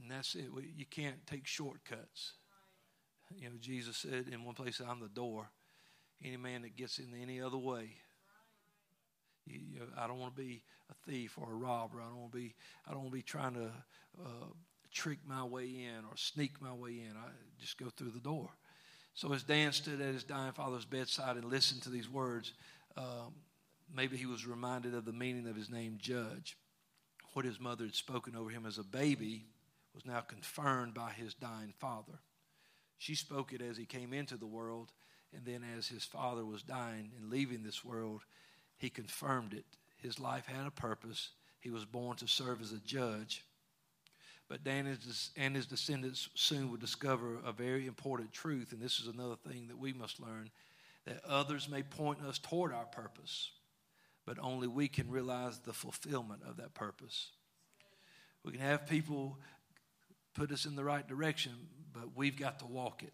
And 0.07 0.17
that's 0.17 0.37
it. 0.37 0.45
You 0.77 0.87
can't 0.89 1.27
take 1.27 1.49
shortcuts. 1.49 2.35
You 3.37 3.49
know, 3.49 3.57
Jesus 3.61 3.97
said 3.97 4.27
in 4.31 4.45
one 4.45 4.55
place, 4.55 4.81
I'm 4.81 5.01
the 5.01 5.09
door. 5.09 5.51
Any 6.25 6.37
man 6.37 6.63
that 6.63 6.77
gets 6.77 7.01
in 7.01 7.09
any 7.21 7.41
other 7.41 7.59
way, 7.59 7.91
you, 9.47 9.59
you 9.73 9.81
know, 9.81 9.87
I 9.99 10.07
don't 10.07 10.21
want 10.21 10.37
to 10.37 10.41
be 10.41 10.63
a 10.91 11.11
thief 11.11 11.37
or 11.37 11.51
a 11.51 11.57
robber. 11.57 12.01
I 12.01 12.05
don't 12.05 12.21
want 12.21 12.33
to 12.33 12.39
be. 12.39 12.55
I 12.87 12.93
don't 12.93 13.01
want 13.01 13.11
to 13.11 13.17
be 13.17 13.23
trying 13.23 13.55
to 13.55 13.73
uh, 14.25 14.47
trick 14.93 15.19
my 15.27 15.43
way 15.43 15.65
in 15.65 16.05
or 16.09 16.17
sneak 16.17 16.63
my 16.63 16.73
way 16.73 16.91
in. 16.91 17.17
I 17.17 17.29
just 17.59 17.77
go 17.77 17.87
through 17.91 18.11
the 18.11 18.21
door. 18.21 18.49
So 19.15 19.33
as 19.33 19.43
Dan 19.43 19.73
stood 19.73 20.01
at 20.01 20.15
his 20.15 20.23
dying 20.23 20.53
father's 20.53 20.85
bedside 20.85 21.35
and 21.35 21.47
listened 21.47 21.83
to 21.83 21.91
these 21.91 22.09
words, 22.09 22.53
um, 22.97 23.35
maybe 23.93 24.17
he 24.17 24.27
was 24.27 24.47
reminded 24.47 24.95
of 24.95 25.05
the 25.05 25.13
meaning 25.13 25.49
of 25.49 25.57
his 25.57 25.69
name, 25.69 25.99
Judge. 26.01 26.57
What 27.33 27.45
his 27.45 27.59
mother 27.59 27.85
had 27.85 27.95
spoken 27.95 28.37
over 28.37 28.51
him 28.51 28.67
as 28.67 28.79
a 28.79 28.85
baby 28.85 29.47
was 29.97 30.07
now 30.07 30.21
confirmed 30.21 30.95
by 30.95 31.11
his 31.11 31.35
dying 31.35 31.73
father. 31.79 32.21
She 32.99 33.15
spoke 33.15 33.53
it 33.53 33.63
as 33.63 33.77
he 33.77 33.87
came 33.87 34.13
into 34.13 34.37
the 34.37 34.47
world, 34.47 34.93
and 35.35 35.45
then 35.45 35.65
as 35.77 35.89
his 35.89 36.05
father 36.05 36.45
was 36.45 36.63
dying 36.63 37.11
and 37.19 37.31
leaving 37.31 37.63
this 37.63 37.85
world, 37.85 38.23
he 38.77 38.91
confirmed 38.91 39.55
it. 39.55 39.65
His 39.97 40.21
life 40.21 40.47
had 40.47 40.67
a 40.67 40.71
purpose. 40.71 41.31
He 41.61 41.71
was 41.71 41.87
born 41.87 42.17
to 42.19 42.29
serve 42.29 42.61
as 42.61 42.73
a 42.73 42.79
judge. 42.79 43.43
But 44.49 44.63
Dan 44.63 44.87
and 45.37 45.57
his 45.57 45.67
descendants 45.67 46.29
soon 46.35 46.71
would 46.71 46.81
discover 46.81 47.39
a 47.45 47.51
very 47.51 47.87
important 47.87 48.33
truth, 48.33 48.73
and 48.73 48.81
this 48.81 49.01
is 49.01 49.09
another 49.09 49.37
thing 49.49 49.67
that 49.69 49.79
we 49.79 49.93
must 49.93 50.21
learn 50.21 50.51
that 51.07 51.25
others 51.25 51.69
may 51.69 51.83
point 51.83 52.23
us 52.23 52.39
toward 52.39 52.73
our 52.73 52.85
purpose, 52.85 53.51
but 54.27 54.39
only 54.41 54.69
we 54.69 54.89
can 54.89 55.11
realize 55.11 55.59
the 55.59 55.73
fulfillment 55.73 56.43
of 56.47 56.59
that 56.59 56.75
purpose. 56.75 57.31
We 58.45 58.53
can 58.53 58.61
have 58.61 58.87
people 58.87 59.39
put 60.37 60.53
us 60.53 60.67
in 60.67 60.77
the 60.77 60.85
right 60.85 61.07
direction, 61.07 61.53
but 61.93 62.15
we've 62.15 62.39
got 62.39 62.59
to 62.59 62.67
walk 62.67 63.03
it. 63.03 63.13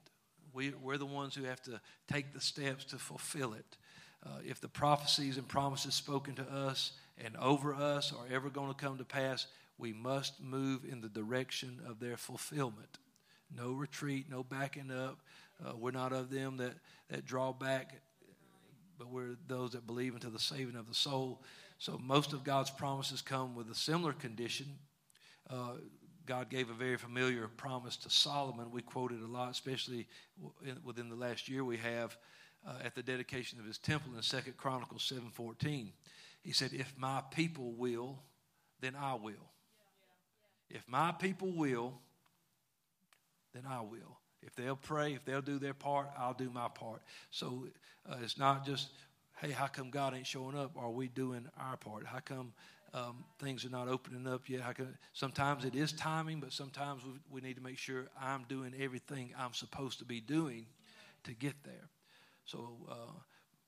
We, 0.52 0.72
we're 0.82 0.98
the 0.98 1.06
ones 1.06 1.34
who 1.34 1.44
have 1.44 1.62
to 1.62 1.80
take 2.12 2.34
the 2.34 2.40
steps 2.40 2.84
to 2.86 2.98
fulfill 2.98 3.54
it. 3.54 3.76
Uh, 4.24 4.38
if 4.44 4.60
the 4.60 4.68
prophecies 4.68 5.38
and 5.38 5.48
promises 5.48 5.94
spoken 5.94 6.34
to 6.34 6.42
us 6.42 6.92
and 7.24 7.36
over 7.36 7.74
us 7.74 8.12
are 8.12 8.34
ever 8.34 8.50
going 8.50 8.68
to 8.68 8.74
come 8.74 8.98
to 8.98 9.04
pass, 9.04 9.46
we 9.78 9.92
must 9.92 10.40
move 10.42 10.84
in 10.84 11.00
the 11.00 11.08
direction 11.08 11.80
of 11.88 12.00
their 12.00 12.16
fulfillment. 12.16 12.98
No 13.56 13.72
retreat, 13.72 14.26
no 14.28 14.42
backing 14.42 14.90
up. 14.90 15.18
Uh, 15.64 15.72
we're 15.76 15.90
not 15.90 16.12
of 16.12 16.30
them 16.30 16.56
that, 16.58 16.74
that 17.08 17.24
draw 17.24 17.52
back, 17.52 18.00
but 18.98 19.08
we're 19.08 19.36
those 19.46 19.72
that 19.72 19.86
believe 19.86 20.14
into 20.14 20.30
the 20.30 20.38
saving 20.38 20.76
of 20.76 20.88
the 20.88 20.94
soul. 20.94 21.42
So 21.78 22.00
most 22.02 22.32
of 22.32 22.44
God's 22.44 22.70
promises 22.70 23.22
come 23.22 23.54
with 23.54 23.70
a 23.70 23.74
similar 23.74 24.12
condition. 24.12 24.66
Uh, 25.48 25.74
God 26.26 26.48
gave 26.48 26.70
a 26.70 26.74
very 26.74 26.96
familiar 26.96 27.48
promise 27.48 27.96
to 27.98 28.10
Solomon. 28.10 28.70
We 28.70 28.82
quoted 28.82 29.20
a 29.20 29.26
lot, 29.26 29.50
especially 29.50 30.06
within 30.84 31.08
the 31.08 31.16
last 31.16 31.48
year 31.48 31.64
we 31.64 31.76
have 31.78 32.16
uh, 32.66 32.74
at 32.84 32.94
the 32.94 33.02
dedication 33.02 33.58
of 33.58 33.66
his 33.66 33.78
temple 33.78 34.12
in 34.16 34.22
Second 34.22 34.56
Chronicles 34.56 35.10
7.14. 35.36 35.88
He 36.42 36.52
said, 36.52 36.70
if 36.72 36.94
my 36.96 37.22
people 37.30 37.72
will, 37.72 38.18
then 38.80 38.94
I 38.98 39.14
will. 39.14 39.50
If 40.70 40.82
my 40.88 41.12
people 41.12 41.52
will, 41.52 41.94
then 43.52 43.64
I 43.68 43.80
will. 43.80 44.18
If 44.42 44.54
they'll 44.56 44.76
pray, 44.76 45.14
if 45.14 45.24
they'll 45.24 45.42
do 45.42 45.58
their 45.58 45.74
part, 45.74 46.08
I'll 46.18 46.34
do 46.34 46.50
my 46.50 46.68
part. 46.68 47.02
So 47.30 47.68
uh, 48.08 48.16
it's 48.22 48.38
not 48.38 48.66
just, 48.66 48.90
hey, 49.40 49.50
how 49.50 49.66
come 49.66 49.90
God 49.90 50.14
ain't 50.14 50.26
showing 50.26 50.56
up? 50.56 50.72
Are 50.76 50.90
we 50.90 51.08
doing 51.08 51.46
our 51.58 51.76
part? 51.76 52.06
How 52.06 52.18
come 52.18 52.52
um, 52.94 53.24
things 53.38 53.64
are 53.64 53.70
not 53.70 53.88
opening 53.88 54.26
up 54.26 54.48
yet? 54.48 54.60
Come, 54.76 54.94
sometimes 55.12 55.64
it 55.64 55.74
is 55.74 55.92
timing, 55.92 56.40
but 56.40 56.52
sometimes 56.52 57.02
we, 57.04 57.12
we 57.30 57.40
need 57.40 57.56
to 57.56 57.62
make 57.62 57.78
sure 57.78 58.06
I'm 58.20 58.44
doing 58.48 58.74
everything 58.78 59.32
I'm 59.38 59.54
supposed 59.54 59.98
to 60.00 60.04
be 60.04 60.20
doing 60.20 60.66
to 61.24 61.32
get 61.32 61.54
there. 61.64 61.88
So 62.44 62.76
uh, 62.90 63.12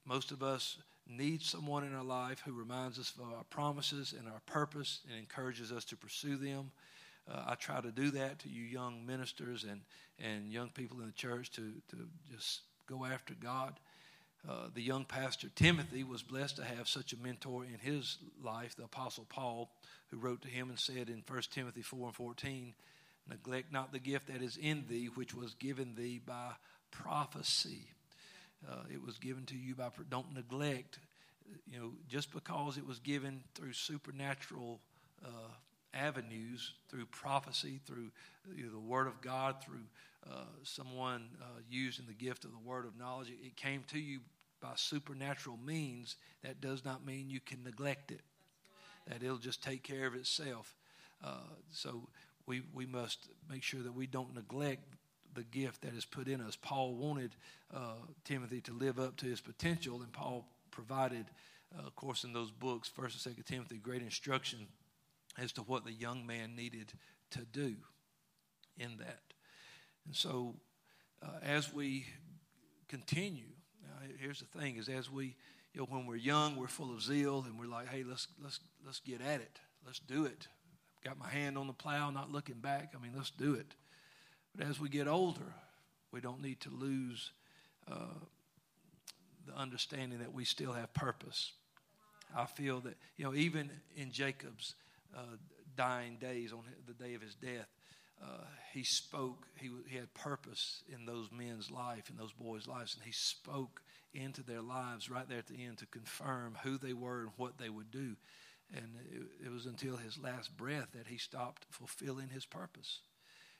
most 0.04 0.30
of 0.30 0.42
us 0.42 0.78
need 1.06 1.42
someone 1.42 1.84
in 1.84 1.94
our 1.94 2.04
life 2.04 2.42
who 2.44 2.52
reminds 2.52 2.98
us 2.98 3.12
of 3.18 3.32
our 3.32 3.44
promises 3.44 4.14
and 4.18 4.26
our 4.26 4.40
purpose 4.46 5.00
and 5.08 5.18
encourages 5.18 5.70
us 5.70 5.84
to 5.84 5.96
pursue 5.96 6.36
them. 6.36 6.70
Uh, 7.30 7.44
I 7.46 7.54
try 7.54 7.80
to 7.80 7.90
do 7.90 8.10
that 8.12 8.38
to 8.40 8.48
you 8.48 8.62
young 8.62 9.04
ministers 9.06 9.64
and, 9.64 9.80
and 10.18 10.52
young 10.52 10.70
people 10.70 11.00
in 11.00 11.06
the 11.06 11.12
church 11.12 11.50
to, 11.52 11.72
to 11.90 11.96
just 12.30 12.62
go 12.86 13.04
after 13.04 13.34
God. 13.34 13.78
Uh, 14.46 14.68
the 14.74 14.82
young 14.82 15.04
pastor 15.04 15.48
Timothy 15.54 16.04
was 16.04 16.22
blessed 16.22 16.56
to 16.56 16.64
have 16.64 16.86
such 16.86 17.14
a 17.14 17.18
mentor 17.18 17.64
in 17.64 17.78
his 17.78 18.18
life, 18.42 18.76
the 18.76 18.84
Apostle 18.84 19.26
Paul, 19.28 19.70
who 20.08 20.18
wrote 20.18 20.42
to 20.42 20.48
him 20.48 20.68
and 20.68 20.78
said 20.78 21.08
in 21.08 21.22
1 21.26 21.42
Timothy 21.50 21.80
4 21.80 22.06
and 22.06 22.14
14, 22.14 22.74
Neglect 23.28 23.72
not 23.72 23.90
the 23.90 23.98
gift 23.98 24.26
that 24.26 24.42
is 24.42 24.58
in 24.58 24.84
thee, 24.86 25.08
which 25.14 25.34
was 25.34 25.54
given 25.54 25.94
thee 25.94 26.20
by 26.24 26.50
prophecy. 26.90 27.88
Uh, 28.68 28.82
it 28.92 29.02
was 29.02 29.16
given 29.16 29.46
to 29.46 29.56
you 29.56 29.74
by, 29.74 29.88
don't 30.10 30.34
neglect, 30.34 30.98
you 31.70 31.78
know, 31.78 31.92
just 32.06 32.30
because 32.32 32.76
it 32.76 32.86
was 32.86 32.98
given 32.98 33.42
through 33.54 33.72
supernatural 33.72 34.80
uh, 35.24 35.28
avenues 35.94 36.74
through 36.90 37.06
prophecy, 37.06 37.80
through 37.86 38.10
you 38.54 38.64
know, 38.64 38.72
the 38.72 38.78
Word 38.78 39.06
of 39.06 39.20
God, 39.20 39.56
through 39.64 39.84
uh, 40.30 40.44
someone 40.62 41.28
uh, 41.40 41.60
using 41.70 42.04
the 42.06 42.12
gift 42.14 42.44
of 42.44 42.50
the 42.50 42.58
Word 42.58 42.84
of 42.84 42.98
knowledge. 42.98 43.28
It 43.30 43.56
came 43.56 43.84
to 43.88 43.98
you 43.98 44.20
by 44.64 44.72
supernatural 44.76 45.58
means. 45.58 46.16
That 46.42 46.62
does 46.62 46.84
not 46.84 47.04
mean 47.04 47.28
you 47.28 47.40
can 47.40 47.62
neglect 47.62 48.10
it, 48.10 48.22
that 49.06 49.22
it'll 49.22 49.36
just 49.36 49.62
take 49.62 49.82
care 49.82 50.06
of 50.06 50.14
itself. 50.14 50.74
Uh, 51.22 51.52
so 51.70 52.08
we, 52.46 52.62
we 52.72 52.86
must 52.86 53.28
make 53.50 53.62
sure 53.62 53.82
that 53.82 53.94
we 53.94 54.06
don't 54.06 54.34
neglect 54.34 54.94
the 55.34 55.42
gift 55.42 55.82
that 55.82 55.92
is 55.94 56.06
put 56.06 56.28
in 56.28 56.40
us. 56.40 56.56
Paul 56.56 56.94
wanted 56.94 57.36
uh, 57.74 57.96
Timothy 58.24 58.62
to 58.62 58.72
live 58.72 58.98
up 58.98 59.16
to 59.18 59.26
his 59.26 59.40
potential, 59.40 60.00
and 60.00 60.10
Paul 60.12 60.46
provided, 60.70 61.26
uh, 61.76 61.86
of 61.86 61.94
course, 61.94 62.24
in 62.24 62.32
those 62.32 62.50
books, 62.50 62.88
First 62.88 63.16
and 63.16 63.20
Second 63.20 63.44
Timothy, 63.44 63.76
great 63.76 64.02
instruction 64.02 64.60
as 65.36 65.52
to 65.52 65.60
what 65.62 65.84
the 65.84 65.92
young 65.92 66.26
man 66.26 66.56
needed 66.56 66.90
to 67.32 67.40
do 67.52 67.74
in 68.78 68.96
that. 68.98 69.20
And 70.06 70.16
so, 70.16 70.54
uh, 71.22 71.40
as 71.42 71.72
we 71.72 72.06
continue, 72.88 73.48
here's 74.20 74.40
the 74.40 74.58
thing: 74.58 74.76
is 74.76 74.88
as 74.88 75.10
we, 75.10 75.36
you 75.72 75.80
know, 75.80 75.86
when 75.88 76.06
we're 76.06 76.16
young, 76.16 76.56
we're 76.56 76.68
full 76.68 76.92
of 76.92 77.02
zeal, 77.02 77.44
and 77.46 77.58
we're 77.58 77.66
like, 77.66 77.88
"Hey, 77.88 78.04
let's 78.04 78.28
let's 78.42 78.60
let's 78.84 79.00
get 79.00 79.20
at 79.20 79.40
it. 79.40 79.60
Let's 79.84 79.98
do 79.98 80.24
it." 80.24 80.48
Got 81.04 81.18
my 81.18 81.28
hand 81.28 81.58
on 81.58 81.66
the 81.66 81.74
plow, 81.74 82.10
not 82.10 82.32
looking 82.32 82.60
back. 82.60 82.94
I 82.98 83.02
mean, 83.02 83.12
let's 83.14 83.30
do 83.30 83.54
it. 83.54 83.74
But 84.56 84.66
as 84.66 84.80
we 84.80 84.88
get 84.88 85.06
older, 85.06 85.54
we 86.12 86.20
don't 86.20 86.40
need 86.40 86.60
to 86.60 86.70
lose 86.70 87.32
uh, 87.90 88.20
the 89.46 89.54
understanding 89.54 90.20
that 90.20 90.32
we 90.32 90.44
still 90.44 90.72
have 90.72 90.94
purpose. 90.94 91.52
I 92.34 92.46
feel 92.46 92.80
that 92.80 92.96
you 93.16 93.24
know, 93.24 93.34
even 93.34 93.70
in 93.96 94.12
Jacob's 94.12 94.74
uh, 95.14 95.36
dying 95.76 96.16
days, 96.16 96.52
on 96.52 96.62
the 96.86 96.94
day 96.94 97.14
of 97.14 97.22
his 97.22 97.34
death, 97.34 97.68
uh, 98.22 98.44
he 98.72 98.84
spoke, 98.84 99.46
he, 99.56 99.70
he 99.88 99.96
had 99.96 100.12
purpose 100.14 100.82
in 100.88 101.06
those 101.06 101.28
men's 101.32 101.70
life, 101.70 102.10
in 102.10 102.16
those 102.16 102.32
boys' 102.32 102.66
lives, 102.66 102.94
and 102.94 103.04
he 103.04 103.12
spoke 103.12 103.82
into 104.12 104.42
their 104.42 104.62
lives 104.62 105.10
right 105.10 105.28
there 105.28 105.38
at 105.38 105.46
the 105.46 105.64
end 105.64 105.78
to 105.78 105.86
confirm 105.86 106.56
who 106.62 106.78
they 106.78 106.92
were 106.92 107.20
and 107.20 107.30
what 107.36 107.58
they 107.58 107.68
would 107.68 107.90
do. 107.90 108.16
And 108.72 108.96
it, 109.12 109.46
it 109.46 109.52
was 109.52 109.66
until 109.66 109.96
his 109.96 110.18
last 110.18 110.56
breath 110.56 110.88
that 110.92 111.06
he 111.06 111.18
stopped 111.18 111.66
fulfilling 111.70 112.28
his 112.28 112.46
purpose. 112.46 113.00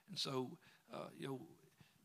And 0.09 0.19
so, 0.19 0.59
uh, 0.93 1.09
you 1.19 1.29
know, 1.29 1.41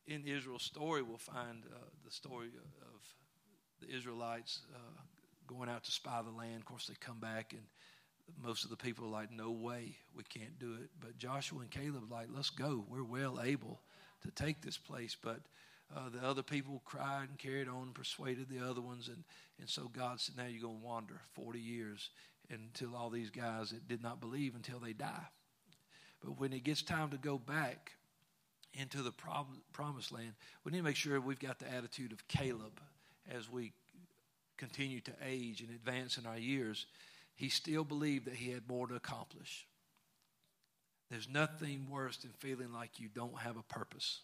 in 0.08 0.26
Israel's 0.26 0.64
story, 0.64 1.02
we'll 1.02 1.18
find 1.18 1.64
uh, 1.66 1.78
the 2.04 2.12
story 2.12 2.48
of 2.48 3.88
the 3.88 3.96
Israelites 3.96 4.62
uh, 4.76 5.02
going 5.48 5.70
out 5.70 5.84
to 5.86 5.92
spy 5.92 6.22
the 6.22 6.36
land. 6.36 6.58
Of 6.58 6.66
course, 6.66 6.88
they 6.88 6.96
come 7.00 7.20
back 7.20 7.54
and 7.54 7.64
most 8.44 8.64
of 8.64 8.70
the 8.70 8.78
people 8.78 9.06
are 9.06 9.12
like, 9.12 9.32
no 9.32 9.52
way, 9.52 9.96
we 10.16 10.24
can't 10.24 10.58
do 10.60 10.74
it. 10.74 10.90
But 11.00 11.18
Joshua 11.18 11.60
and 11.60 11.72
Caleb 11.72 12.12
like, 12.12 12.28
let's 12.34 12.50
go. 12.50 12.86
We're 12.90 13.04
well 13.04 13.40
able 13.44 13.80
to 14.24 14.32
take 14.32 14.62
this 14.62 14.78
place. 14.78 15.16
But 15.22 15.40
uh, 15.96 16.10
the 16.10 16.26
other 16.26 16.44
people 16.44 16.82
cried 16.86 17.30
and 17.30 17.38
carried 17.38 17.68
on 17.68 17.84
and 17.84 17.94
persuaded 17.94 18.48
the 18.50 18.68
other 18.68 18.82
ones. 18.82 19.08
And, 19.08 19.24
and 19.60 19.70
so 19.70 19.90
God 19.96 20.20
said, 20.20 20.38
now 20.38 20.46
you're 20.46 20.62
going 20.62 20.80
to 20.80 20.86
wander 20.86 21.20
40 21.34 21.60
years 21.60 22.10
until 22.50 22.96
all 22.96 23.10
these 23.10 23.30
guys 23.30 23.70
that 23.72 23.88
did 23.88 24.02
not 24.02 24.20
believe 24.20 24.56
until 24.56 24.80
they 24.80 24.94
die. 24.94 25.28
But 26.24 26.40
when 26.40 26.54
it 26.54 26.64
gets 26.64 26.82
time 26.82 27.10
to 27.12 27.18
go 27.18 27.38
back 27.38 27.92
into 28.74 29.02
the 29.02 29.12
prom- 29.12 29.62
promised 29.74 30.12
land, 30.12 30.34
we 30.64 30.72
need 30.72 30.80
to 30.80 30.84
make 30.84 30.96
sure 30.96 31.20
we've 31.20 31.40
got 31.40 31.60
the 31.60 31.72
attitude 31.72 32.12
of 32.12 32.28
Caleb 32.28 32.80
as 33.32 33.50
we 33.50 33.72
continue 34.58 35.00
to 35.02 35.12
age 35.26 35.62
and 35.62 35.70
advance 35.70 36.18
in 36.18 36.26
our 36.26 36.38
years 36.38 36.86
he 37.40 37.48
still 37.48 37.86
believed 37.86 38.26
that 38.26 38.34
he 38.34 38.52
had 38.52 38.68
more 38.68 38.86
to 38.86 38.96
accomplish. 38.96 39.66
There's 41.10 41.30
nothing 41.30 41.88
worse 41.90 42.18
than 42.18 42.32
feeling 42.32 42.74
like 42.74 43.00
you 43.00 43.08
don't 43.08 43.40
have 43.40 43.56
a 43.56 43.64
purpose. 43.64 44.20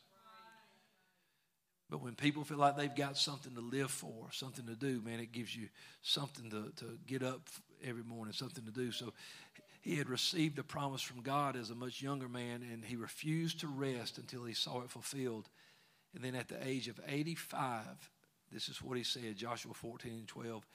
But 1.89 2.01
when 2.01 2.13
people 2.16 2.43
feel 2.43 2.57
like 2.57 2.76
they've 2.76 2.93
got 2.93 3.16
something 3.16 3.55
to 3.55 3.61
live 3.61 3.89
for, 3.89 4.28
something 4.34 4.66
to 4.66 4.76
do, 4.76 5.01
man, 5.01 5.22
it 5.22 5.32
gives 5.32 5.55
you 5.55 5.70
something 6.01 6.49
to, 6.49 6.74
to 6.76 6.97
get 7.07 7.24
up 7.24 7.47
every 7.82 8.03
morning, 8.03 8.34
something 8.34 8.66
to 8.66 8.72
do. 8.72 8.91
So 8.91 9.13
he 9.80 9.95
had 9.95 10.09
received 10.09 10.59
a 10.59 10.63
promise 10.63 11.01
from 11.01 11.22
God 11.22 11.55
as 11.55 11.70
a 11.70 11.76
much 11.76 12.01
younger 12.01 12.28
man, 12.28 12.68
and 12.70 12.84
he 12.84 12.97
refused 12.97 13.61
to 13.61 13.68
rest 13.68 14.18
until 14.18 14.43
he 14.43 14.53
saw 14.53 14.82
it 14.82 14.89
fulfilled. 14.89 15.47
And 16.13 16.22
then 16.22 16.36
at 16.36 16.49
the 16.49 16.68
age 16.68 16.89
of 16.89 16.99
85, 17.07 17.86
this 18.51 18.68
is 18.68 18.82
what 18.82 18.97
he 18.97 19.05
said 19.05 19.38
Joshua 19.38 19.74
14 19.74 20.11
and 20.11 20.28
12. 20.28 20.66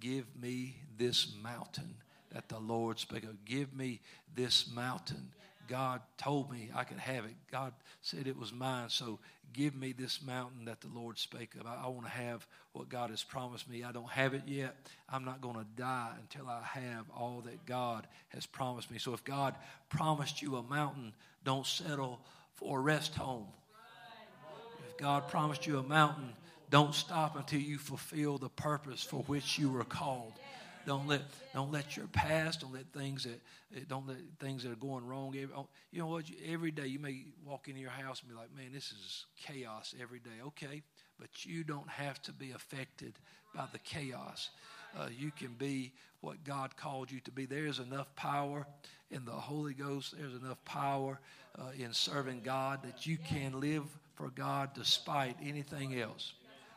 Give 0.00 0.24
me 0.40 0.76
this 0.98 1.34
mountain 1.42 1.94
that 2.32 2.48
the 2.48 2.58
Lord 2.58 2.98
spake 2.98 3.24
of. 3.24 3.44
Give 3.44 3.72
me 3.74 4.00
this 4.34 4.70
mountain. 4.74 5.30
God 5.68 6.00
told 6.18 6.50
me 6.50 6.70
I 6.74 6.84
could 6.84 6.98
have 6.98 7.24
it. 7.24 7.34
God 7.50 7.72
said 8.00 8.26
it 8.26 8.36
was 8.36 8.52
mine. 8.52 8.88
So 8.88 9.20
give 9.52 9.74
me 9.74 9.92
this 9.92 10.20
mountain 10.22 10.64
that 10.64 10.80
the 10.80 10.88
Lord 10.88 11.18
spake 11.18 11.54
of. 11.60 11.66
I, 11.66 11.82
I 11.84 11.88
want 11.88 12.04
to 12.04 12.10
have 12.10 12.46
what 12.72 12.88
God 12.88 13.10
has 13.10 13.22
promised 13.22 13.68
me. 13.68 13.84
I 13.84 13.92
don't 13.92 14.10
have 14.10 14.34
it 14.34 14.42
yet. 14.46 14.74
I'm 15.08 15.24
not 15.24 15.40
going 15.40 15.56
to 15.56 15.66
die 15.76 16.10
until 16.20 16.48
I 16.48 16.62
have 16.62 17.04
all 17.16 17.42
that 17.46 17.66
God 17.66 18.06
has 18.28 18.46
promised 18.46 18.90
me. 18.90 18.98
So 18.98 19.14
if 19.14 19.22
God 19.22 19.54
promised 19.88 20.42
you 20.42 20.56
a 20.56 20.62
mountain, 20.62 21.12
don't 21.44 21.66
settle 21.66 22.20
for 22.54 22.78
a 22.78 22.82
rest 22.82 23.14
home. 23.14 23.46
If 24.88 24.96
God 24.98 25.28
promised 25.28 25.66
you 25.66 25.78
a 25.78 25.82
mountain, 25.82 26.32
don't 26.70 26.94
stop 26.94 27.36
until 27.36 27.60
you 27.60 27.78
fulfill 27.78 28.38
the 28.38 28.48
purpose 28.48 29.02
for 29.02 29.22
which 29.22 29.58
you 29.58 29.70
were 29.70 29.84
called. 29.84 30.32
Don't 30.86 31.06
let 31.06 31.22
don't 31.52 31.70
let 31.70 31.96
your 31.96 32.06
past, 32.06 32.60
don't 32.60 32.72
let 32.72 32.86
things 32.92 33.24
that 33.24 33.88
don't 33.88 34.06
let 34.06 34.16
things 34.38 34.62
that 34.62 34.72
are 34.72 34.76
going 34.76 35.06
wrong. 35.06 35.34
Oh, 35.54 35.68
you 35.90 36.00
know 36.00 36.06
what? 36.06 36.24
Every 36.46 36.70
day 36.70 36.86
you 36.86 36.98
may 36.98 37.24
walk 37.44 37.68
into 37.68 37.80
your 37.80 37.90
house 37.90 38.20
and 38.20 38.30
be 38.30 38.34
like, 38.34 38.54
"Man, 38.56 38.72
this 38.72 38.92
is 38.92 39.26
chaos 39.36 39.94
every 40.00 40.20
day." 40.20 40.40
Okay, 40.46 40.82
but 41.18 41.44
you 41.44 41.64
don't 41.64 41.88
have 41.88 42.22
to 42.22 42.32
be 42.32 42.52
affected 42.52 43.14
by 43.54 43.66
the 43.72 43.78
chaos. 43.80 44.50
Uh, 44.96 45.08
you 45.16 45.30
can 45.30 45.54
be 45.54 45.92
what 46.20 46.42
God 46.44 46.76
called 46.76 47.10
you 47.10 47.20
to 47.20 47.30
be. 47.30 47.46
There's 47.46 47.78
enough 47.78 48.14
power 48.16 48.66
in 49.10 49.24
the 49.24 49.32
Holy 49.32 49.74
Ghost. 49.74 50.14
There's 50.16 50.34
enough 50.34 50.64
power 50.64 51.20
uh, 51.58 51.70
in 51.78 51.92
serving 51.92 52.40
God 52.42 52.82
that 52.84 53.06
you 53.06 53.18
can 53.18 53.60
live 53.60 53.84
for 54.14 54.30
God 54.30 54.70
despite 54.74 55.36
anything 55.42 56.00
else. 56.00 56.32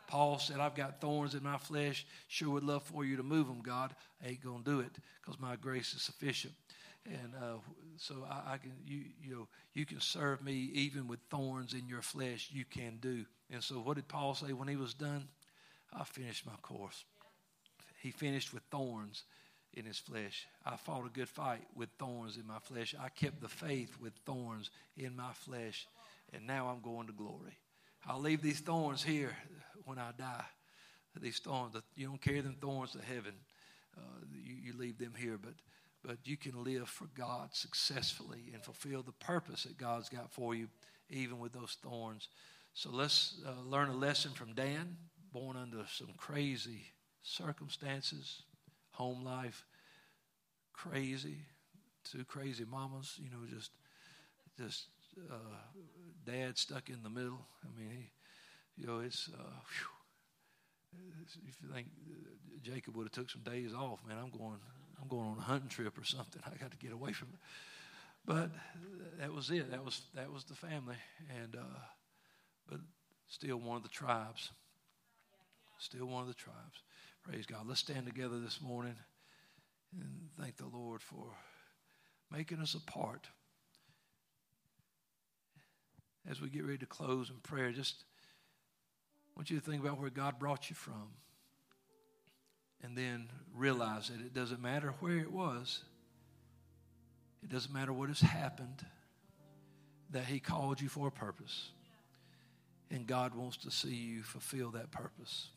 Paul 0.08 0.40
said, 0.40 0.60
I've 0.60 0.76
got 0.76 1.02
thorns 1.02 1.36
in 1.36 1.44
my 1.44 1.58
flesh. 1.58 2.06
Sure 2.28 2.50
would 2.52 2.64
love 2.64 2.84
for 2.84 3.06
you 3.06 3.18
to 3.18 3.24
move 3.24 3.48
them, 3.48 3.62
God. 3.62 3.96
I 4.24 4.30
ain't 4.30 4.44
going 4.44 4.64
to 4.64 4.72
do 4.72 4.80
it 4.80 4.92
because 5.22 5.40
my 5.40 5.56
grace 5.56 5.94
is 5.94 6.02
sufficient. 6.02 6.54
And 7.06 7.34
uh, 7.36 7.58
so 7.98 8.26
I, 8.30 8.54
I, 8.54 8.58
can, 8.58 8.72
you, 8.86 9.02
you 9.22 9.36
know, 9.36 9.48
you 9.74 9.86
can 9.86 10.00
serve 10.00 10.44
me 10.44 10.70
even 10.74 11.08
with 11.08 11.20
thorns 11.30 11.74
in 11.74 11.88
your 11.88 12.02
flesh. 12.02 12.50
You 12.54 12.64
can 12.66 12.98
do. 13.02 13.26
And 13.52 13.62
so, 13.62 13.76
what 13.76 13.96
did 13.96 14.08
Paul 14.08 14.36
say 14.36 14.54
when 14.54 14.68
he 14.68 14.78
was 14.78 14.94
done? 14.94 15.28
I 15.92 16.06
finished 16.06 16.46
my 16.46 16.56
course. 16.62 17.04
He 18.02 18.12
finished 18.12 18.54
with 18.54 18.64
thorns 18.72 19.24
in 19.74 19.86
his 19.86 19.98
flesh. 19.98 20.48
I 20.66 20.76
fought 20.76 21.06
a 21.06 21.10
good 21.10 21.30
fight 21.30 21.62
with 21.76 21.90
thorns 22.00 22.38
in 22.38 22.48
my 22.48 22.60
flesh. 22.60 22.96
I 23.00 23.10
kept 23.10 23.42
the 23.42 23.50
faith 23.50 23.98
with 24.02 24.14
thorns 24.26 24.70
in 24.98 25.16
my 25.16 25.34
flesh. 25.34 25.88
And 26.34 26.48
now 26.48 26.68
I'm 26.68 26.82
going 26.82 27.08
to 27.08 27.14
glory. 27.14 27.58
I'll 28.08 28.20
leave 28.20 28.42
these 28.42 28.60
thorns 28.60 29.04
here 29.04 29.36
when 29.86 29.98
I 29.98 30.12
die. 30.18 30.46
These 31.22 31.40
thorns, 31.40 31.76
you 31.96 32.08
don't 32.08 32.22
carry 32.22 32.42
them 32.42 32.58
thorns 32.60 32.92
to 32.92 33.02
heaven. 33.02 33.34
Uh, 33.96 34.26
you, 34.34 34.56
you 34.72 34.78
leave 34.78 34.98
them 34.98 35.14
here, 35.16 35.38
but 35.38 35.54
but 36.04 36.18
you 36.26 36.36
can 36.36 36.64
live 36.64 36.90
for 36.90 37.08
God 37.16 37.50
successfully 37.54 38.52
and 38.54 38.62
fulfill 38.62 39.04
the 39.04 39.14
purpose 39.14 39.64
that 39.64 39.78
God's 39.78 40.10
got 40.10 40.32
for 40.32 40.54
you, 40.54 40.68
even 41.10 41.40
with 41.40 41.54
those 41.54 41.78
thorns. 41.82 42.28
So 42.74 42.90
let's 42.92 43.42
uh, 43.46 43.62
learn 43.66 43.90
a 43.90 43.96
lesson 43.96 44.32
from 44.32 44.54
Dan, 44.54 44.98
born 45.32 45.56
under 45.56 45.86
some 45.88 46.10
crazy 46.18 46.82
circumstances, 47.22 48.44
home 48.92 49.24
life, 49.24 49.66
crazy, 50.74 51.38
two 52.04 52.26
crazy 52.26 52.66
mamas, 52.66 53.18
you 53.18 53.30
know, 53.30 53.46
just 53.50 53.72
just 54.58 54.88
uh, 55.32 55.36
dad 56.26 56.58
stuck 56.58 56.90
in 56.90 57.04
the 57.04 57.10
middle. 57.10 57.46
I 57.64 57.80
mean, 57.80 57.90
he, 57.90 58.82
you 58.82 58.88
know, 58.88 59.00
it's, 59.00 59.30
uh, 59.34 59.60
if 61.48 61.62
you 61.62 61.70
think 61.74 61.88
Jacob 62.62 62.96
would 62.96 63.06
have 63.06 63.12
took 63.12 63.30
some 63.30 63.42
days 63.42 63.74
off, 63.74 64.00
man, 64.08 64.18
I'm 64.18 64.30
going, 64.38 64.60
I'm 65.02 65.08
going 65.08 65.28
on 65.28 65.38
a 65.38 65.42
hunting 65.42 65.70
trip 65.70 65.98
or 65.98 66.04
something. 66.04 66.42
I 66.46 66.58
got 66.58 66.72
to 66.72 66.78
get 66.78 66.92
away 66.92 67.14
from 67.14 67.30
it. 67.34 67.40
But 68.26 68.52
that 69.20 69.34
was 69.34 69.50
it. 69.52 69.70
That 69.72 69.84
was 69.84 70.02
that 70.16 70.32
was 70.32 70.46
the 70.46 70.56
family, 70.56 70.96
and 71.42 71.58
uh, 71.58 71.80
but 72.70 72.80
still 73.28 73.58
one 73.58 73.76
of 73.76 73.84
the 73.84 73.90
tribes. 73.90 74.50
Still 75.78 76.06
one 76.06 76.22
of 76.22 76.30
the 76.30 76.34
tribes. 76.34 76.84
Praise 77.24 77.46
God. 77.46 77.68
Let's 77.68 77.82
stand 77.82 78.06
together 78.06 78.40
this 78.40 78.62
morning 78.62 78.96
and 80.00 80.30
thank 80.40 80.56
the 80.56 80.68
Lord 80.68 81.02
for 81.02 81.26
making 82.32 82.60
us 82.60 82.74
a 82.74 82.80
part 82.80 83.28
as 86.30 86.42
we 86.42 86.50
get 86.50 86.64
ready 86.64 86.78
to 86.80 86.86
close 86.86 87.30
in 87.30 87.36
prayer, 87.38 87.72
just 87.72 88.04
want 89.36 89.50
you 89.50 89.60
to 89.60 89.66
think 89.66 89.84
about 89.84 90.00
where 90.00 90.10
God 90.10 90.40
brought 90.40 90.70
you 90.70 90.76
from. 90.76 91.10
And 92.84 92.98
then 92.98 93.30
realize 93.56 94.10
that 94.10 94.20
it 94.20 94.34
doesn't 94.34 94.62
matter 94.62 94.94
where 95.00 95.18
it 95.18 95.32
was, 95.32 95.84
it 97.42 97.50
doesn't 97.50 97.74
matter 97.74 97.94
what 97.94 98.10
has 98.10 98.20
happened, 98.20 98.86
that 100.12 100.26
He 100.26 100.40
called 100.40 100.82
you 100.82 100.90
for 100.90 101.08
a 101.08 101.12
purpose. 101.12 101.70
And 102.92 103.08
God 103.08 103.34
wants 103.36 103.58
to 103.58 103.72
see 103.72 103.96
you 103.96 104.22
fulfill 104.22 104.72
that 104.72 104.92
purpose. 104.92 105.48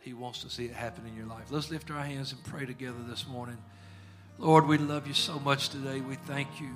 He 0.00 0.12
wants 0.12 0.42
to 0.42 0.50
see 0.50 0.66
it 0.66 0.72
happen 0.72 1.04
in 1.06 1.16
your 1.16 1.26
life. 1.26 1.46
Let's 1.50 1.70
lift 1.70 1.90
our 1.90 2.02
hands 2.02 2.32
and 2.32 2.42
pray 2.44 2.64
together 2.64 2.98
this 3.08 3.26
morning. 3.26 3.58
Lord, 4.38 4.66
we 4.66 4.78
love 4.78 5.06
you 5.06 5.14
so 5.14 5.40
much 5.40 5.70
today. 5.70 6.00
We 6.00 6.14
thank 6.14 6.60
you 6.60 6.70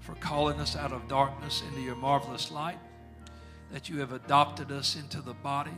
for 0.00 0.14
calling 0.16 0.58
us 0.58 0.76
out 0.76 0.92
of 0.92 1.08
darkness 1.08 1.62
into 1.68 1.80
your 1.80 1.94
marvelous 1.94 2.50
light, 2.50 2.78
that 3.70 3.88
you 3.88 4.00
have 4.00 4.12
adopted 4.12 4.72
us 4.72 4.96
into 4.96 5.20
the 5.20 5.34
body, 5.34 5.70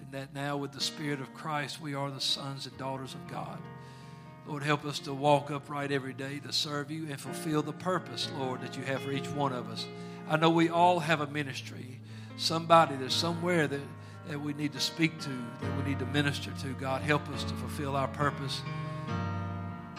and 0.00 0.12
that 0.12 0.34
now 0.34 0.56
with 0.56 0.72
the 0.72 0.80
Spirit 0.80 1.20
of 1.20 1.32
Christ 1.32 1.80
we 1.80 1.94
are 1.94 2.10
the 2.10 2.20
sons 2.20 2.66
and 2.66 2.76
daughters 2.76 3.14
of 3.14 3.26
God. 3.28 3.58
Lord, 4.46 4.62
help 4.62 4.84
us 4.84 4.98
to 5.00 5.14
walk 5.14 5.50
upright 5.50 5.90
every 5.90 6.12
day 6.12 6.38
to 6.40 6.52
serve 6.52 6.90
you 6.90 7.06
and 7.08 7.18
fulfill 7.18 7.62
the 7.62 7.72
purpose, 7.72 8.28
Lord, 8.38 8.60
that 8.60 8.76
you 8.76 8.82
have 8.82 9.00
for 9.00 9.10
each 9.10 9.28
one 9.28 9.54
of 9.54 9.70
us. 9.70 9.86
I 10.28 10.36
know 10.36 10.50
we 10.50 10.68
all 10.68 11.00
have 11.00 11.22
a 11.22 11.26
ministry, 11.26 12.00
somebody 12.36 12.96
there's 12.96 13.14
somewhere 13.14 13.66
that, 13.66 13.80
that 14.28 14.38
we 14.38 14.52
need 14.52 14.72
to 14.74 14.80
speak 14.80 15.18
to, 15.20 15.30
that 15.62 15.76
we 15.78 15.90
need 15.90 15.98
to 16.00 16.06
minister 16.06 16.50
to. 16.60 16.68
God, 16.74 17.00
help 17.00 17.26
us 17.30 17.44
to 17.44 17.54
fulfill 17.54 17.96
our 17.96 18.08
purpose. 18.08 18.60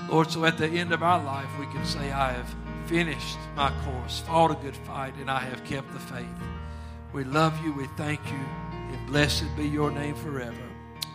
Lord, 0.10 0.30
so 0.30 0.46
at 0.46 0.60
the 0.60 0.68
end 0.68 0.92
of 0.94 1.02
our 1.02 1.24
life, 1.24 1.50
we 1.60 1.66
can 1.68 1.84
say, 1.84 2.12
I 2.12 2.34
have 2.34 2.56
finished 2.88 3.38
my 3.56 3.72
course, 3.84 4.20
fought 4.28 4.52
a 4.52 4.56
good 4.56 4.76
fight, 4.78 5.16
and 5.16 5.30
I 5.30 5.40
have 5.40 5.64
kept 5.64 5.92
the 5.94 6.00
faith. 6.00 6.26
We 7.14 7.24
love 7.24 7.58
you, 7.64 7.74
we 7.74 7.88
thank 7.98 8.20
you, 8.30 8.46
and 8.72 9.08
blessed 9.08 9.56
be 9.56 9.68
your 9.68 9.92
name 9.92 10.16
forever. 10.16 10.56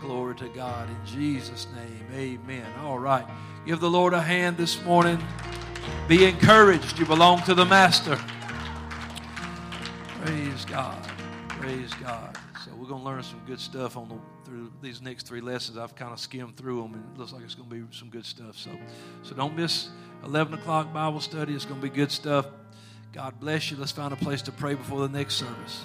Glory 0.01 0.35
to 0.37 0.49
God. 0.49 0.89
In 0.89 0.97
Jesus' 1.07 1.67
name, 1.75 2.07
amen. 2.15 2.67
All 2.81 2.99
right. 2.99 3.27
Give 3.67 3.81
the 3.81 3.91
Lord 3.91 4.15
a 4.15 4.21
hand 4.21 4.57
this 4.57 4.83
morning. 4.83 5.23
Be 6.09 6.25
encouraged. 6.25 6.99
You 6.99 7.07
belong 7.07 7.43
to 7.43 7.55
the 7.55 7.67
Master. 7.67 8.19
Praise 10.23 10.65
God. 10.65 11.07
Praise 11.49 11.93
God. 11.95 12.37
So 12.65 12.71
we're 12.75 12.89
going 12.89 13.03
to 13.03 13.07
learn 13.07 13.23
some 13.23 13.43
good 13.47 13.61
stuff 13.61 13.97
on 13.97 14.09
the 14.09 14.19
through 14.51 14.73
these 14.83 15.01
next 15.01 15.29
three 15.29 15.41
lessons. 15.41 15.79
I've 15.79 15.95
kind 15.95 16.13
of 16.13 16.19
skimmed 16.19 16.57
through 16.57 16.83
them, 16.83 16.95
and 16.95 17.05
it 17.15 17.19
looks 17.19 17.33
like 17.33 17.45
it's 17.45 17.55
going 17.55 17.71
to 17.71 17.77
be 17.77 17.97
some 17.97 18.09
good 18.09 18.27
stuff. 18.27 18.57
So, 18.57 18.71
so 19.23 19.35
don't 19.37 19.57
miss 19.57 19.89
11 20.25 20.55
o'clock 20.55 20.93
Bible 20.93 21.21
study. 21.21 21.55
It's 21.55 21.65
going 21.65 21.81
to 21.81 21.89
be 21.89 21.95
good 21.95 22.11
stuff. 22.11 22.47
God 23.13 23.39
bless 23.39 23.71
you. 23.71 23.77
Let's 23.77 23.93
find 23.93 24.13
a 24.13 24.17
place 24.17 24.43
to 24.43 24.53
pray 24.53 24.75
before 24.75 25.07
the 25.07 25.17
next 25.17 25.37
service. 25.37 25.83